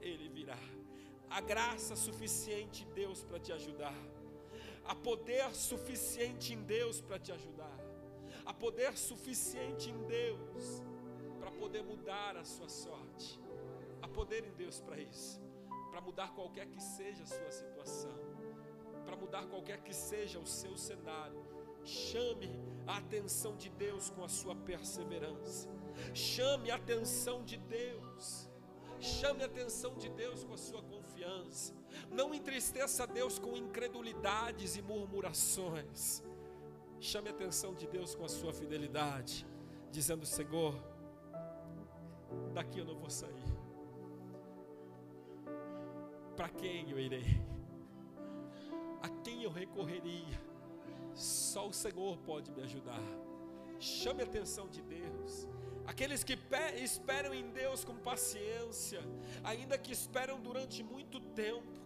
Ele 0.00 0.28
virá. 0.28 0.58
A 1.30 1.40
graça 1.40 1.96
suficiente 1.96 2.84
em 2.84 2.92
Deus 2.92 3.24
para 3.24 3.40
te 3.40 3.52
ajudar, 3.52 3.96
há 4.84 4.94
poder 4.94 5.50
suficiente 5.54 6.52
em 6.52 6.62
Deus 6.62 7.00
para 7.00 7.18
te 7.18 7.32
ajudar, 7.32 7.78
há 8.44 8.52
poder 8.52 8.98
suficiente 8.98 9.88
em 9.88 9.98
Deus 10.04 10.82
para 11.40 11.50
poder 11.50 11.82
mudar 11.82 12.36
a 12.36 12.44
sua 12.44 12.68
sorte, 12.68 13.40
há 14.02 14.08
poder 14.08 14.44
em 14.44 14.52
Deus 14.52 14.78
para 14.78 15.00
isso, 15.00 15.40
para 15.90 16.02
mudar 16.02 16.34
qualquer 16.34 16.66
que 16.66 16.82
seja 16.82 17.22
a 17.22 17.26
sua 17.26 17.50
situação, 17.50 18.14
para 19.06 19.16
mudar 19.16 19.46
qualquer 19.46 19.80
que 19.80 19.94
seja 19.94 20.38
o 20.38 20.46
seu 20.46 20.76
cenário 20.76 21.41
Chame 21.84 22.50
a 22.86 22.98
atenção 22.98 23.56
de 23.56 23.68
Deus 23.70 24.10
com 24.10 24.24
a 24.24 24.28
sua 24.28 24.54
perseverança. 24.54 25.68
Chame 26.14 26.70
a 26.70 26.76
atenção 26.76 27.44
de 27.44 27.56
Deus. 27.56 28.48
Chame 29.00 29.42
a 29.42 29.46
atenção 29.46 29.96
de 29.96 30.08
Deus 30.10 30.44
com 30.44 30.54
a 30.54 30.58
sua 30.58 30.82
confiança. 30.82 31.74
Não 32.10 32.32
entristeça 32.32 33.06
Deus 33.06 33.38
com 33.38 33.56
incredulidades 33.56 34.76
e 34.76 34.82
murmurações. 34.82 36.22
Chame 37.00 37.28
a 37.28 37.32
atenção 37.32 37.74
de 37.74 37.88
Deus 37.88 38.14
com 38.14 38.24
a 38.24 38.28
sua 38.28 38.52
fidelidade, 38.52 39.44
dizendo: 39.90 40.24
Senhor, 40.24 40.74
daqui 42.54 42.78
eu 42.78 42.84
não 42.84 42.96
vou 42.96 43.10
sair. 43.10 43.52
Para 46.36 46.48
quem 46.48 46.88
eu 46.90 46.98
irei? 46.98 47.42
A 49.02 49.08
quem 49.08 49.42
eu 49.42 49.50
recorreria? 49.50 50.51
Só 51.14 51.68
o 51.68 51.72
Senhor 51.72 52.18
pode 52.18 52.50
me 52.52 52.62
ajudar. 52.62 53.02
Chame 53.78 54.22
a 54.22 54.24
atenção 54.24 54.68
de 54.68 54.82
Deus. 54.82 55.46
Aqueles 55.86 56.22
que 56.22 56.38
esperam 56.76 57.34
em 57.34 57.50
Deus 57.50 57.84
com 57.84 57.96
paciência, 57.96 59.00
ainda 59.42 59.76
que 59.76 59.92
esperam 59.92 60.40
durante 60.40 60.82
muito 60.82 61.18
tempo, 61.20 61.82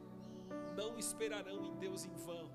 não 0.77 0.99
esperarão 0.99 1.65
em 1.65 1.75
Deus 1.77 2.05
em 2.05 2.15
vão, 2.15 2.51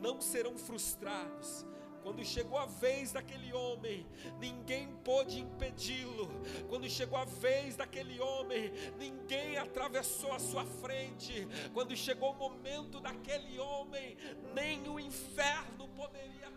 não 0.00 0.20
serão 0.20 0.56
frustrados, 0.56 1.66
quando 2.02 2.24
chegou 2.24 2.58
a 2.58 2.66
vez 2.66 3.12
daquele 3.12 3.52
homem, 3.52 4.06
ninguém 4.38 4.88
pôde 5.04 5.40
impedi-lo. 5.40 6.28
Quando 6.68 6.88
chegou 6.88 7.18
a 7.18 7.24
vez 7.24 7.76
daquele 7.76 8.20
homem, 8.20 8.72
ninguém 8.98 9.56
atravessou 9.58 10.32
a 10.32 10.38
sua 10.38 10.64
frente. 10.64 11.46
Quando 11.72 11.96
chegou 11.96 12.32
o 12.32 12.38
momento 12.38 13.00
daquele 13.00 13.58
homem, 13.58 14.16
nem 14.54 14.88
o 14.88 14.98
inferno 14.98 15.88
poderia 15.88 16.50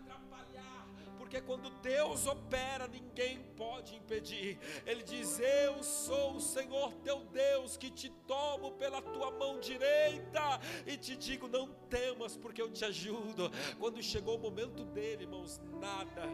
porque 1.34 1.40
quando 1.40 1.70
Deus 1.82 2.26
opera, 2.28 2.86
ninguém 2.86 3.42
pode 3.56 3.96
impedir. 3.96 4.56
Ele 4.86 5.02
diz: 5.02 5.40
Eu 5.40 5.82
sou 5.82 6.36
o 6.36 6.40
Senhor 6.40 6.92
teu 7.02 7.24
Deus, 7.24 7.76
que 7.76 7.90
te 7.90 8.08
tomo 8.24 8.72
pela 8.72 9.02
tua 9.02 9.32
mão 9.32 9.58
direita 9.58 10.60
e 10.86 10.96
te 10.96 11.16
digo: 11.16 11.48
Não 11.48 11.66
temas, 11.90 12.36
porque 12.36 12.62
eu 12.62 12.70
te 12.70 12.84
ajudo. 12.84 13.50
Quando 13.80 14.00
chegou 14.00 14.36
o 14.36 14.38
momento 14.38 14.84
dele, 14.84 15.24
irmãos, 15.24 15.60
nada, 15.80 16.26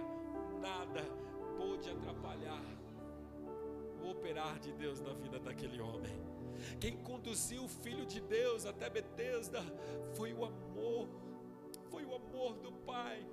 nada 0.60 1.02
pôde 1.56 1.88
atrapalhar 1.88 2.62
o 4.02 4.10
operar 4.10 4.58
de 4.58 4.70
Deus 4.72 5.00
na 5.00 5.14
vida 5.14 5.38
daquele 5.38 5.80
homem. 5.80 6.20
Quem 6.78 6.98
conduziu 6.98 7.64
o 7.64 7.68
filho 7.68 8.04
de 8.04 8.20
Deus 8.20 8.66
até 8.66 8.90
Betesda 8.90 9.62
foi 10.14 10.34
o 10.34 10.44
amor, 10.44 11.08
foi 11.90 12.04
o 12.04 12.14
amor 12.14 12.54
do 12.58 12.72
Pai 12.72 13.26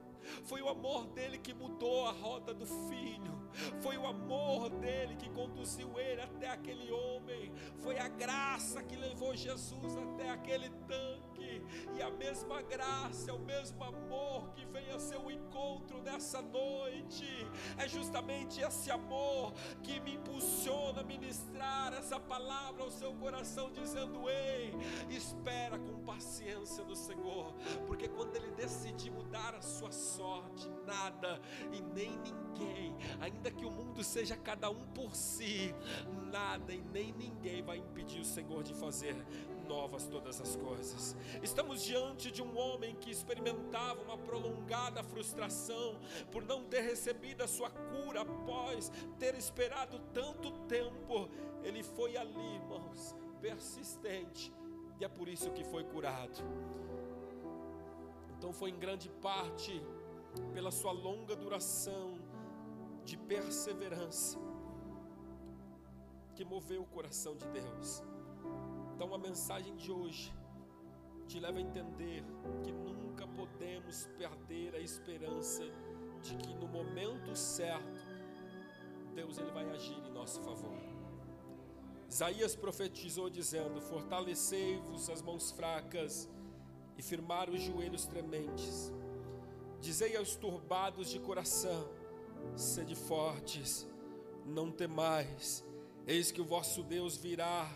foi 0.44 0.62
o 0.62 0.70
amor 0.70 1.08
dele 1.08 1.38
que 1.38 1.54
mudou 1.54 2.06
a 2.06 2.12
rota 2.12 2.54
do 2.54 2.66
filho. 2.66 3.38
Foi 3.82 3.98
o 3.98 4.06
amor 4.06 4.70
dele 4.70 5.16
que 5.16 5.30
conduziu 5.30 5.98
ele 6.00 6.22
até 6.22 6.50
aquele 6.50 6.92
homem. 6.92 7.52
Foi 7.78 7.98
a 7.98 8.08
graça 8.08 8.84
que 8.84 8.96
levou 8.96 9.36
Jesus 9.36 9.98
até 9.98 10.30
aquele 10.30 10.70
tanque. 10.88 11.27
E 11.98 12.02
a 12.02 12.10
mesma 12.10 12.62
graça, 12.62 13.34
o 13.34 13.40
mesmo 13.40 13.84
amor 13.84 14.50
que 14.54 14.66
vem 14.66 14.90
a 14.92 15.00
seu 15.00 15.30
encontro 15.32 16.02
nessa 16.02 16.42
noite. 16.42 17.26
É 17.78 17.88
justamente 17.88 18.62
esse 18.62 18.92
amor 18.92 19.54
que 19.84 20.00
me 20.00 20.16
impulsiona 20.16 21.02
a 21.02 21.04
ministrar 21.04 21.94
essa 21.94 22.20
palavra 22.20 22.84
ao 22.84 22.92
seu 22.92 23.14
coração, 23.14 23.72
dizendo: 23.72 24.30
Ei, 24.30 24.74
espera 25.10 25.78
com 25.78 26.04
paciência 26.06 26.84
no 26.84 26.96
Senhor, 26.96 27.54
porque 27.86 28.08
quando 28.08 28.36
Ele 28.36 28.52
decidir 28.52 29.12
mudar 29.12 29.56
a 29.56 29.62
sua 29.62 29.92
sorte, 29.92 30.70
nada 30.86 31.40
e 31.72 31.82
nem 31.82 32.18
ninguém, 32.18 32.96
ainda 33.20 33.52
que 33.52 33.66
o 33.66 33.72
mundo 33.72 34.04
seja 34.04 34.36
cada 34.36 34.70
um 34.70 34.86
por 34.88 35.16
si, 35.16 35.74
nada 36.32 36.74
e 36.74 36.82
nem 36.82 37.12
ninguém 37.14 37.62
vai 37.62 37.78
impedir 37.78 38.20
o 38.20 38.26
Senhor 38.26 38.64
de 38.64 38.74
fazer 38.74 39.16
novas 39.68 40.08
todas 40.08 40.40
as 40.42 40.56
coisas. 40.56 41.16
Estamos 41.44 41.84
diante 41.84 42.32
de 42.32 42.42
um 42.42 42.58
homem 42.58 42.96
que 42.96 43.12
experimentava 43.12 44.02
uma 44.02 44.18
prolongada 44.18 45.04
frustração 45.04 46.00
por 46.32 46.44
não 46.44 46.64
ter 46.64 46.82
recebido 46.82 47.44
a 47.44 47.48
sua 47.48 47.70
cura 47.70 48.22
após 48.22 48.92
ter 49.20 49.36
esperado 49.36 50.00
tanto 50.14 50.52
tempo. 50.68 51.30
Ele 51.64 51.84
foi 51.84 52.16
ali, 52.16 52.56
irmãos, 52.56 53.16
persistente, 53.42 54.54
e 55.00 55.06
é 55.06 55.08
por 55.08 55.28
isso 55.28 55.52
que 55.52 55.64
foi 55.64 55.84
curado. 55.84 56.42
Então 58.38 58.54
foi 58.54 58.70
em 58.70 58.80
grande 58.80 59.10
parte 59.10 59.82
pela 60.54 60.72
sua 60.72 60.92
longa 60.92 61.36
duração 61.36 62.20
de 63.04 63.18
perseverança 63.18 64.38
que 66.36 66.46
moveu 66.46 66.84
o 66.84 66.86
coração 66.86 67.36
de 67.36 67.48
Deus. 67.48 68.04
Então 68.98 69.14
a 69.14 69.18
mensagem 69.20 69.76
de 69.76 69.92
hoje 69.92 70.34
te 71.28 71.40
leva 71.40 71.60
a 71.60 71.62
entender 71.62 72.24
que 72.64 72.72
nunca 72.72 73.28
podemos 73.28 74.10
perder 74.18 74.74
a 74.74 74.80
esperança 74.80 75.62
de 76.20 76.36
que 76.36 76.52
no 76.56 76.68
momento 76.68 77.36
certo 77.36 78.02
Deus 79.14 79.38
ele 79.38 79.52
vai 79.52 79.70
agir 79.70 80.04
em 80.04 80.12
nosso 80.12 80.42
favor. 80.42 80.80
Isaías 82.10 82.56
profetizou 82.56 83.30
dizendo: 83.30 83.80
Fortalecei-vos 83.82 85.12
as 85.12 85.22
mãos 85.22 85.52
fracas 85.52 86.28
e 86.98 87.04
firmar 87.04 87.52
os 87.52 87.62
joelhos 87.62 88.08
trementes. 88.08 88.92
Dizei 89.80 90.18
aos 90.18 90.36
turbados 90.36 91.08
de 91.08 91.20
coração: 91.20 91.88
sede 92.56 92.96
fortes, 92.96 93.88
não 94.44 94.72
temais, 94.72 95.64
eis 96.08 96.32
que 96.32 96.42
o 96.42 96.46
vosso 96.46 96.82
Deus 96.82 97.16
virá, 97.16 97.72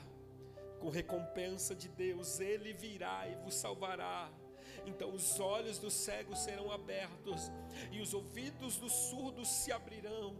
com 0.81 0.89
recompensa 0.89 1.75
de 1.75 1.87
Deus, 1.87 2.39
ele 2.39 2.73
virá 2.73 3.27
e 3.27 3.35
vos 3.35 3.53
salvará. 3.53 4.31
Então 4.85 5.13
os 5.13 5.39
olhos 5.39 5.77
dos 5.77 5.93
cegos 5.93 6.39
serão 6.39 6.71
abertos 6.71 7.51
e 7.91 8.01
os 8.01 8.15
ouvidos 8.15 8.77
dos 8.77 8.91
surdos 8.91 9.47
se 9.47 9.71
abrirão 9.71 10.35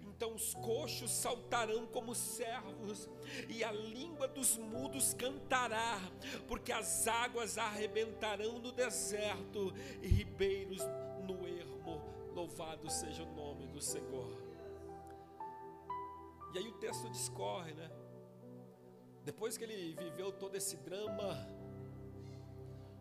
Então 0.00 0.34
os 0.34 0.54
coxos 0.54 1.10
saltarão 1.10 1.86
como 1.86 2.14
servos, 2.14 3.08
e 3.48 3.64
a 3.64 3.72
língua 3.72 4.28
dos 4.28 4.56
mudos 4.56 5.14
cantará, 5.14 5.98
porque 6.46 6.70
as 6.70 7.06
águas 7.08 7.58
arrebentarão 7.58 8.58
no 8.58 8.70
deserto 8.70 9.72
e 10.00 10.06
ribeiros 10.06 10.82
no 11.26 11.46
ermo. 11.46 12.00
Louvado 12.34 12.88
seja 12.90 13.24
o 13.24 13.34
nome 13.34 13.66
do 13.66 13.80
Senhor. 13.80 14.40
E 16.54 16.58
aí 16.58 16.68
o 16.68 16.78
texto 16.78 17.10
discorre, 17.10 17.72
né? 17.72 17.90
Depois 19.24 19.56
que 19.56 19.64
ele 19.64 19.94
viveu 19.94 20.32
todo 20.32 20.56
esse 20.56 20.76
drama, 20.78 21.46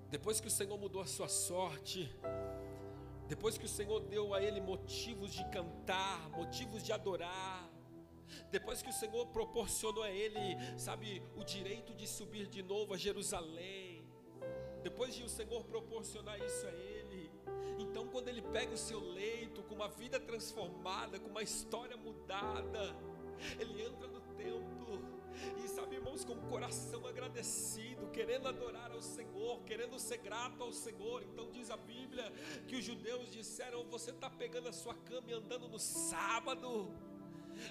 depois 0.09 0.39
que 0.39 0.47
o 0.47 0.51
Senhor 0.51 0.78
mudou 0.78 1.01
a 1.01 1.07
sua 1.07 1.28
sorte, 1.28 2.13
depois 3.28 3.57
que 3.57 3.65
o 3.65 3.69
Senhor 3.69 4.01
deu 4.01 4.34
a 4.34 4.41
ele 4.43 4.61
motivos 4.61 5.34
de 5.34 5.43
cantar, 5.49 6.30
motivos 6.30 6.84
de 6.84 6.91
adorar, 6.91 7.67
depois 8.51 8.82
que 8.82 8.89
o 8.89 8.93
Senhor 8.93 9.26
proporcionou 9.28 10.03
a 10.03 10.11
ele, 10.11 10.57
sabe, 10.78 11.24
o 11.36 11.43
direito 11.43 11.93
de 11.93 12.07
subir 12.07 12.47
de 12.47 12.61
novo 12.61 12.93
a 12.93 12.97
Jerusalém, 12.97 14.05
depois 14.84 15.15
de 15.15 15.24
o 15.24 15.30
Senhor 15.30 15.63
proporcionar 15.63 16.39
isso 16.39 16.67
a 16.67 16.72
ele, 16.72 17.32
então 17.80 18.07
quando 18.09 18.28
ele 18.28 18.41
pega 18.41 18.74
o 18.74 18.78
seu 18.78 18.99
leito 18.99 19.63
com 19.63 19.74
uma 19.74 19.88
vida 19.89 20.19
transformada, 20.19 21.19
com 21.19 21.30
uma 21.30 21.41
história 21.41 21.97
mudada, 21.97 22.95
ele 23.59 23.82
entra 23.82 24.07
no 24.07 24.22
templo 24.36 25.20
e 25.63 25.67
sabe, 25.67 25.95
irmãos, 25.95 26.23
com 26.23 26.34
o 26.34 26.41
coração 26.49 27.05
agradecido, 27.05 28.09
querendo 28.11 28.47
adorar 28.47 28.91
ao 28.91 29.01
Senhor, 29.01 29.61
querendo 29.63 29.99
ser 29.99 30.17
grato 30.17 30.63
ao 30.63 30.71
Senhor. 30.71 31.23
Então 31.23 31.49
diz 31.51 31.69
a 31.69 31.77
Bíblia 31.77 32.32
que 32.67 32.75
os 32.75 32.84
judeus 32.84 33.32
disseram: 33.32 33.84
Você 33.86 34.11
está 34.11 34.29
pegando 34.29 34.67
a 34.69 34.73
sua 34.73 34.93
cama 34.93 35.29
e 35.29 35.34
andando 35.34 35.67
no 35.67 35.79
sábado. 35.79 37.11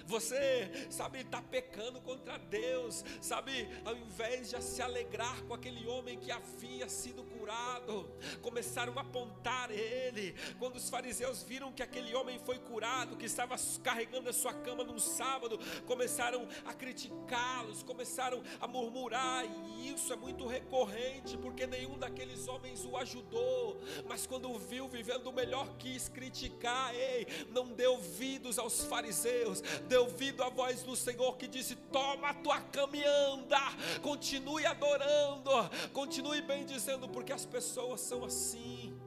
Você, 0.05 0.87
sabe, 0.89 1.19
está 1.19 1.41
pecando 1.41 2.01
contra 2.01 2.37
Deus, 2.37 3.03
sabe, 3.21 3.67
ao 3.85 3.95
invés 3.95 4.49
de 4.49 4.61
se 4.61 4.81
alegrar 4.81 5.41
com 5.43 5.53
aquele 5.53 5.87
homem 5.87 6.19
que 6.19 6.31
havia 6.31 6.89
sido 6.89 7.23
curado, 7.23 8.11
começaram 8.41 8.97
a 8.97 9.01
apontar 9.01 9.71
ele. 9.71 10.35
Quando 10.59 10.75
os 10.75 10.89
fariseus 10.89 11.43
viram 11.43 11.71
que 11.71 11.83
aquele 11.83 12.13
homem 12.13 12.39
foi 12.39 12.59
curado, 12.59 13.15
que 13.15 13.25
estava 13.25 13.55
carregando 13.83 14.29
a 14.29 14.33
sua 14.33 14.53
cama 14.53 14.83
num 14.83 14.99
sábado, 14.99 15.59
começaram 15.85 16.47
a 16.65 16.73
criticá-los, 16.73 17.83
começaram 17.83 18.43
a 18.59 18.67
murmurar, 18.67 19.45
e 19.45 19.93
isso 19.93 20.11
é 20.11 20.15
muito 20.15 20.45
recorrente, 20.45 21.37
porque 21.37 21.65
nenhum 21.65 21.97
daqueles 21.97 22.47
homens 22.47 22.85
o 22.85 22.97
ajudou, 22.97 23.81
mas 24.07 24.25
quando 24.25 24.57
viu 24.59 24.87
vivendo 24.87 25.31
melhor, 25.31 25.77
quis 25.77 26.09
criticar, 26.09 26.93
ei, 26.93 27.27
não 27.49 27.67
deu 27.71 28.01
ouvidos 28.01 28.57
aos 28.57 28.83
fariseus, 28.85 29.61
deu 29.81 30.03
ouvido 30.03 30.43
à 30.43 30.49
voz 30.49 30.83
do 30.83 30.95
Senhor 30.95 31.37
que 31.37 31.47
disse: 31.47 31.75
Toma 31.75 32.29
a 32.29 32.33
tua 32.33 32.59
cama 32.61 32.95
e 32.95 33.03
anda, 33.03 33.59
continue 34.01 34.65
adorando, 34.65 35.51
continue 35.93 36.41
bem 36.41 36.65
dizendo, 36.65 37.07
porque 37.09 37.33
as 37.33 37.45
pessoas 37.45 38.01
são 38.01 38.23
assim, 38.23 38.97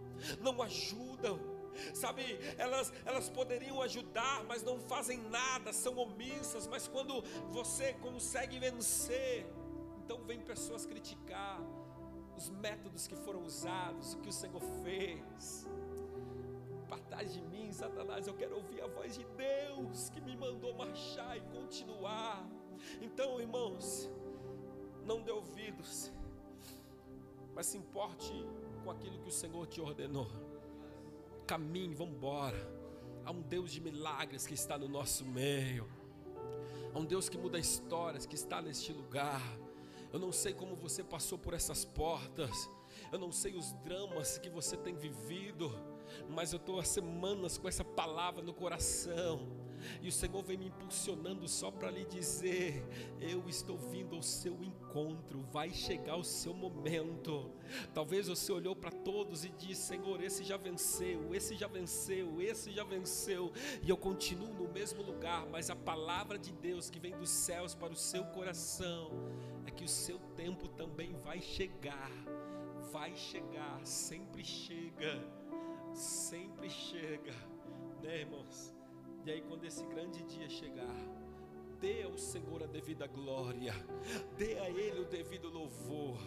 não 0.40 0.60
ajudam. 0.62 1.38
Sabe, 1.92 2.38
elas, 2.56 2.92
elas 3.04 3.28
poderiam 3.28 3.82
ajudar, 3.82 4.44
mas 4.44 4.62
não 4.62 4.78
fazem 4.78 5.18
nada, 5.28 5.72
são 5.72 5.96
omissas. 5.96 6.68
Mas 6.68 6.86
quando 6.86 7.20
você 7.50 7.94
consegue 7.94 8.60
vencer, 8.60 9.44
então 10.04 10.22
vem 10.24 10.40
pessoas 10.40 10.86
criticar 10.86 11.60
os 12.36 12.48
métodos 12.48 13.06
que 13.06 13.16
foram 13.16 13.42
usados, 13.42 14.14
o 14.14 14.18
que 14.18 14.28
o 14.28 14.32
Senhor 14.32 14.60
fez. 14.82 15.66
Apartai 16.84 17.24
de 17.24 17.40
mim, 17.40 17.72
Satanás, 17.72 18.26
eu 18.26 18.34
quero 18.34 18.56
ouvir 18.56 18.82
a 18.82 18.86
voz 18.86 19.16
de 19.16 19.24
Deus 19.24 20.10
que 20.10 20.20
me 20.20 20.36
mandou 20.36 20.74
marchar 20.74 21.36
e 21.36 21.40
continuar. 21.40 22.46
Então, 23.00 23.40
irmãos, 23.40 24.10
não 25.02 25.22
dê 25.22 25.32
ouvidos, 25.32 26.12
mas 27.54 27.66
se 27.66 27.78
importe 27.78 28.32
com 28.82 28.90
aquilo 28.90 29.18
que 29.18 29.28
o 29.28 29.32
Senhor 29.32 29.66
te 29.66 29.80
ordenou. 29.80 30.30
Caminhe, 31.46 31.94
vamos 31.94 32.16
embora. 32.16 32.70
Há 33.24 33.30
um 33.30 33.40
Deus 33.40 33.72
de 33.72 33.80
milagres 33.80 34.46
que 34.46 34.52
está 34.52 34.76
no 34.76 34.86
nosso 34.86 35.24
meio. 35.24 35.88
Há 36.92 36.98
um 36.98 37.04
Deus 37.06 37.30
que 37.30 37.38
muda 37.38 37.58
histórias 37.58 38.26
que 38.26 38.34
está 38.34 38.60
neste 38.60 38.92
lugar. 38.92 39.40
Eu 40.12 40.18
não 40.18 40.30
sei 40.30 40.52
como 40.52 40.76
você 40.76 41.02
passou 41.02 41.38
por 41.38 41.54
essas 41.54 41.82
portas. 41.82 42.70
Eu 43.10 43.18
não 43.18 43.32
sei 43.32 43.56
os 43.56 43.72
dramas 43.84 44.36
que 44.36 44.50
você 44.50 44.76
tem 44.76 44.94
vivido 44.94 45.72
mas 46.28 46.52
eu 46.52 46.58
estou 46.58 46.78
há 46.78 46.84
semanas 46.84 47.58
com 47.58 47.68
essa 47.68 47.84
palavra 47.84 48.42
no 48.42 48.52
coração. 48.52 49.64
E 50.02 50.08
o 50.08 50.12
Senhor 50.12 50.42
vem 50.42 50.56
me 50.56 50.66
impulsionando 50.66 51.46
só 51.48 51.70
para 51.70 51.90
lhe 51.90 52.04
dizer: 52.04 52.84
eu 53.20 53.48
estou 53.48 53.76
vindo 53.76 54.16
ao 54.16 54.22
seu 54.22 54.62
encontro, 54.62 55.42
vai 55.52 55.70
chegar 55.72 56.16
o 56.16 56.24
seu 56.24 56.54
momento. 56.54 57.50
Talvez 57.92 58.28
você 58.28 58.52
olhou 58.52 58.74
para 58.74 58.90
todos 58.90 59.44
e 59.44 59.50
disse: 59.50 59.88
Senhor, 59.88 60.22
esse 60.22 60.44
já 60.44 60.56
venceu, 60.56 61.34
esse 61.34 61.56
já 61.56 61.66
venceu, 61.66 62.40
esse 62.40 62.72
já 62.72 62.84
venceu, 62.84 63.52
e 63.82 63.90
eu 63.90 63.96
continuo 63.96 64.52
no 64.54 64.68
mesmo 64.68 65.02
lugar, 65.02 65.46
mas 65.46 65.70
a 65.70 65.76
palavra 65.76 66.38
de 66.38 66.52
Deus 66.52 66.90
que 66.90 66.98
vem 66.98 67.16
dos 67.16 67.30
céus 67.30 67.74
para 67.74 67.92
o 67.92 67.96
seu 67.96 68.24
coração 68.26 69.10
é 69.66 69.70
que 69.70 69.84
o 69.84 69.88
seu 69.88 70.18
tempo 70.36 70.68
também 70.68 71.12
vai 71.24 71.40
chegar, 71.40 72.10
vai 72.92 73.14
chegar, 73.16 73.80
sempre 73.84 74.44
chega 74.44 75.43
sempre 75.94 76.68
chega, 76.68 77.32
né, 78.02 78.20
irmãos? 78.20 78.74
E 79.24 79.30
aí, 79.30 79.40
quando 79.42 79.64
esse 79.64 79.84
grande 79.86 80.22
dia 80.24 80.48
chegar, 80.48 80.94
dê 81.80 82.02
ao 82.02 82.16
Senhor 82.16 82.62
a 82.62 82.66
devida 82.66 83.06
glória, 83.06 83.74
dê 84.36 84.58
a 84.58 84.68
Ele 84.68 85.00
o 85.00 85.04
devido 85.04 85.48
louvor, 85.48 86.18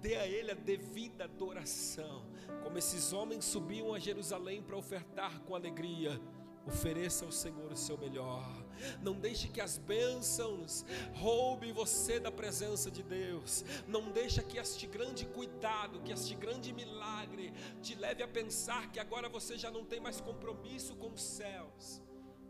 dê 0.00 0.16
a 0.16 0.26
Ele 0.26 0.50
a 0.50 0.54
devida 0.54 1.24
adoração. 1.24 2.26
Como 2.62 2.78
esses 2.78 3.12
homens 3.12 3.44
subiam 3.44 3.92
a 3.94 3.98
Jerusalém 3.98 4.62
para 4.62 4.76
ofertar 4.76 5.40
com 5.40 5.54
alegria, 5.54 6.20
ofereça 6.66 7.24
ao 7.24 7.32
Senhor 7.32 7.72
o 7.72 7.76
seu 7.76 7.96
melhor. 7.96 8.64
Não 9.00 9.14
deixe 9.14 9.48
que 9.48 9.60
as 9.60 9.78
bênçãos 9.78 10.84
roubem 11.14 11.72
você 11.72 12.18
da 12.20 12.30
presença 12.30 12.90
de 12.90 13.02
Deus. 13.02 13.64
Não 13.86 14.10
deixe 14.10 14.42
que 14.42 14.58
este 14.58 14.86
grande 14.86 15.24
cuidado, 15.26 16.00
que 16.02 16.12
este 16.12 16.34
grande 16.34 16.72
milagre 16.72 17.52
te 17.80 17.94
leve 17.94 18.22
a 18.22 18.28
pensar 18.28 18.90
que 18.90 19.00
agora 19.00 19.28
você 19.28 19.56
já 19.56 19.70
não 19.70 19.84
tem 19.84 20.00
mais 20.00 20.20
compromisso 20.20 20.94
com 20.96 21.12
os 21.12 21.22
céus, 21.22 22.02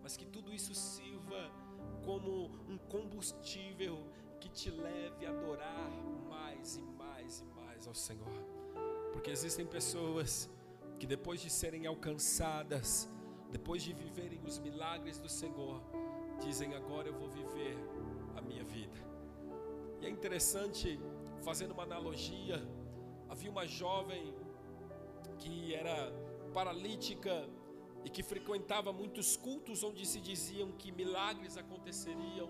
mas 0.03 0.17
que 0.17 0.27
tudo 0.27 0.53
isso 0.53 0.75
sirva 0.75 1.51
como 2.05 2.51
um 2.69 2.79
combustível 2.79 4.07
que 4.41 4.49
te 4.49 4.71
leve 4.71 5.27
a 5.27 5.31
adorar 5.31 5.91
mais 6.29 6.77
e 6.77 6.83
mais 6.83 7.41
e 7.41 7.45
mais 7.45 7.87
ao 7.87 7.95
Senhor. 7.95 8.45
Porque 9.13 9.31
existem 9.31 9.67
pessoas 9.67 10.49
que 10.99 11.07
depois 11.07 11.41
de 11.41 11.51
serem 11.51 11.87
alcançadas, 11.87 13.09
depois 13.51 13.83
de 13.83 13.93
viverem 13.93 14.41
os 14.45 14.59
milagres 14.59 15.19
do 15.19 15.29
Senhor, 15.29 15.81
dizem 16.41 16.75
agora 16.75 17.09
eu 17.09 17.15
vou 17.15 17.29
viver 17.29 17.77
a 18.37 18.41
minha 18.41 18.65
vida. 18.65 18.97
E 20.01 20.07
é 20.07 20.11
interessante, 20.11 20.99
fazendo 21.43 21.73
uma 21.73 21.85
analogia, 21.85 22.63
havia 23.29 23.51
uma 23.51 23.67
jovem 23.67 24.35
que 25.39 25.75
era 25.75 26.13
paralítica 26.53 27.49
e 28.05 28.11
que 28.11 28.23
frequentava 28.23 28.93
muitos 28.93 29.37
cultos 29.37 29.83
onde 29.83 30.07
se 30.07 30.21
diziam 30.21 30.71
que 30.73 30.93
milagres 30.93 31.57
aconteceriam. 31.57 32.49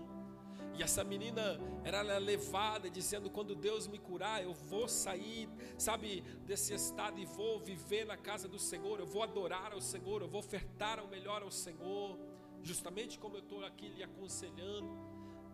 E 0.77 0.83
essa 0.83 1.03
menina 1.03 1.59
era 1.83 2.01
levada 2.19 2.89
dizendo: 2.89 3.29
quando 3.29 3.55
Deus 3.55 3.87
me 3.87 3.97
curar, 3.97 4.43
eu 4.43 4.53
vou 4.53 4.87
sair, 4.87 5.49
sabe, 5.77 6.21
desse 6.45 6.73
estado 6.73 7.19
e 7.19 7.25
vou 7.25 7.59
viver 7.59 8.05
na 8.05 8.15
casa 8.15 8.47
do 8.47 8.59
Senhor, 8.59 8.99
eu 8.99 9.07
vou 9.07 9.23
adorar 9.23 9.73
ao 9.73 9.81
Senhor, 9.81 10.21
eu 10.21 10.27
vou 10.27 10.39
ofertar 10.39 11.03
o 11.03 11.07
melhor 11.07 11.41
ao 11.41 11.51
Senhor 11.51 12.19
justamente 12.63 13.17
como 13.17 13.37
eu 13.37 13.39
estou 13.39 13.63
aqui 13.63 13.87
lhe 13.89 14.03
aconselhando. 14.03 14.89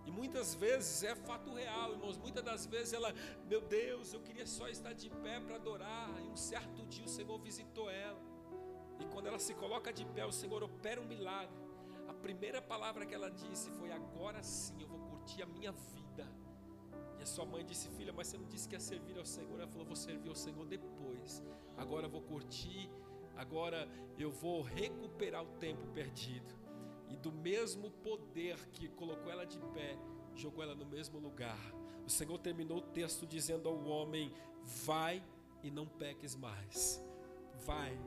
E 0.05 0.11
muitas 0.11 0.53
vezes 0.53 1.03
é 1.03 1.15
fato 1.15 1.53
real, 1.53 1.91
irmãos. 1.93 2.17
Muitas 2.17 2.43
das 2.43 2.65
vezes 2.65 2.91
ela, 2.93 3.13
meu 3.47 3.61
Deus, 3.61 4.13
eu 4.13 4.19
queria 4.19 4.45
só 4.45 4.67
estar 4.67 4.93
de 4.93 5.09
pé 5.09 5.39
para 5.39 5.55
adorar. 5.55 6.09
E 6.25 6.27
um 6.27 6.35
certo 6.35 6.85
dia 6.87 7.05
o 7.05 7.07
Senhor 7.07 7.37
visitou 7.39 7.89
ela. 7.89 8.19
E 8.99 9.05
quando 9.05 9.27
ela 9.27 9.39
se 9.39 9.53
coloca 9.53 9.93
de 9.93 10.05
pé, 10.05 10.25
o 10.25 10.31
Senhor 10.31 10.61
opera 10.61 10.99
um 10.99 11.05
milagre. 11.05 11.55
A 12.07 12.13
primeira 12.13 12.61
palavra 12.61 13.05
que 13.05 13.13
ela 13.13 13.31
disse 13.31 13.71
foi: 13.71 13.91
Agora 13.91 14.43
sim 14.43 14.81
eu 14.81 14.87
vou 14.87 15.02
curtir 15.23 15.41
a 15.41 15.45
minha 15.45 15.71
vida. 15.71 16.27
E 17.17 17.23
a 17.23 17.25
sua 17.25 17.45
mãe 17.45 17.65
disse: 17.65 17.87
Filha, 17.89 18.11
mas 18.11 18.27
você 18.27 18.37
não 18.37 18.47
disse 18.47 18.67
que 18.67 18.75
ia 18.75 18.79
servir 18.79 19.17
ao 19.17 19.25
Senhor? 19.25 19.57
Ela 19.57 19.67
falou: 19.67 19.85
Vou 19.85 19.95
servir 19.95 20.27
ao 20.27 20.35
Senhor 20.35 20.65
depois. 20.65 21.41
Agora 21.77 22.05
eu 22.05 22.09
vou 22.09 22.21
curtir. 22.21 22.89
Agora 23.35 23.89
eu 24.19 24.31
vou 24.31 24.61
recuperar 24.61 25.43
o 25.43 25.47
tempo 25.57 25.87
perdido 25.87 26.53
e 27.09 27.15
do 27.15 27.31
mesmo 27.31 27.89
poder 27.89 28.57
que 28.69 28.87
colocou 28.89 29.31
ela 29.31 29.43
de 29.43 29.57
pé, 29.73 29.97
jogou 30.35 30.63
ela 30.63 30.75
no 30.75 30.85
mesmo 30.85 31.17
lugar. 31.17 31.57
O 32.05 32.09
Senhor 32.09 32.37
terminou 32.37 32.77
o 32.77 32.81
texto 32.81 33.25
dizendo 33.25 33.67
ao 33.69 33.83
homem: 33.85 34.31
Vai 34.85 35.23
e 35.63 35.71
não 35.71 35.87
peques 35.87 36.35
mais. 36.35 37.01
Vai 37.65 37.97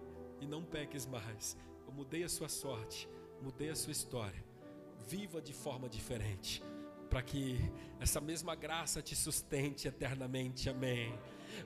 e 0.41 0.47
não 0.47 0.63
peques 0.63 1.07
mais. 1.07 1.57
Eu 1.87 1.93
mudei 1.93 2.23
a 2.23 2.29
sua 2.29 2.49
sorte, 2.49 3.09
mudei 3.41 3.71
a 3.71 3.77
sua 3.77 3.93
história. 3.93 4.45
viva 5.09 5.41
de 5.41 5.53
forma 5.53 5.89
diferente, 5.89 6.61
para 7.09 7.23
que 7.23 7.59
essa 8.01 8.21
mesma 8.21 8.55
graça 8.55 9.01
te 9.01 9.15
sustente 9.15 9.89
eternamente. 9.89 10.69
Amém 10.69 11.19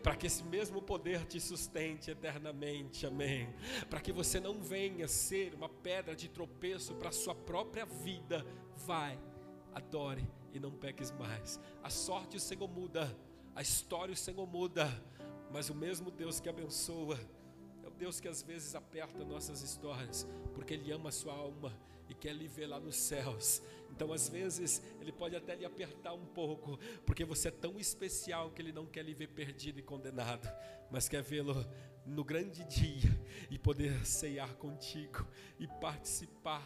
para 0.02 0.14
que 0.14 0.26
esse 0.26 0.44
mesmo 0.44 0.80
poder 0.80 1.26
te 1.26 1.40
sustente 1.40 2.10
eternamente, 2.10 3.06
amém. 3.06 3.48
Para 3.88 4.00
que 4.00 4.12
você 4.12 4.38
não 4.38 4.60
venha 4.60 5.08
ser 5.08 5.54
uma 5.54 5.68
pedra 5.68 6.14
de 6.14 6.28
tropeço 6.28 6.94
para 6.94 7.08
a 7.08 7.12
sua 7.12 7.34
própria 7.34 7.84
vida, 7.84 8.46
vai, 8.76 9.18
adore 9.74 10.26
e 10.52 10.60
não 10.60 10.70
peques 10.70 11.10
mais. 11.12 11.60
A 11.82 11.90
sorte 11.90 12.36
o 12.36 12.40
Senhor 12.40 12.68
muda, 12.68 13.16
a 13.54 13.62
história 13.62 14.12
o 14.12 14.16
Senhor 14.16 14.46
muda, 14.46 14.88
mas 15.52 15.68
o 15.68 15.74
mesmo 15.74 16.10
Deus 16.10 16.40
que 16.40 16.48
abençoa, 16.48 17.18
é 17.82 17.86
o 17.86 17.90
Deus 17.90 18.20
que 18.20 18.28
às 18.28 18.42
vezes 18.42 18.74
aperta 18.74 19.24
nossas 19.24 19.62
histórias, 19.62 20.26
porque 20.54 20.74
Ele 20.74 20.92
ama 20.92 21.08
a 21.08 21.12
sua 21.12 21.34
alma 21.34 21.72
quer 22.20 22.34
lhe 22.34 22.46
ver 22.46 22.66
lá 22.66 22.78
nos 22.78 22.96
céus. 22.96 23.62
Então, 23.90 24.12
às 24.12 24.28
vezes, 24.28 24.82
Ele 25.00 25.10
pode 25.10 25.34
até 25.34 25.54
lhe 25.54 25.64
apertar 25.64 26.12
um 26.12 26.24
pouco, 26.26 26.78
porque 27.04 27.24
você 27.24 27.48
é 27.48 27.50
tão 27.50 27.78
especial 27.78 28.50
que 28.50 28.62
Ele 28.62 28.72
não 28.72 28.86
quer 28.86 29.04
lhe 29.04 29.14
ver 29.14 29.28
perdido 29.28 29.78
e 29.78 29.82
condenado, 29.82 30.48
mas 30.90 31.08
quer 31.08 31.22
vê-lo 31.22 31.54
no 32.06 32.24
grande 32.24 32.64
dia 32.64 33.10
e 33.50 33.58
poder 33.58 34.06
ceiar 34.06 34.54
contigo 34.56 35.26
e 35.58 35.66
participar 35.66 36.62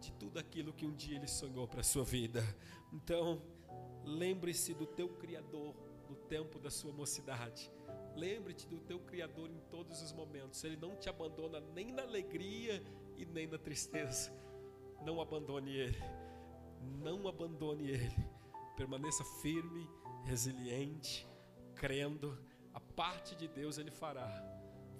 de 0.00 0.12
tudo 0.12 0.38
aquilo 0.38 0.72
que 0.72 0.86
um 0.86 0.94
dia 0.94 1.16
Ele 1.16 1.26
sonhou 1.26 1.66
para 1.66 1.80
a 1.80 1.84
sua 1.84 2.04
vida. 2.04 2.42
Então, 2.92 3.42
lembre-se 4.04 4.72
do 4.74 4.86
teu 4.86 5.08
Criador 5.08 5.74
no 6.08 6.16
tempo 6.16 6.58
da 6.58 6.70
sua 6.70 6.92
mocidade. 6.92 7.70
Lembre-te 8.14 8.66
do 8.66 8.80
teu 8.80 8.98
Criador 9.00 9.50
em 9.50 9.60
todos 9.70 10.02
os 10.02 10.12
momentos. 10.12 10.62
Ele 10.64 10.76
não 10.76 10.96
te 10.96 11.08
abandona 11.08 11.60
nem 11.60 11.92
na 11.92 12.02
alegria 12.02 12.82
e 13.16 13.26
nem 13.26 13.46
na 13.46 13.58
tristeza. 13.58 14.32
Não 15.04 15.20
abandone 15.20 15.74
Ele. 15.76 16.02
Não 17.02 17.26
abandone 17.28 17.90
Ele. 17.90 18.16
Permaneça 18.76 19.24
firme, 19.42 19.88
resiliente, 20.24 21.26
crendo. 21.74 22.38
A 22.72 22.80
parte 22.80 23.34
de 23.34 23.48
Deus 23.48 23.78
Ele 23.78 23.90
fará. 23.90 24.28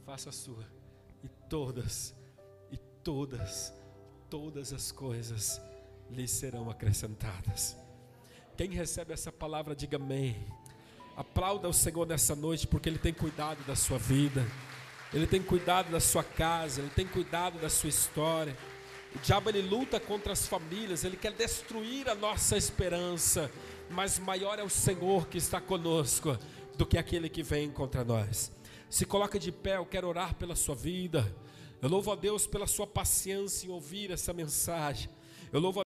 Faça 0.04 0.30
a 0.30 0.32
sua. 0.32 0.64
E 1.22 1.28
todas, 1.48 2.14
e 2.70 2.76
todas, 2.76 3.72
todas 4.30 4.72
as 4.72 4.92
coisas 4.92 5.60
lhe 6.10 6.26
serão 6.26 6.70
acrescentadas. 6.70 7.76
Quem 8.56 8.70
recebe 8.70 9.12
essa 9.12 9.30
palavra, 9.30 9.74
diga 9.74 9.96
amém. 9.96 10.46
Aplauda 11.16 11.68
o 11.68 11.72
Senhor 11.72 12.06
nessa 12.06 12.34
noite, 12.34 12.66
porque 12.66 12.88
Ele 12.88 12.98
tem 12.98 13.12
cuidado 13.12 13.64
da 13.64 13.74
sua 13.74 13.98
vida, 13.98 14.46
Ele 15.12 15.26
tem 15.26 15.42
cuidado 15.42 15.90
da 15.90 16.00
sua 16.00 16.22
casa, 16.22 16.80
Ele 16.80 16.90
tem 16.90 17.06
cuidado 17.06 17.58
da 17.60 17.68
sua 17.68 17.88
história. 17.88 18.56
O 19.14 19.18
diabo 19.20 19.48
ele 19.48 19.62
luta 19.62 19.98
contra 19.98 20.32
as 20.32 20.46
famílias, 20.46 21.04
ele 21.04 21.16
quer 21.16 21.32
destruir 21.32 22.08
a 22.08 22.14
nossa 22.14 22.56
esperança, 22.56 23.50
mas 23.90 24.18
maior 24.18 24.58
é 24.58 24.62
o 24.62 24.68
Senhor 24.68 25.26
que 25.28 25.38
está 25.38 25.60
conosco 25.60 26.38
do 26.76 26.86
que 26.86 26.98
aquele 26.98 27.28
que 27.28 27.42
vem 27.42 27.70
contra 27.70 28.04
nós. 28.04 28.52
Se 28.90 29.04
coloca 29.04 29.38
de 29.38 29.52
pé, 29.52 29.76
eu 29.76 29.86
quero 29.86 30.08
orar 30.08 30.34
pela 30.34 30.54
sua 30.54 30.74
vida. 30.74 31.34
Eu 31.80 31.88
louvo 31.88 32.10
a 32.10 32.16
Deus 32.16 32.46
pela 32.46 32.66
sua 32.66 32.86
paciência 32.86 33.66
em 33.66 33.70
ouvir 33.70 34.10
essa 34.10 34.32
mensagem. 34.32 35.10
Eu 35.52 35.60
louvo 35.60 35.76
a 35.76 35.76